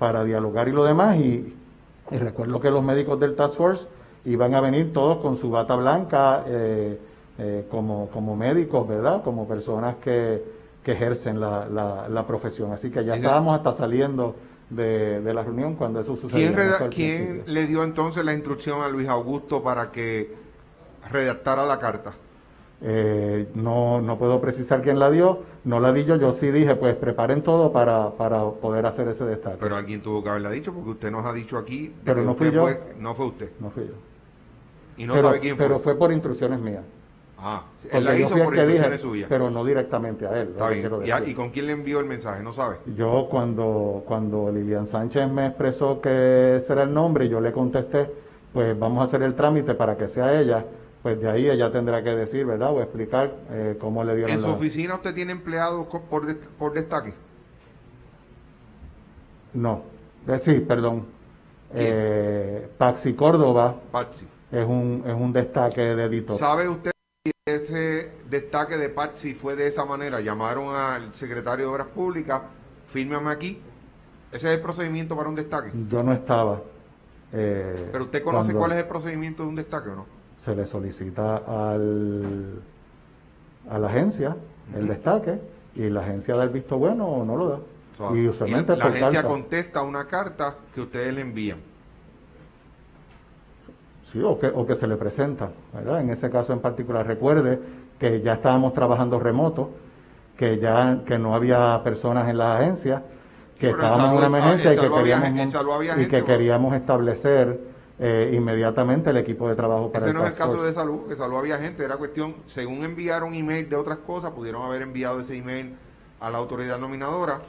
[0.00, 1.16] para dialogar y lo demás.
[1.18, 1.54] Y,
[2.10, 3.86] recuerdo que los médicos del Task Force
[4.26, 6.44] iban a venir todos con su bata blanca
[7.70, 9.22] como, como médicos, ¿verdad?
[9.22, 11.66] Como personas que que ejercen la,
[12.08, 12.70] la, profesión.
[12.70, 14.36] Así que ya estábamos hasta saliendo
[14.70, 16.54] de, la reunión cuando eso sucedió.
[16.54, 20.32] ¿Quién, ¿quién le dio entonces la instrucción a Luis Augusto para que
[21.10, 22.12] redactara la carta?
[22.80, 26.76] Eh, no, no puedo precisar quién la dio, no la di yo, yo sí dije,
[26.76, 29.56] pues preparen todo para, para poder hacer ese destaque.
[29.58, 31.92] Pero alguien tuvo que haberla dicho, porque usted nos ha dicho aquí.
[32.04, 32.68] Pero no fui yo.
[33.00, 33.50] no fue usted.
[33.58, 33.94] No fui yo.
[34.96, 35.66] Y no sabe quién fue.
[35.66, 36.84] Pero fue por instrucciones mías.
[37.38, 39.28] Ah, él la hizo por instrucciones suyas.
[39.28, 40.54] Pero no directamente a él.
[41.26, 42.42] ¿Y, con quién le envió el mensaje?
[42.42, 42.78] ¿No sabe?
[42.96, 48.10] Yo cuando, cuando Lilian Sánchez me expresó que ese era el nombre, yo le contesté,
[48.52, 50.64] pues vamos a hacer el trámite para que sea ella.
[51.02, 52.72] Pues de ahí ella tendrá que decir, ¿verdad?
[52.72, 57.14] O explicar eh, cómo le dieron ¿En su oficina usted tiene empleados por, por destaque?
[59.52, 59.82] No.
[60.26, 61.04] Eh, sí, perdón.
[61.74, 63.76] Eh, Paxi Córdoba.
[63.92, 64.26] Paxi.
[64.52, 66.36] Es un, es un destaque de editor.
[66.36, 66.90] ¿Sabe usted
[67.48, 70.20] ese destaque de Patsy fue de esa manera.
[70.20, 72.42] Llamaron al secretario de Obras Públicas,
[72.88, 73.60] fírmame aquí.
[74.32, 75.70] Ese es el procedimiento para un destaque.
[75.88, 76.60] Yo no estaba.
[77.32, 80.06] Eh, Pero usted conoce cuál es el procedimiento de un destaque o no?
[80.40, 82.60] Se le solicita al,
[83.70, 84.36] a la agencia
[84.74, 85.40] el destaque
[85.76, 88.12] y la agencia da el visto bueno o no lo da.
[88.12, 91.58] y usualmente la, agencia contesta una carta que ustedes le envían
[94.14, 95.50] o que, o que se le presenta.
[95.72, 96.00] ¿verdad?
[96.00, 97.58] En ese caso en particular, recuerde
[97.98, 99.70] que ya estábamos trabajando remoto,
[100.36, 103.02] que ya que no había personas en la agencia,
[103.58, 107.60] que estábamos en una emergencia y que, queríamos, y que queríamos establecer
[107.98, 111.16] eh, inmediatamente el equipo de trabajo para Ese no es el caso de salud, que
[111.16, 115.36] salud había gente, era cuestión, según enviaron email de otras cosas, pudieron haber enviado ese
[115.36, 115.74] email
[116.20, 117.40] a la autoridad nominadora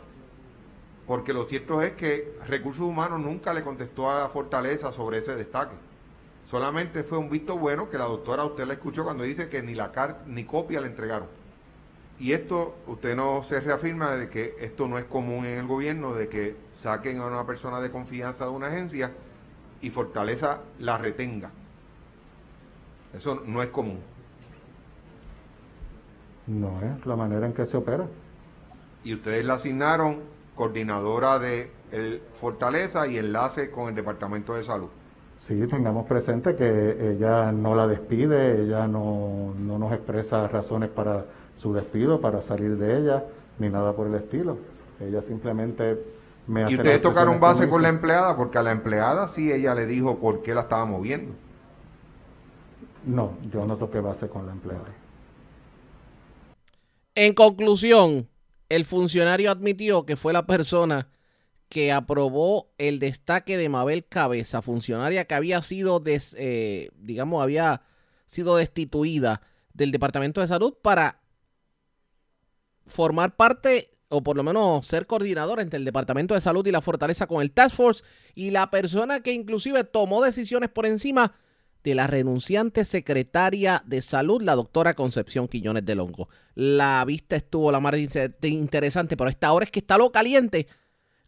[1.08, 5.36] porque lo cierto es que Recursos Humanos nunca le contestó a la Fortaleza sobre ese
[5.36, 5.74] destaque.
[6.48, 9.76] Solamente fue un visto bueno que la doctora usted la escuchó cuando dice que ni
[9.76, 11.28] la carta ni copia le entregaron.
[12.19, 16.14] Y esto, usted no se reafirma de que esto no es común en el gobierno,
[16.14, 19.11] de que saquen a una persona de confianza de una agencia
[19.82, 21.52] y Fortaleza la retenga.
[23.14, 23.99] Eso no es común.
[26.48, 28.07] No es la manera en que se opera.
[29.03, 30.22] Y ustedes la asignaron
[30.56, 34.90] coordinadora de el Fortaleza y enlace con el Departamento de Salud.
[35.40, 41.26] Sí, tengamos presente que ella no la despide, ella no, no nos expresa razones para
[41.58, 43.24] su despido, para salir de ella,
[43.60, 44.58] ni nada por el estilo.
[45.00, 46.04] Ella simplemente
[46.48, 48.36] me hace ¿Y ustedes tocaron base con la empleada?
[48.36, 51.34] Porque a la empleada sí ella le dijo por qué la estaba moviendo.
[53.06, 54.86] No, yo no toqué base con la empleada.
[57.16, 58.28] En conclusión,
[58.70, 61.08] el funcionario admitió que fue la persona
[61.69, 67.81] que aprobó el destaque de Mabel Cabeza, funcionaria que había sido, des, eh, digamos, había
[68.26, 69.41] sido destituida
[69.73, 71.22] del Departamento de Salud para
[72.85, 76.81] formar parte o por lo menos ser coordinador entre el Departamento de Salud y la
[76.81, 78.03] Fortaleza con el Task Force
[78.35, 81.35] y la persona que inclusive tomó decisiones por encima
[81.84, 86.30] de la renunciante secretaria de salud, la doctora Concepción Quillones de Longo.
[86.56, 87.95] La vista estuvo la más
[88.41, 90.68] interesante, pero esta hora es que está lo caliente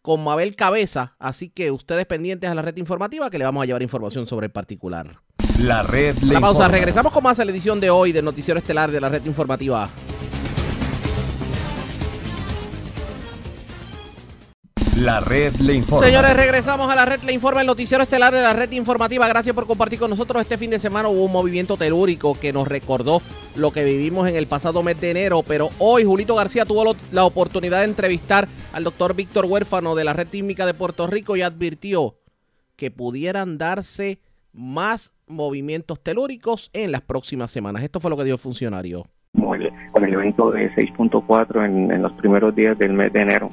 [0.02, 3.66] con Mabel Cabeza, así que ustedes pendientes a la red informativa que le vamos a
[3.66, 5.22] llevar información sobre el particular.
[5.60, 8.92] La red La pausa, regresamos con más a la edición de hoy del noticiero estelar
[8.92, 9.90] de la red informativa.
[15.00, 16.06] La red le informa.
[16.06, 19.30] Señores, regresamos a la red le informa, el noticiero estelar de la red informativa.
[19.30, 20.42] Gracias por compartir con nosotros.
[20.42, 23.22] Este fin de semana hubo un movimiento telúrico que nos recordó
[23.56, 27.24] lo que vivimos en el pasado mes de enero, pero hoy Julito García tuvo la
[27.24, 31.44] oportunidad de entrevistar al doctor Víctor Huérfano de la red tímica de Puerto Rico y
[31.44, 32.16] advirtió
[32.76, 34.20] que pudieran darse
[34.52, 37.84] más movimientos telúricos en las próximas semanas.
[37.84, 39.06] Esto fue lo que dio el funcionario.
[39.34, 43.52] Con el evento de 6.4 en, en, los primeros días del mes de enero.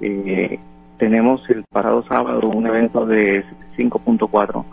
[0.00, 0.58] Eh,
[0.98, 3.44] tenemos el pasado sábado un evento de
[3.76, 4.64] 5.4.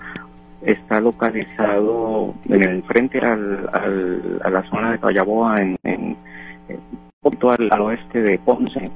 [0.64, 6.18] Está localizado en el frente al, al, a la zona de Callaboa, en, en,
[7.50, 8.92] al, al, oeste de Ponce.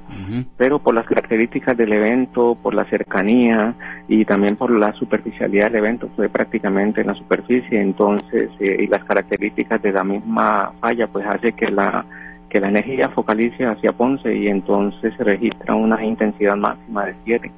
[0.58, 3.76] Pero por las características del evento, por la cercanía
[4.08, 7.82] y también por la superficialidad del evento, fue prácticamente en la superficie.
[7.82, 12.06] Entonces, eh, y las características de la misma falla, pues hace que la
[12.50, 17.52] que la energía focalice hacia Ponce y entonces se registra una intensidad máxima de 7,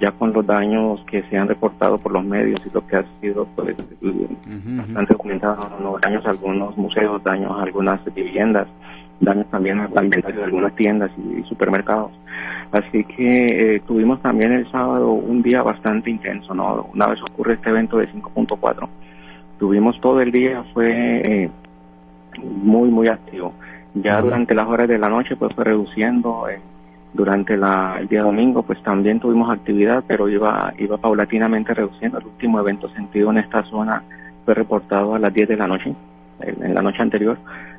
[0.00, 3.04] ya con los daños que se han reportado por los medios y lo que ha
[3.20, 5.98] sido pues, bastante documentado, ¿no?
[5.98, 8.68] daños a algunos museos, daños a algunas viviendas,
[9.20, 12.12] daños también al inventario de algunas tiendas y, supermercados.
[12.70, 13.46] Así que
[13.76, 16.90] eh, tuvimos también el sábado un día bastante intenso, ¿no?
[16.92, 18.88] Una vez ocurre este evento de 5.4,
[19.58, 21.50] tuvimos todo el día, fue eh,
[22.40, 23.52] muy, muy activo.
[23.94, 26.48] Ya durante las horas de la noche pues fue reduciendo.
[26.48, 26.60] Eh,
[27.12, 32.18] durante la, el día domingo pues también tuvimos actividad, pero iba, iba paulatinamente reduciendo.
[32.18, 34.02] El último evento sentido en esta zona
[34.44, 35.94] fue reportado a las 10 de la noche,
[36.40, 37.38] en la noche anterior.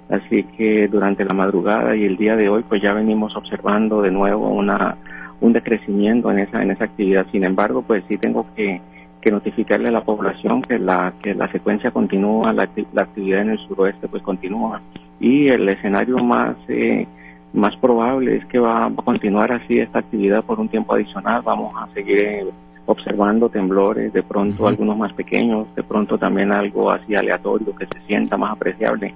[0.09, 4.11] Así que durante la madrugada y el día de hoy pues ya venimos observando de
[4.11, 4.97] nuevo una
[5.41, 7.27] un decrecimiento en esa en esa actividad.
[7.31, 8.81] Sin embargo, pues sí tengo que,
[9.21, 13.51] que notificarle a la población que la que la secuencia continúa, la, la actividad en
[13.51, 14.81] el suroeste pues continúa
[15.19, 17.07] y el escenario más eh,
[17.53, 21.41] más probable es que va, a continuar así esta actividad por un tiempo adicional.
[21.43, 22.47] Vamos a seguir eh,
[22.85, 28.01] observando temblores, de pronto algunos más pequeños, de pronto también algo así aleatorio que se
[28.07, 29.13] sienta más apreciable,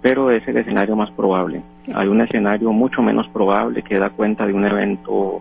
[0.00, 1.62] pero es el escenario más probable.
[1.94, 5.40] Hay un escenario mucho menos probable que da cuenta de un evento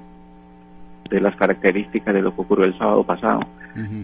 [1.10, 3.42] de las características de lo que ocurrió el sábado pasado.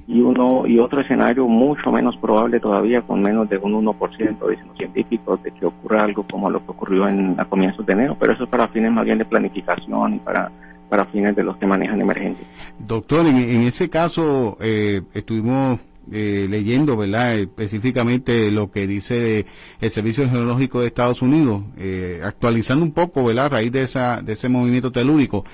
[0.07, 4.67] Y uno y otro escenario mucho menos probable todavía, con menos de un 1%, dicen
[4.67, 8.17] los científicos, de que ocurra algo como lo que ocurrió en, a comienzos de enero,
[8.19, 10.51] pero eso es para fines más bien de planificación y para
[10.89, 12.45] para fines de los que manejan emergencias.
[12.77, 15.79] Doctor, en, ese caso eh, estuvimos
[16.11, 17.37] eh, leyendo, ¿verdad?
[17.37, 19.45] Específicamente lo que dice
[19.79, 23.45] el Servicio Geológico de Estados Unidos, eh, actualizando un poco, ¿verdad?
[23.45, 25.45] A raíz de, esa, de ese movimiento telúrico.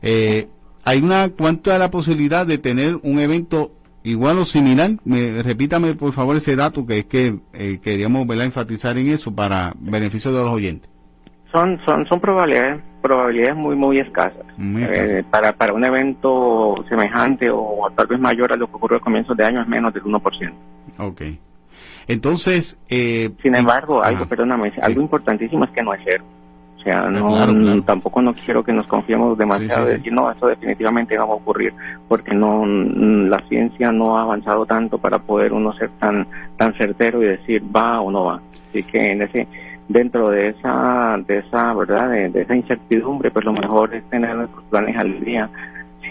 [0.00, 0.46] Eh,
[0.84, 4.90] hay una cuánto es la posibilidad de tener un evento igual o similar.
[5.04, 8.44] Me, repítame por favor ese dato que es que eh, queríamos ¿verdad?
[8.46, 10.90] enfatizar en eso para beneficio de los oyentes.
[11.50, 17.88] Son son son probabilidades probabilidades muy muy escasas, eh, para para un evento semejante o
[17.96, 20.52] tal vez mayor a lo que ocurrió a comienzos de año es menos del 1%.
[20.98, 21.22] Ok.
[22.06, 26.24] Entonces, eh, sin embargo, algo, perdóname, algo importantísimo es que no es cero
[26.84, 27.82] sea, no, claro, claro.
[27.82, 31.26] tampoco no quiero que nos confiemos demasiado Sí, sí, de decir, no, eso definitivamente no
[31.26, 31.72] va a ocurrir,
[32.06, 36.74] porque no mm, la ciencia no ha avanzado tanto para poder uno ser tan tan
[36.74, 38.40] certero y decir va o no va.
[38.68, 39.48] Así que en ese
[39.88, 44.36] dentro de esa de esa verdad de, de esa incertidumbre, pues lo mejor es tener
[44.36, 45.48] nuestros planes al día.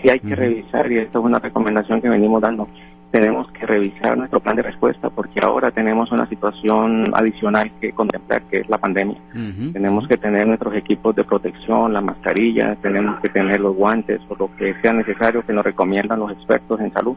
[0.02, 2.68] Sí hay que revisar y esto es una recomendación que venimos dando
[3.14, 8.42] tenemos que revisar nuestro plan de respuesta porque ahora tenemos una situación adicional que contemplar
[8.50, 9.20] que es la pandemia.
[9.72, 14.36] Tenemos que tener nuestros equipos de protección, la mascarilla, tenemos que tener los guantes o
[14.36, 17.16] lo que sea necesario que nos recomiendan los expertos en salud,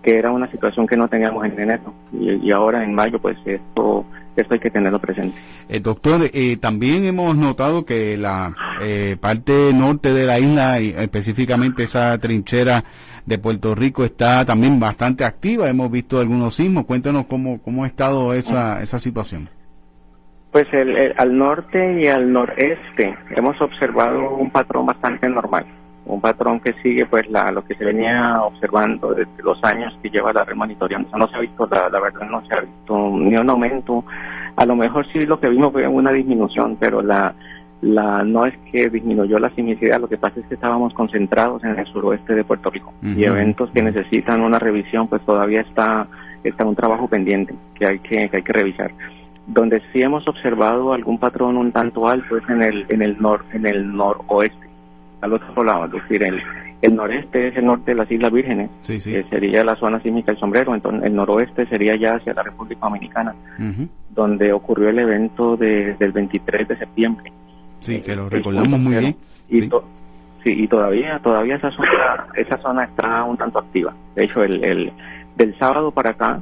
[0.00, 3.36] que era una situación que no teníamos en enero y, y ahora en mayo pues
[3.44, 4.06] esto
[4.36, 5.36] esto hay que tenerlo presente.
[5.68, 10.90] Eh, doctor, eh, también hemos notado que la eh, parte norte de la isla, y
[10.96, 12.82] específicamente esa trinchera
[13.26, 15.68] de Puerto Rico, está también bastante activa.
[15.68, 16.84] Hemos visto algunos sismos.
[16.84, 19.48] Cuéntanos cómo, cómo ha estado esa, esa situación.
[20.50, 25.64] Pues el, al norte y al noreste hemos observado un patrón bastante normal,
[26.04, 30.10] un patrón que sigue pues la, lo que se venía observando desde los años que
[30.10, 33.34] lleva la red no se ha visto, la, la verdad no se ha visto ni
[33.34, 34.04] un aumento.
[34.56, 37.34] A lo mejor sí lo que vimos fue una disminución, pero la,
[37.82, 41.78] la no es que disminuyó la sismicidad, lo que pasa es que estábamos concentrados en
[41.78, 42.92] el suroeste de Puerto Rico.
[43.02, 46.06] Y eventos que necesitan una revisión pues todavía está,
[46.44, 48.92] está un trabajo pendiente que hay que, que hay que revisar.
[49.48, 53.44] Donde sí hemos observado algún patrón un tanto alto es en el en el nor
[53.52, 54.68] en el noroeste
[55.20, 56.40] al otro lado es decir el
[56.80, 59.12] el noreste es el norte de las Islas Vírgenes Sí, sí.
[59.12, 62.86] que sería la zona sísmica del sombrero entonces el noroeste sería ya hacia la República
[62.86, 63.34] Dominicana
[64.14, 67.32] donde ocurrió el evento de- del 23 de septiembre
[67.82, 69.16] Sí, que lo recordamos muy bien.
[69.48, 69.70] y sí,
[70.44, 73.92] y todavía todavía esa zona esa zona está un tanto activa.
[74.14, 74.92] De hecho el, el
[75.36, 76.40] del sábado para acá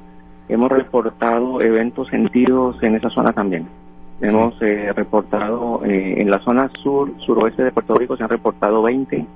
[0.48, 3.66] hemos reportado eventos sentidos en esa zona también.
[4.20, 8.82] Hemos eh, reportado eh, en la zona sur suroeste de Puerto Rico se han reportado
[8.82, 9.26] 20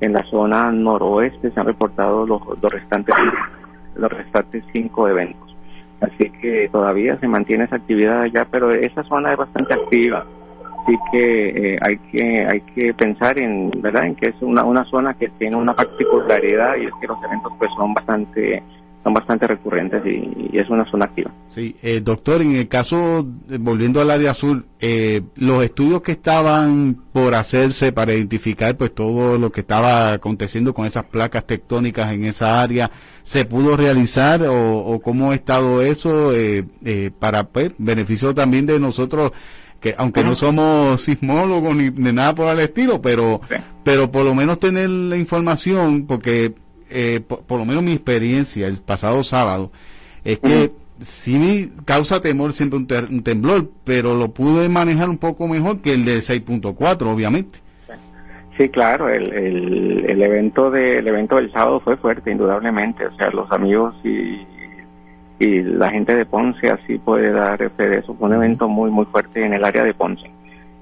[0.00, 3.14] en la zona noroeste se han reportado los, los restantes
[3.96, 5.56] los restantes cinco eventos.
[6.02, 10.26] Así que todavía se mantiene esa actividad allá pero esa zona es bastante activa
[10.84, 14.84] Así que eh, hay que hay que pensar en verdad en que es una, una
[14.84, 18.62] zona que tiene una particularidad y es que los eventos pues son bastante
[19.02, 21.30] son bastante recurrentes y, y es una zona activa.
[21.48, 26.12] Sí, eh, doctor, en el caso, eh, volviendo al área azul, eh, los estudios que
[26.12, 32.12] estaban por hacerse para identificar pues todo lo que estaba aconteciendo con esas placas tectónicas
[32.14, 32.90] en esa área,
[33.22, 38.64] ¿se pudo realizar o, o cómo ha estado eso eh, eh, para pues, beneficio también
[38.64, 39.32] de nosotros?
[39.84, 43.40] Que aunque no somos sismólogos ni, ni nada por el estilo, pero
[43.84, 46.54] pero por lo menos tener la información, porque
[46.88, 49.70] eh, por, por lo menos mi experiencia el pasado sábado
[50.24, 55.10] es que sí me causa temor siempre un, ter- un temblor, pero lo pude manejar
[55.10, 57.58] un poco mejor que el de 6.4, obviamente.
[58.56, 63.04] Sí, claro, el, el, el evento de, el evento del sábado fue fuerte, indudablemente.
[63.06, 64.46] O sea, los amigos y,
[65.38, 68.14] y la gente de Ponce así puede dar fe de eso.
[68.14, 70.30] Fue un evento muy, muy fuerte en el área de Ponce.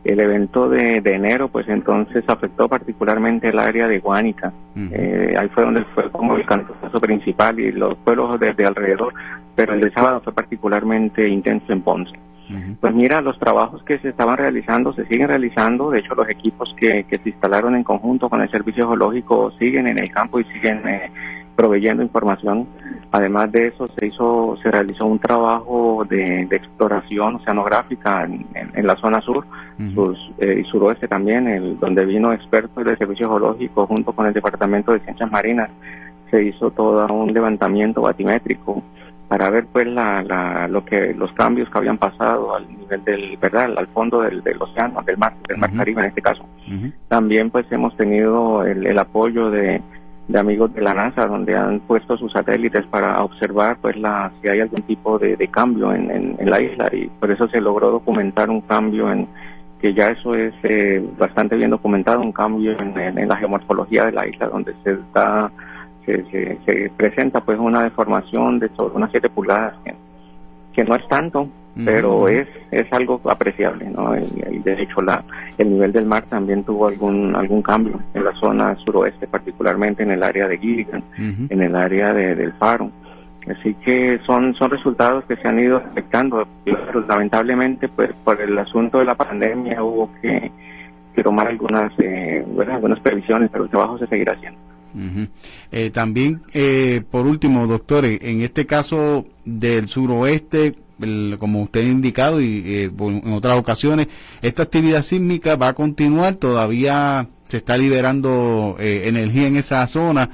[0.05, 4.53] El evento de, de enero, pues entonces afectó particularmente el área de Guánica.
[4.77, 9.15] Eh, ahí fue donde fue como el cantazo principal y los pueblos de, de alrededor,
[9.55, 12.13] pero el de sábado fue particularmente intenso en Ponce.
[12.81, 15.91] Pues mira, los trabajos que se estaban realizando se siguen realizando.
[15.91, 19.87] De hecho, los equipos que, que se instalaron en conjunto con el Servicio Geológico siguen
[19.89, 21.11] en el campo y siguen eh,
[21.57, 22.67] proveyendo información.
[23.13, 28.71] Además de eso, se hizo, se realizó un trabajo de, de exploración oceanográfica en, en-
[28.75, 29.45] en la zona sur
[29.95, 34.33] sur, eh, y suroeste también, el, donde vino expertos del Servicio Geológico junto con el
[34.33, 35.71] Departamento de Ciencias Marinas.
[36.31, 38.83] Se hizo todo un levantamiento batimétrico
[39.29, 43.37] para ver pues la, la, lo que los cambios que habían pasado al nivel del
[43.39, 46.45] verdad al fondo del, del océano del mar del mar Caribe en este caso.
[47.09, 49.81] También pues hemos tenido el, el apoyo de,
[50.33, 54.49] de amigos de la NASA donde han puesto sus satélites para observar pues la si
[54.49, 56.89] hay algún tipo de, cambio en, en, la isla.
[56.93, 59.29] Y por eso se logró documentar un cambio en
[59.81, 64.13] que ya eso es eh, bastante bien documentado un cambio en, en- la geomorfología de
[64.13, 65.51] la isla donde se da
[66.07, 69.75] se, se, se presenta pues una deformación de unas 7 pulgadas
[70.73, 71.49] que no es tanto
[71.87, 75.25] pero es es algo apreciable no y, de hecho la
[75.57, 80.11] el nivel del mar también tuvo algún algún cambio en la zona suroeste particularmente en
[80.11, 81.03] el área de Gilligan
[81.49, 82.91] en el área de- del faro.
[83.49, 86.47] Así que son son resultados que se han ido afectando.
[86.65, 90.51] Pero lamentablemente pues por el asunto de la pandemia hubo que,
[91.15, 94.59] que tomar algunas eh, bueno, algunas previsiones pero el trabajo se seguirá haciendo.
[95.73, 100.75] Eh, también, eh, por último, doctores, en este caso del suroeste,
[101.39, 104.09] como usted ha indicado y eh, en otras ocasiones,
[104.41, 110.31] esta actividad sísmica va a continuar, todavía se está liberando eh, energía en esa zona.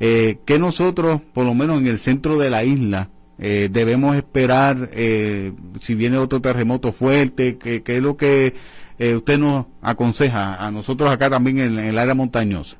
[0.00, 3.08] Eh, que nosotros, por lo menos en el centro de la isla,
[3.38, 7.56] eh, debemos esperar si viene otro terremoto fuerte?
[7.56, 8.54] ¿Qué, es lo que
[8.98, 12.76] usted nos aconseja a nosotros acá también en, el área montañosa?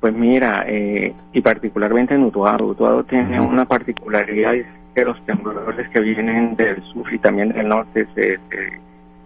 [0.00, 0.66] Pues mira,
[1.32, 4.54] y particularmente en Utuado, Utuado tiene una particularidad
[4.98, 8.38] que los temblores que vienen del sur y también del norte se,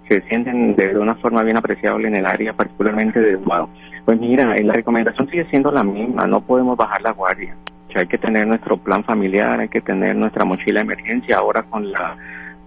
[0.06, 3.70] se, sienten de una forma bien apreciable en el área, particularmente de Utuado.
[4.04, 7.56] Pues mira, la recomendación sigue siendo la misma, no podemos bajar la guardia.
[7.94, 11.90] hay que tener nuestro plan familiar, hay que tener nuestra mochila de emergencia ahora con
[11.90, 12.18] la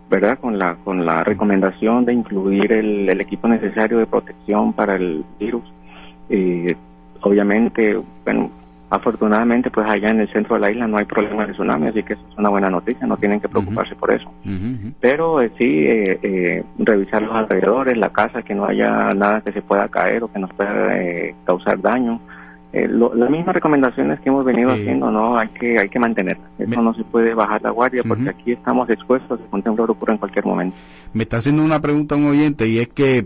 [0.10, 5.26] verdad con la con la recomendación de incluir el, equipo necesario de protección para el
[5.40, 5.64] virus
[6.30, 6.76] eh,
[7.22, 8.52] obviamente bueno
[8.89, 12.03] Afortunadamente, pues allá en el centro de la isla no hay problema de tsunami, así
[12.03, 14.31] que eso es una buena noticia, no tienen que preocuparse por eso.
[14.99, 19.53] Pero eh, sí, eh, eh, revisar los alrededores, la casa, que no haya nada que
[19.53, 20.93] se pueda caer o que nos pueda
[21.45, 22.21] causar daño.
[22.73, 26.47] las mismas recomendaciones que hemos venido haciendo, no hay que hay que mantenerlas.
[26.59, 29.89] Eso no se puede bajar la guardia porque aquí estamos expuestos a que un temblor
[29.89, 30.77] ocurra en cualquier momento.
[31.11, 33.25] Me está haciendo una pregunta un oyente y es que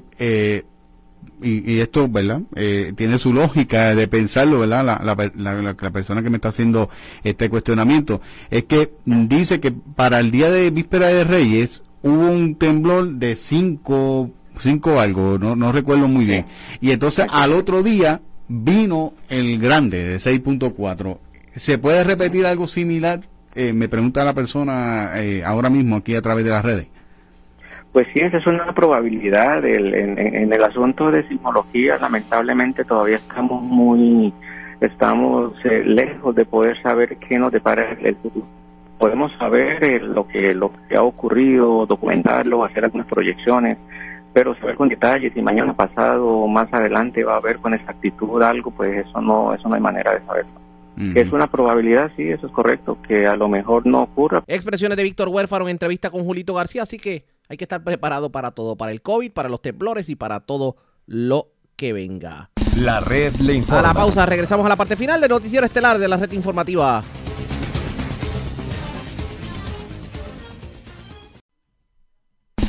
[1.41, 2.41] y, esto, ¿verdad?
[2.55, 4.83] Eh, tiene su lógica de pensarlo, ¿verdad?
[4.83, 6.89] La, la, la, persona que me está haciendo
[7.23, 8.21] este cuestionamiento.
[8.49, 13.35] Es que dice que para el día de víspera de Reyes hubo un temblor de
[13.35, 14.29] 5,
[14.59, 16.45] cinco algo, no, no recuerdo muy bien.
[16.81, 21.19] Y entonces al otro día vino el grande de 6.4.
[21.55, 23.21] ¿Se puede repetir algo similar?
[23.55, 26.87] Eh, me pregunta la persona eh, ahora mismo aquí a través de las redes.
[27.91, 29.65] Pues sí, esa es una probabilidad.
[29.65, 34.33] en, el asunto de sismología, lamentablemente todavía estamos muy,
[34.79, 38.45] estamos eh, lejos de poder saber qué nos depara el futuro.
[38.97, 43.77] Podemos saber eh, lo que lo que ha ocurrido, documentarlo, hacer algunas proyecciones,
[44.33, 48.41] pero saber con detalles si mañana pasado o más adelante va a haber con exactitud
[48.41, 50.51] algo, pues eso no, eso no hay manera de saberlo.
[51.13, 54.43] Que es una probabilidad, sí, eso es correcto, que a lo mejor no ocurra.
[54.47, 58.31] Expresiones de Víctor Huérfaro en entrevista con Julito García, así que hay que estar preparado
[58.31, 60.77] para todo, para el COVID, para los temblores y para todo
[61.07, 62.51] lo que venga.
[62.77, 63.79] La red le informa.
[63.79, 67.03] A la pausa, regresamos a la parte final del noticiero estelar de la red informativa.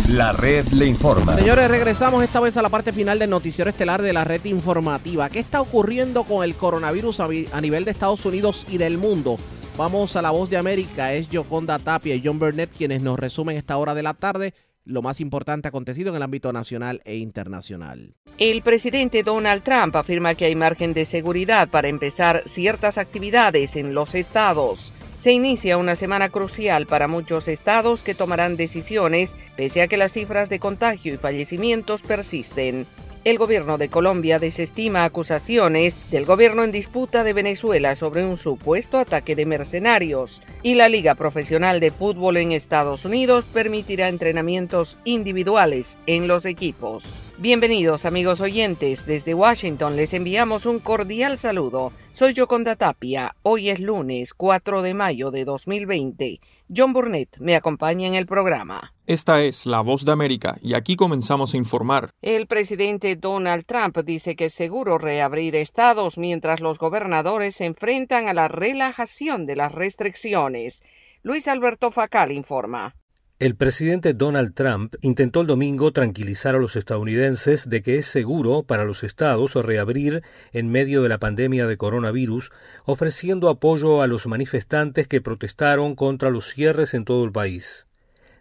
[0.08, 1.36] La red le informa.
[1.36, 5.28] Señores, regresamos esta vez a la parte final del noticiero estelar de la red informativa.
[5.28, 9.36] ¿Qué está ocurriendo con el coronavirus a nivel de Estados Unidos y del mundo?
[9.76, 11.12] Vamos a la voz de América.
[11.12, 14.54] Es Yoconda Tapia y John Burnett quienes nos resumen esta hora de la tarde
[14.84, 18.14] lo más importante acontecido en el ámbito nacional e internacional.
[18.38, 23.94] El presidente Donald Trump afirma que hay margen de seguridad para empezar ciertas actividades en
[23.94, 24.92] los estados.
[25.18, 30.12] Se inicia una semana crucial para muchos estados que tomarán decisiones pese a que las
[30.12, 32.86] cifras de contagio y fallecimientos persisten.
[33.22, 38.96] El gobierno de Colombia desestima acusaciones del gobierno en disputa de Venezuela sobre un supuesto
[38.96, 45.98] ataque de mercenarios y la Liga Profesional de Fútbol en Estados Unidos permitirá entrenamientos individuales
[46.06, 47.20] en los equipos.
[47.40, 51.90] Bienvenidos amigos oyentes, desde Washington les enviamos un cordial saludo.
[52.12, 56.38] Soy Yoconda Tapia, hoy es lunes 4 de mayo de 2020.
[56.68, 58.92] John Burnett me acompaña en el programa.
[59.06, 62.10] Esta es La Voz de América y aquí comenzamos a informar.
[62.20, 68.28] El presidente Donald Trump dice que es seguro reabrir estados mientras los gobernadores se enfrentan
[68.28, 70.82] a la relajación de las restricciones.
[71.22, 72.96] Luis Alberto Facal informa.
[73.40, 78.64] El presidente Donald Trump intentó el domingo tranquilizar a los estadounidenses de que es seguro
[78.64, 80.22] para los estados reabrir
[80.52, 82.52] en medio de la pandemia de coronavirus,
[82.84, 87.86] ofreciendo apoyo a los manifestantes que protestaron contra los cierres en todo el país.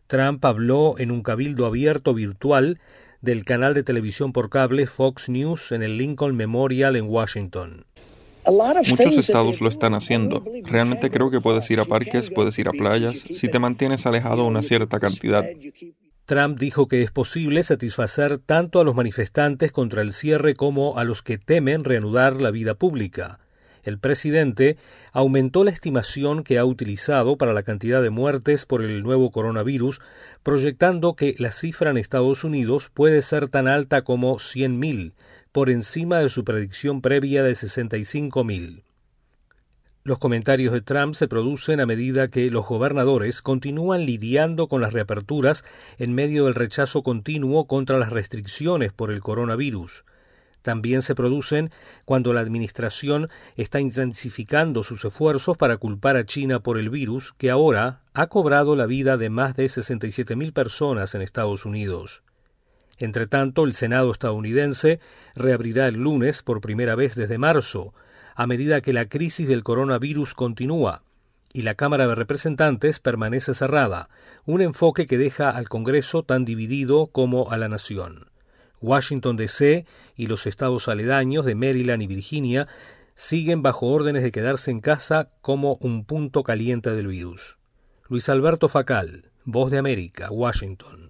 [0.07, 2.81] Trump habló en un cabildo abierto virtual
[3.21, 7.85] del canal de televisión por cable Fox News en el Lincoln Memorial en Washington.
[8.51, 10.43] Muchos estados lo están haciendo.
[10.63, 14.45] Realmente creo que puedes ir a parques, puedes ir a playas, si te mantienes alejado
[14.45, 15.45] una cierta cantidad.
[16.25, 21.03] Trump dijo que es posible satisfacer tanto a los manifestantes contra el cierre como a
[21.03, 23.39] los que temen reanudar la vida pública.
[23.81, 24.77] El presidente
[25.11, 30.01] aumentó la estimación que ha utilizado para la cantidad de muertes por el nuevo coronavirus,
[30.43, 35.13] proyectando que la cifra en Estados Unidos puede ser tan alta como 100.000,
[35.51, 38.83] por encima de su predicción previa de 65.000.
[40.03, 44.93] Los comentarios de Trump se producen a medida que los gobernadores continúan lidiando con las
[44.93, 45.65] reaperturas
[45.97, 50.05] en medio del rechazo continuo contra las restricciones por el coronavirus.
[50.61, 51.69] también se producen
[52.05, 57.49] cuando la administración está intensificando sus esfuerzos para culpar a China por el virus que
[57.49, 62.23] ahora ha cobrado la vida de más de 67.000 personas en Estados Unidos.
[62.99, 64.99] Entre tanto, el Senado estadounidense
[65.35, 67.93] reabrirá el lunes por primera vez desde marzo,
[68.35, 71.03] a medida que la crisis del coronavirus continúa
[71.51, 74.09] y la Cámara de Representantes permanece cerrada,
[74.45, 78.27] un enfoque que deja al Congreso tan dividido como a la nación.
[78.81, 79.85] Washington, D.C.
[80.15, 82.67] y los estados aledaños de Maryland y Virginia
[83.15, 87.57] siguen bajo órdenes de quedarse en casa como un punto caliente del virus.
[88.07, 91.08] Luis Alberto Facal, Voz de América, Washington.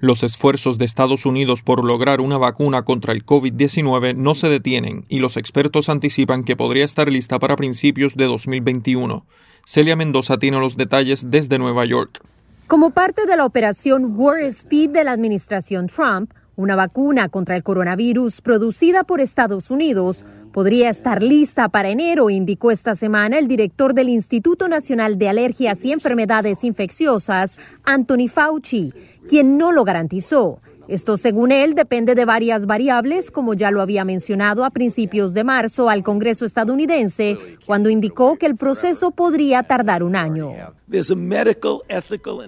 [0.00, 5.04] Los esfuerzos de Estados Unidos por lograr una vacuna contra el COVID-19 no se detienen
[5.08, 9.26] y los expertos anticipan que podría estar lista para principios de 2021.
[9.66, 12.20] Celia Mendoza tiene los detalles desde Nueva York.
[12.68, 17.64] Como parte de la operación War Speed de la administración Trump, una vacuna contra el
[17.64, 23.94] coronavirus producida por Estados Unidos podría estar lista para enero, indicó esta semana el director
[23.94, 28.92] del Instituto Nacional de Alergias y Enfermedades Infecciosas, Anthony Fauci,
[29.28, 30.60] quien no lo garantizó.
[30.88, 35.44] Esto, según él, depende de varias variables, como ya lo había mencionado a principios de
[35.44, 37.36] marzo al Congreso estadounidense,
[37.66, 40.54] cuando indicó que el proceso podría tardar un año.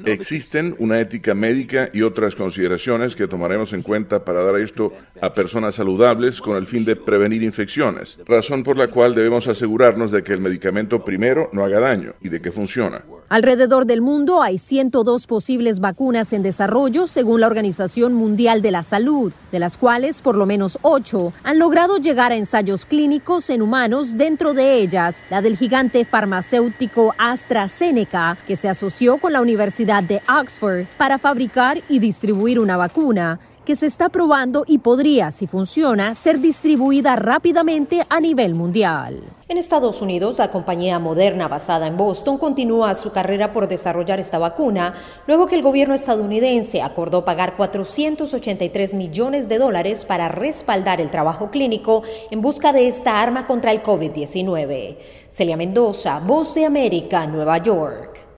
[0.07, 5.35] Existen una ética médica y otras consideraciones que tomaremos en cuenta para dar esto a
[5.35, 10.23] personas saludables con el fin de prevenir infecciones, razón por la cual debemos asegurarnos de
[10.23, 13.05] que el medicamento primero no haga daño y de que funciona.
[13.29, 18.83] Alrededor del mundo hay 102 posibles vacunas en desarrollo según la Organización Mundial de la
[18.83, 23.63] Salud, de las cuales por lo menos 8 han logrado llegar a ensayos clínicos en
[23.63, 25.17] humanos, dentro de ellas.
[25.31, 31.83] La del gigante farmacéutico AstraZeneca, que se asoció con la Universidad de Oxford para fabricar
[31.89, 33.41] y distribuir una vacuna
[33.71, 39.23] que se está probando y podría, si funciona, ser distribuida rápidamente a nivel mundial.
[39.47, 44.39] En Estados Unidos, la compañía Moderna, basada en Boston, continúa su carrera por desarrollar esta
[44.39, 44.95] vacuna,
[45.29, 51.53] luego que el gobierno estadounidense acordó pagar 483 millones de dólares para respaldar el trabajo
[51.53, 52.03] clínico
[52.33, 54.97] en busca de esta arma contra el COVID-19.
[55.29, 58.30] Celia Mendoza, Voz de América, Nueva York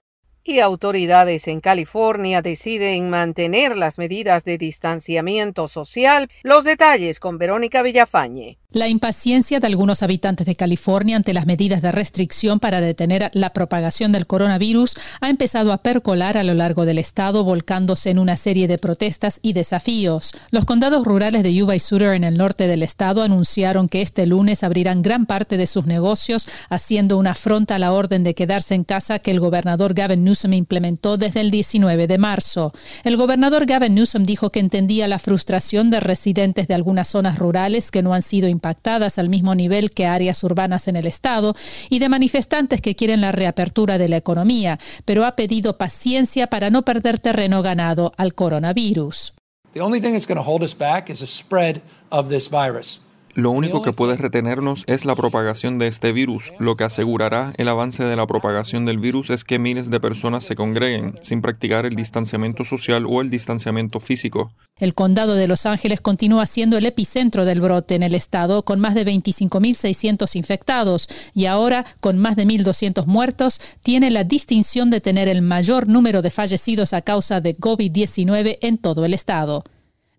[0.43, 6.29] y autoridades en California deciden mantener las medidas de distanciamiento social.
[6.43, 8.57] Los detalles con Verónica Villafañe.
[8.71, 13.51] La impaciencia de algunos habitantes de California ante las medidas de restricción para detener la
[13.51, 18.35] propagación del coronavirus ha empezado a percolar a lo largo del estado, volcándose en una
[18.35, 20.33] serie de protestas y desafíos.
[20.49, 24.25] Los condados rurales de Yuba y Sutter en el norte del estado anunciaron que este
[24.25, 28.73] lunes abrirán gran parte de sus negocios, haciendo una afronta a la orden de quedarse
[28.73, 32.73] en casa que el gobernador Gavin Newsom implementó desde el 19 de marzo.
[33.03, 37.91] El gobernador Gavin Newsom dijo que entendía la frustración de residentes de algunas zonas rurales
[37.91, 41.55] que no han sido impactadas al mismo nivel que áreas urbanas en el estado
[41.89, 46.69] y de manifestantes que quieren la reapertura de la economía, pero ha pedido paciencia para
[46.69, 49.33] no perder terreno ganado al coronavirus.
[49.73, 51.81] The only thing that's going to hold us back is a spread
[52.11, 53.01] of this virus.
[53.35, 56.53] Lo único que puede retenernos es la propagación de este virus.
[56.59, 60.43] Lo que asegurará el avance de la propagación del virus es que miles de personas
[60.43, 64.51] se congreguen sin practicar el distanciamiento social o el distanciamiento físico.
[64.77, 68.79] El condado de Los Ángeles continúa siendo el epicentro del brote en el estado, con
[68.79, 75.01] más de 25.600 infectados y ahora, con más de 1.200 muertos, tiene la distinción de
[75.01, 79.63] tener el mayor número de fallecidos a causa de COVID-19 en todo el estado.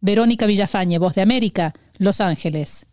[0.00, 2.86] Verónica Villafañe, Voz de América, Los Ángeles.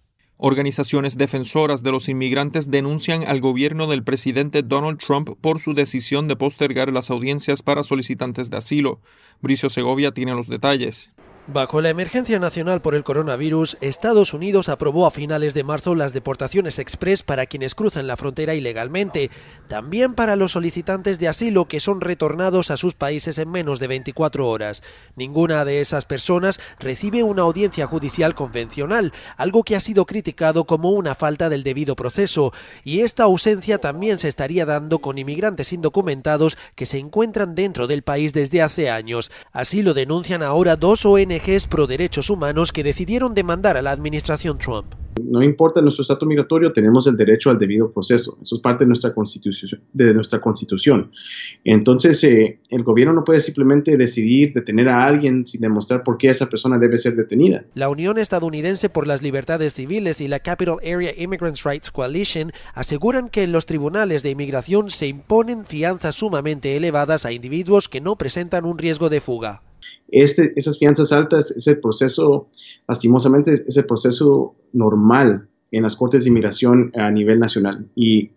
[0.44, 6.28] Organizaciones defensoras de los inmigrantes denuncian al gobierno del presidente Donald Trump por su decisión
[6.28, 9.00] de postergar las audiencias para solicitantes de asilo.
[9.42, 11.14] Bricio Segovia tiene los detalles.
[11.54, 16.14] Bajo la emergencia nacional por el coronavirus, Estados Unidos aprobó a finales de marzo las
[16.14, 19.30] deportaciones express para quienes cruzan la frontera ilegalmente,
[19.68, 23.88] también para los solicitantes de asilo que son retornados a sus países en menos de
[23.88, 24.82] 24 horas.
[25.18, 30.92] Ninguna de esas personas recibe una audiencia judicial convencional, algo que ha sido criticado como
[30.92, 32.54] una falta del debido proceso,
[32.86, 38.04] y esta ausencia también se estaría dando con inmigrantes indocumentados que se encuentran dentro del
[38.04, 39.34] país desde hace años.
[39.52, 43.92] Así lo denuncian ahora dos ONG ONGs pro derechos humanos que decidieron demandar a la
[43.92, 44.94] administración Trump.
[45.22, 48.38] No importa nuestro estatus migratorio, tenemos el derecho al debido proceso.
[48.42, 49.82] Eso es parte de nuestra constitución.
[49.92, 51.12] De nuestra constitución.
[51.64, 56.30] Entonces, eh, el gobierno no puede simplemente decidir detener a alguien sin demostrar por qué
[56.30, 57.66] esa persona debe ser detenida.
[57.76, 63.30] La Unión Estadounidense por las Libertades Civiles y la Capital Area Immigrants Rights Coalition aseguran
[63.30, 68.16] que en los tribunales de inmigración se imponen fianzas sumamente elevadas a individuos que no
[68.16, 69.62] presentan un riesgo de fuga.
[70.12, 72.50] Este, esas fianzas altas es el proceso,
[72.88, 77.88] lastimosamente, es el proceso normal en las cortes de inmigración a nivel nacional.
[77.96, 78.32] Y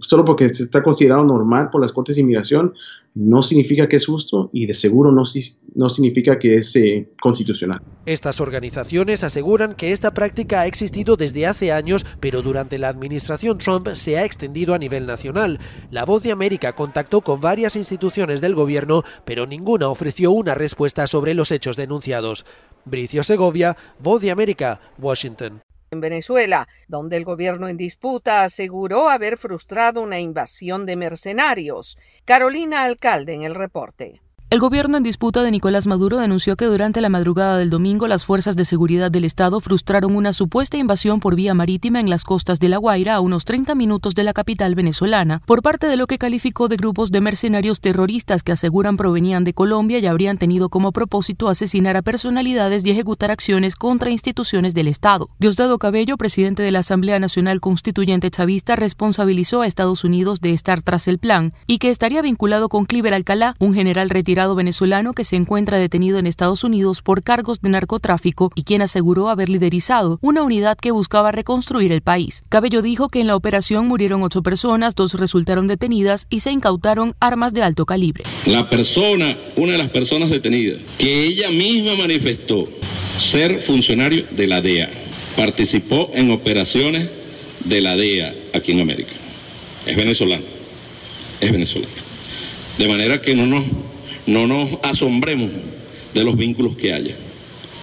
[0.00, 2.74] solo porque se está considerado normal por las cortes de inmigración,
[3.14, 5.24] no significa que es justo y de seguro no,
[5.74, 7.80] no significa que es eh, constitucional.
[8.06, 13.58] Estas organizaciones aseguran que esta práctica ha existido desde hace años, pero durante la administración
[13.58, 15.58] Trump se ha extendido a nivel nacional.
[15.90, 21.06] La Voz de América contactó con varias instituciones del gobierno, pero ninguna ofreció una respuesta
[21.06, 22.46] sobre los hechos denunciados.
[22.84, 25.60] Bricio Segovia, Voz de América, Washington
[25.92, 31.98] en Venezuela, donde el gobierno en disputa aseguró haber frustrado una invasión de mercenarios.
[32.24, 34.20] Carolina Alcalde en el reporte.
[34.52, 38.26] El gobierno en disputa de Nicolás Maduro denunció que durante la madrugada del domingo las
[38.26, 42.60] fuerzas de seguridad del Estado frustraron una supuesta invasión por vía marítima en las costas
[42.60, 46.06] de La Guaira a unos 30 minutos de la capital venezolana por parte de lo
[46.06, 50.68] que calificó de grupos de mercenarios terroristas que aseguran provenían de Colombia y habrían tenido
[50.68, 55.30] como propósito asesinar a personalidades y ejecutar acciones contra instituciones del Estado.
[55.38, 60.82] Diosdado Cabello, presidente de la Asamblea Nacional Constituyente Chavista, responsabilizó a Estados Unidos de estar
[60.82, 65.24] tras el plan y que estaría vinculado con Cliver Alcalá, un general retirado venezolano que
[65.24, 70.18] se encuentra detenido en Estados Unidos por cargos de narcotráfico y quien aseguró haber liderizado
[70.20, 72.42] una unidad que buscaba reconstruir el país.
[72.48, 77.14] Cabello dijo que en la operación murieron ocho personas, dos resultaron detenidas y se incautaron
[77.20, 78.24] armas de alto calibre.
[78.46, 82.68] La persona, una de las personas detenidas, que ella misma manifestó
[83.18, 84.90] ser funcionario de la DEA,
[85.36, 87.08] participó en operaciones
[87.64, 89.12] de la DEA aquí en América.
[89.86, 90.44] Es venezolano,
[91.40, 91.92] es venezolano.
[92.78, 93.64] De manera que no nos
[94.26, 95.50] no nos asombremos
[96.14, 97.16] de los vínculos que haya.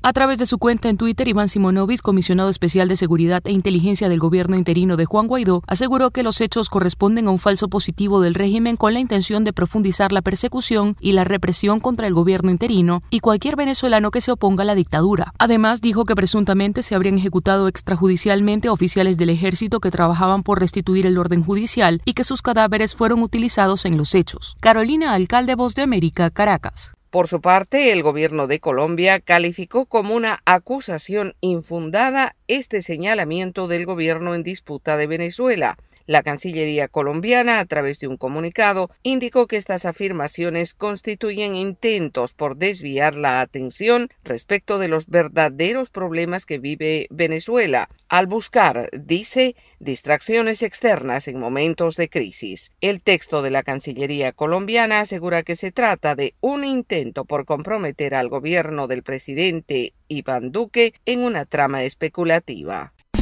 [0.01, 4.07] A través de su cuenta en Twitter, Iván Simonovic, comisionado especial de Seguridad e Inteligencia
[4.07, 8.21] del gobierno interino de Juan Guaidó, aseguró que los hechos corresponden a un falso positivo
[8.21, 12.49] del régimen con la intención de profundizar la persecución y la represión contra el gobierno
[12.49, 15.33] interino y cualquier venezolano que se oponga a la dictadura.
[15.37, 21.07] Además, dijo que presuntamente se habrían ejecutado extrajudicialmente oficiales del ejército que trabajaban por restituir
[21.07, 24.55] el orden judicial y que sus cadáveres fueron utilizados en los hechos.
[24.61, 26.93] Carolina, alcalde Voz de América, Caracas.
[27.09, 33.87] Por su parte, el gobierno de Colombia calificó como una acusación infundada este señalamiento del
[33.87, 35.75] gobierno en disputa de Venezuela.
[36.09, 42.57] La Cancillería colombiana, a través de un comunicado, indicó que estas afirmaciones constituyen intentos por
[42.57, 50.63] desviar la atención respecto de los verdaderos problemas que vive Venezuela, al buscar, dice, distracciones
[50.63, 52.71] externas en momentos de crisis.
[52.81, 58.15] El texto de la Cancillería colombiana asegura que se trata de un intento por comprometer
[58.15, 62.93] al gobierno del presidente Iván Duque en una trama especulativa.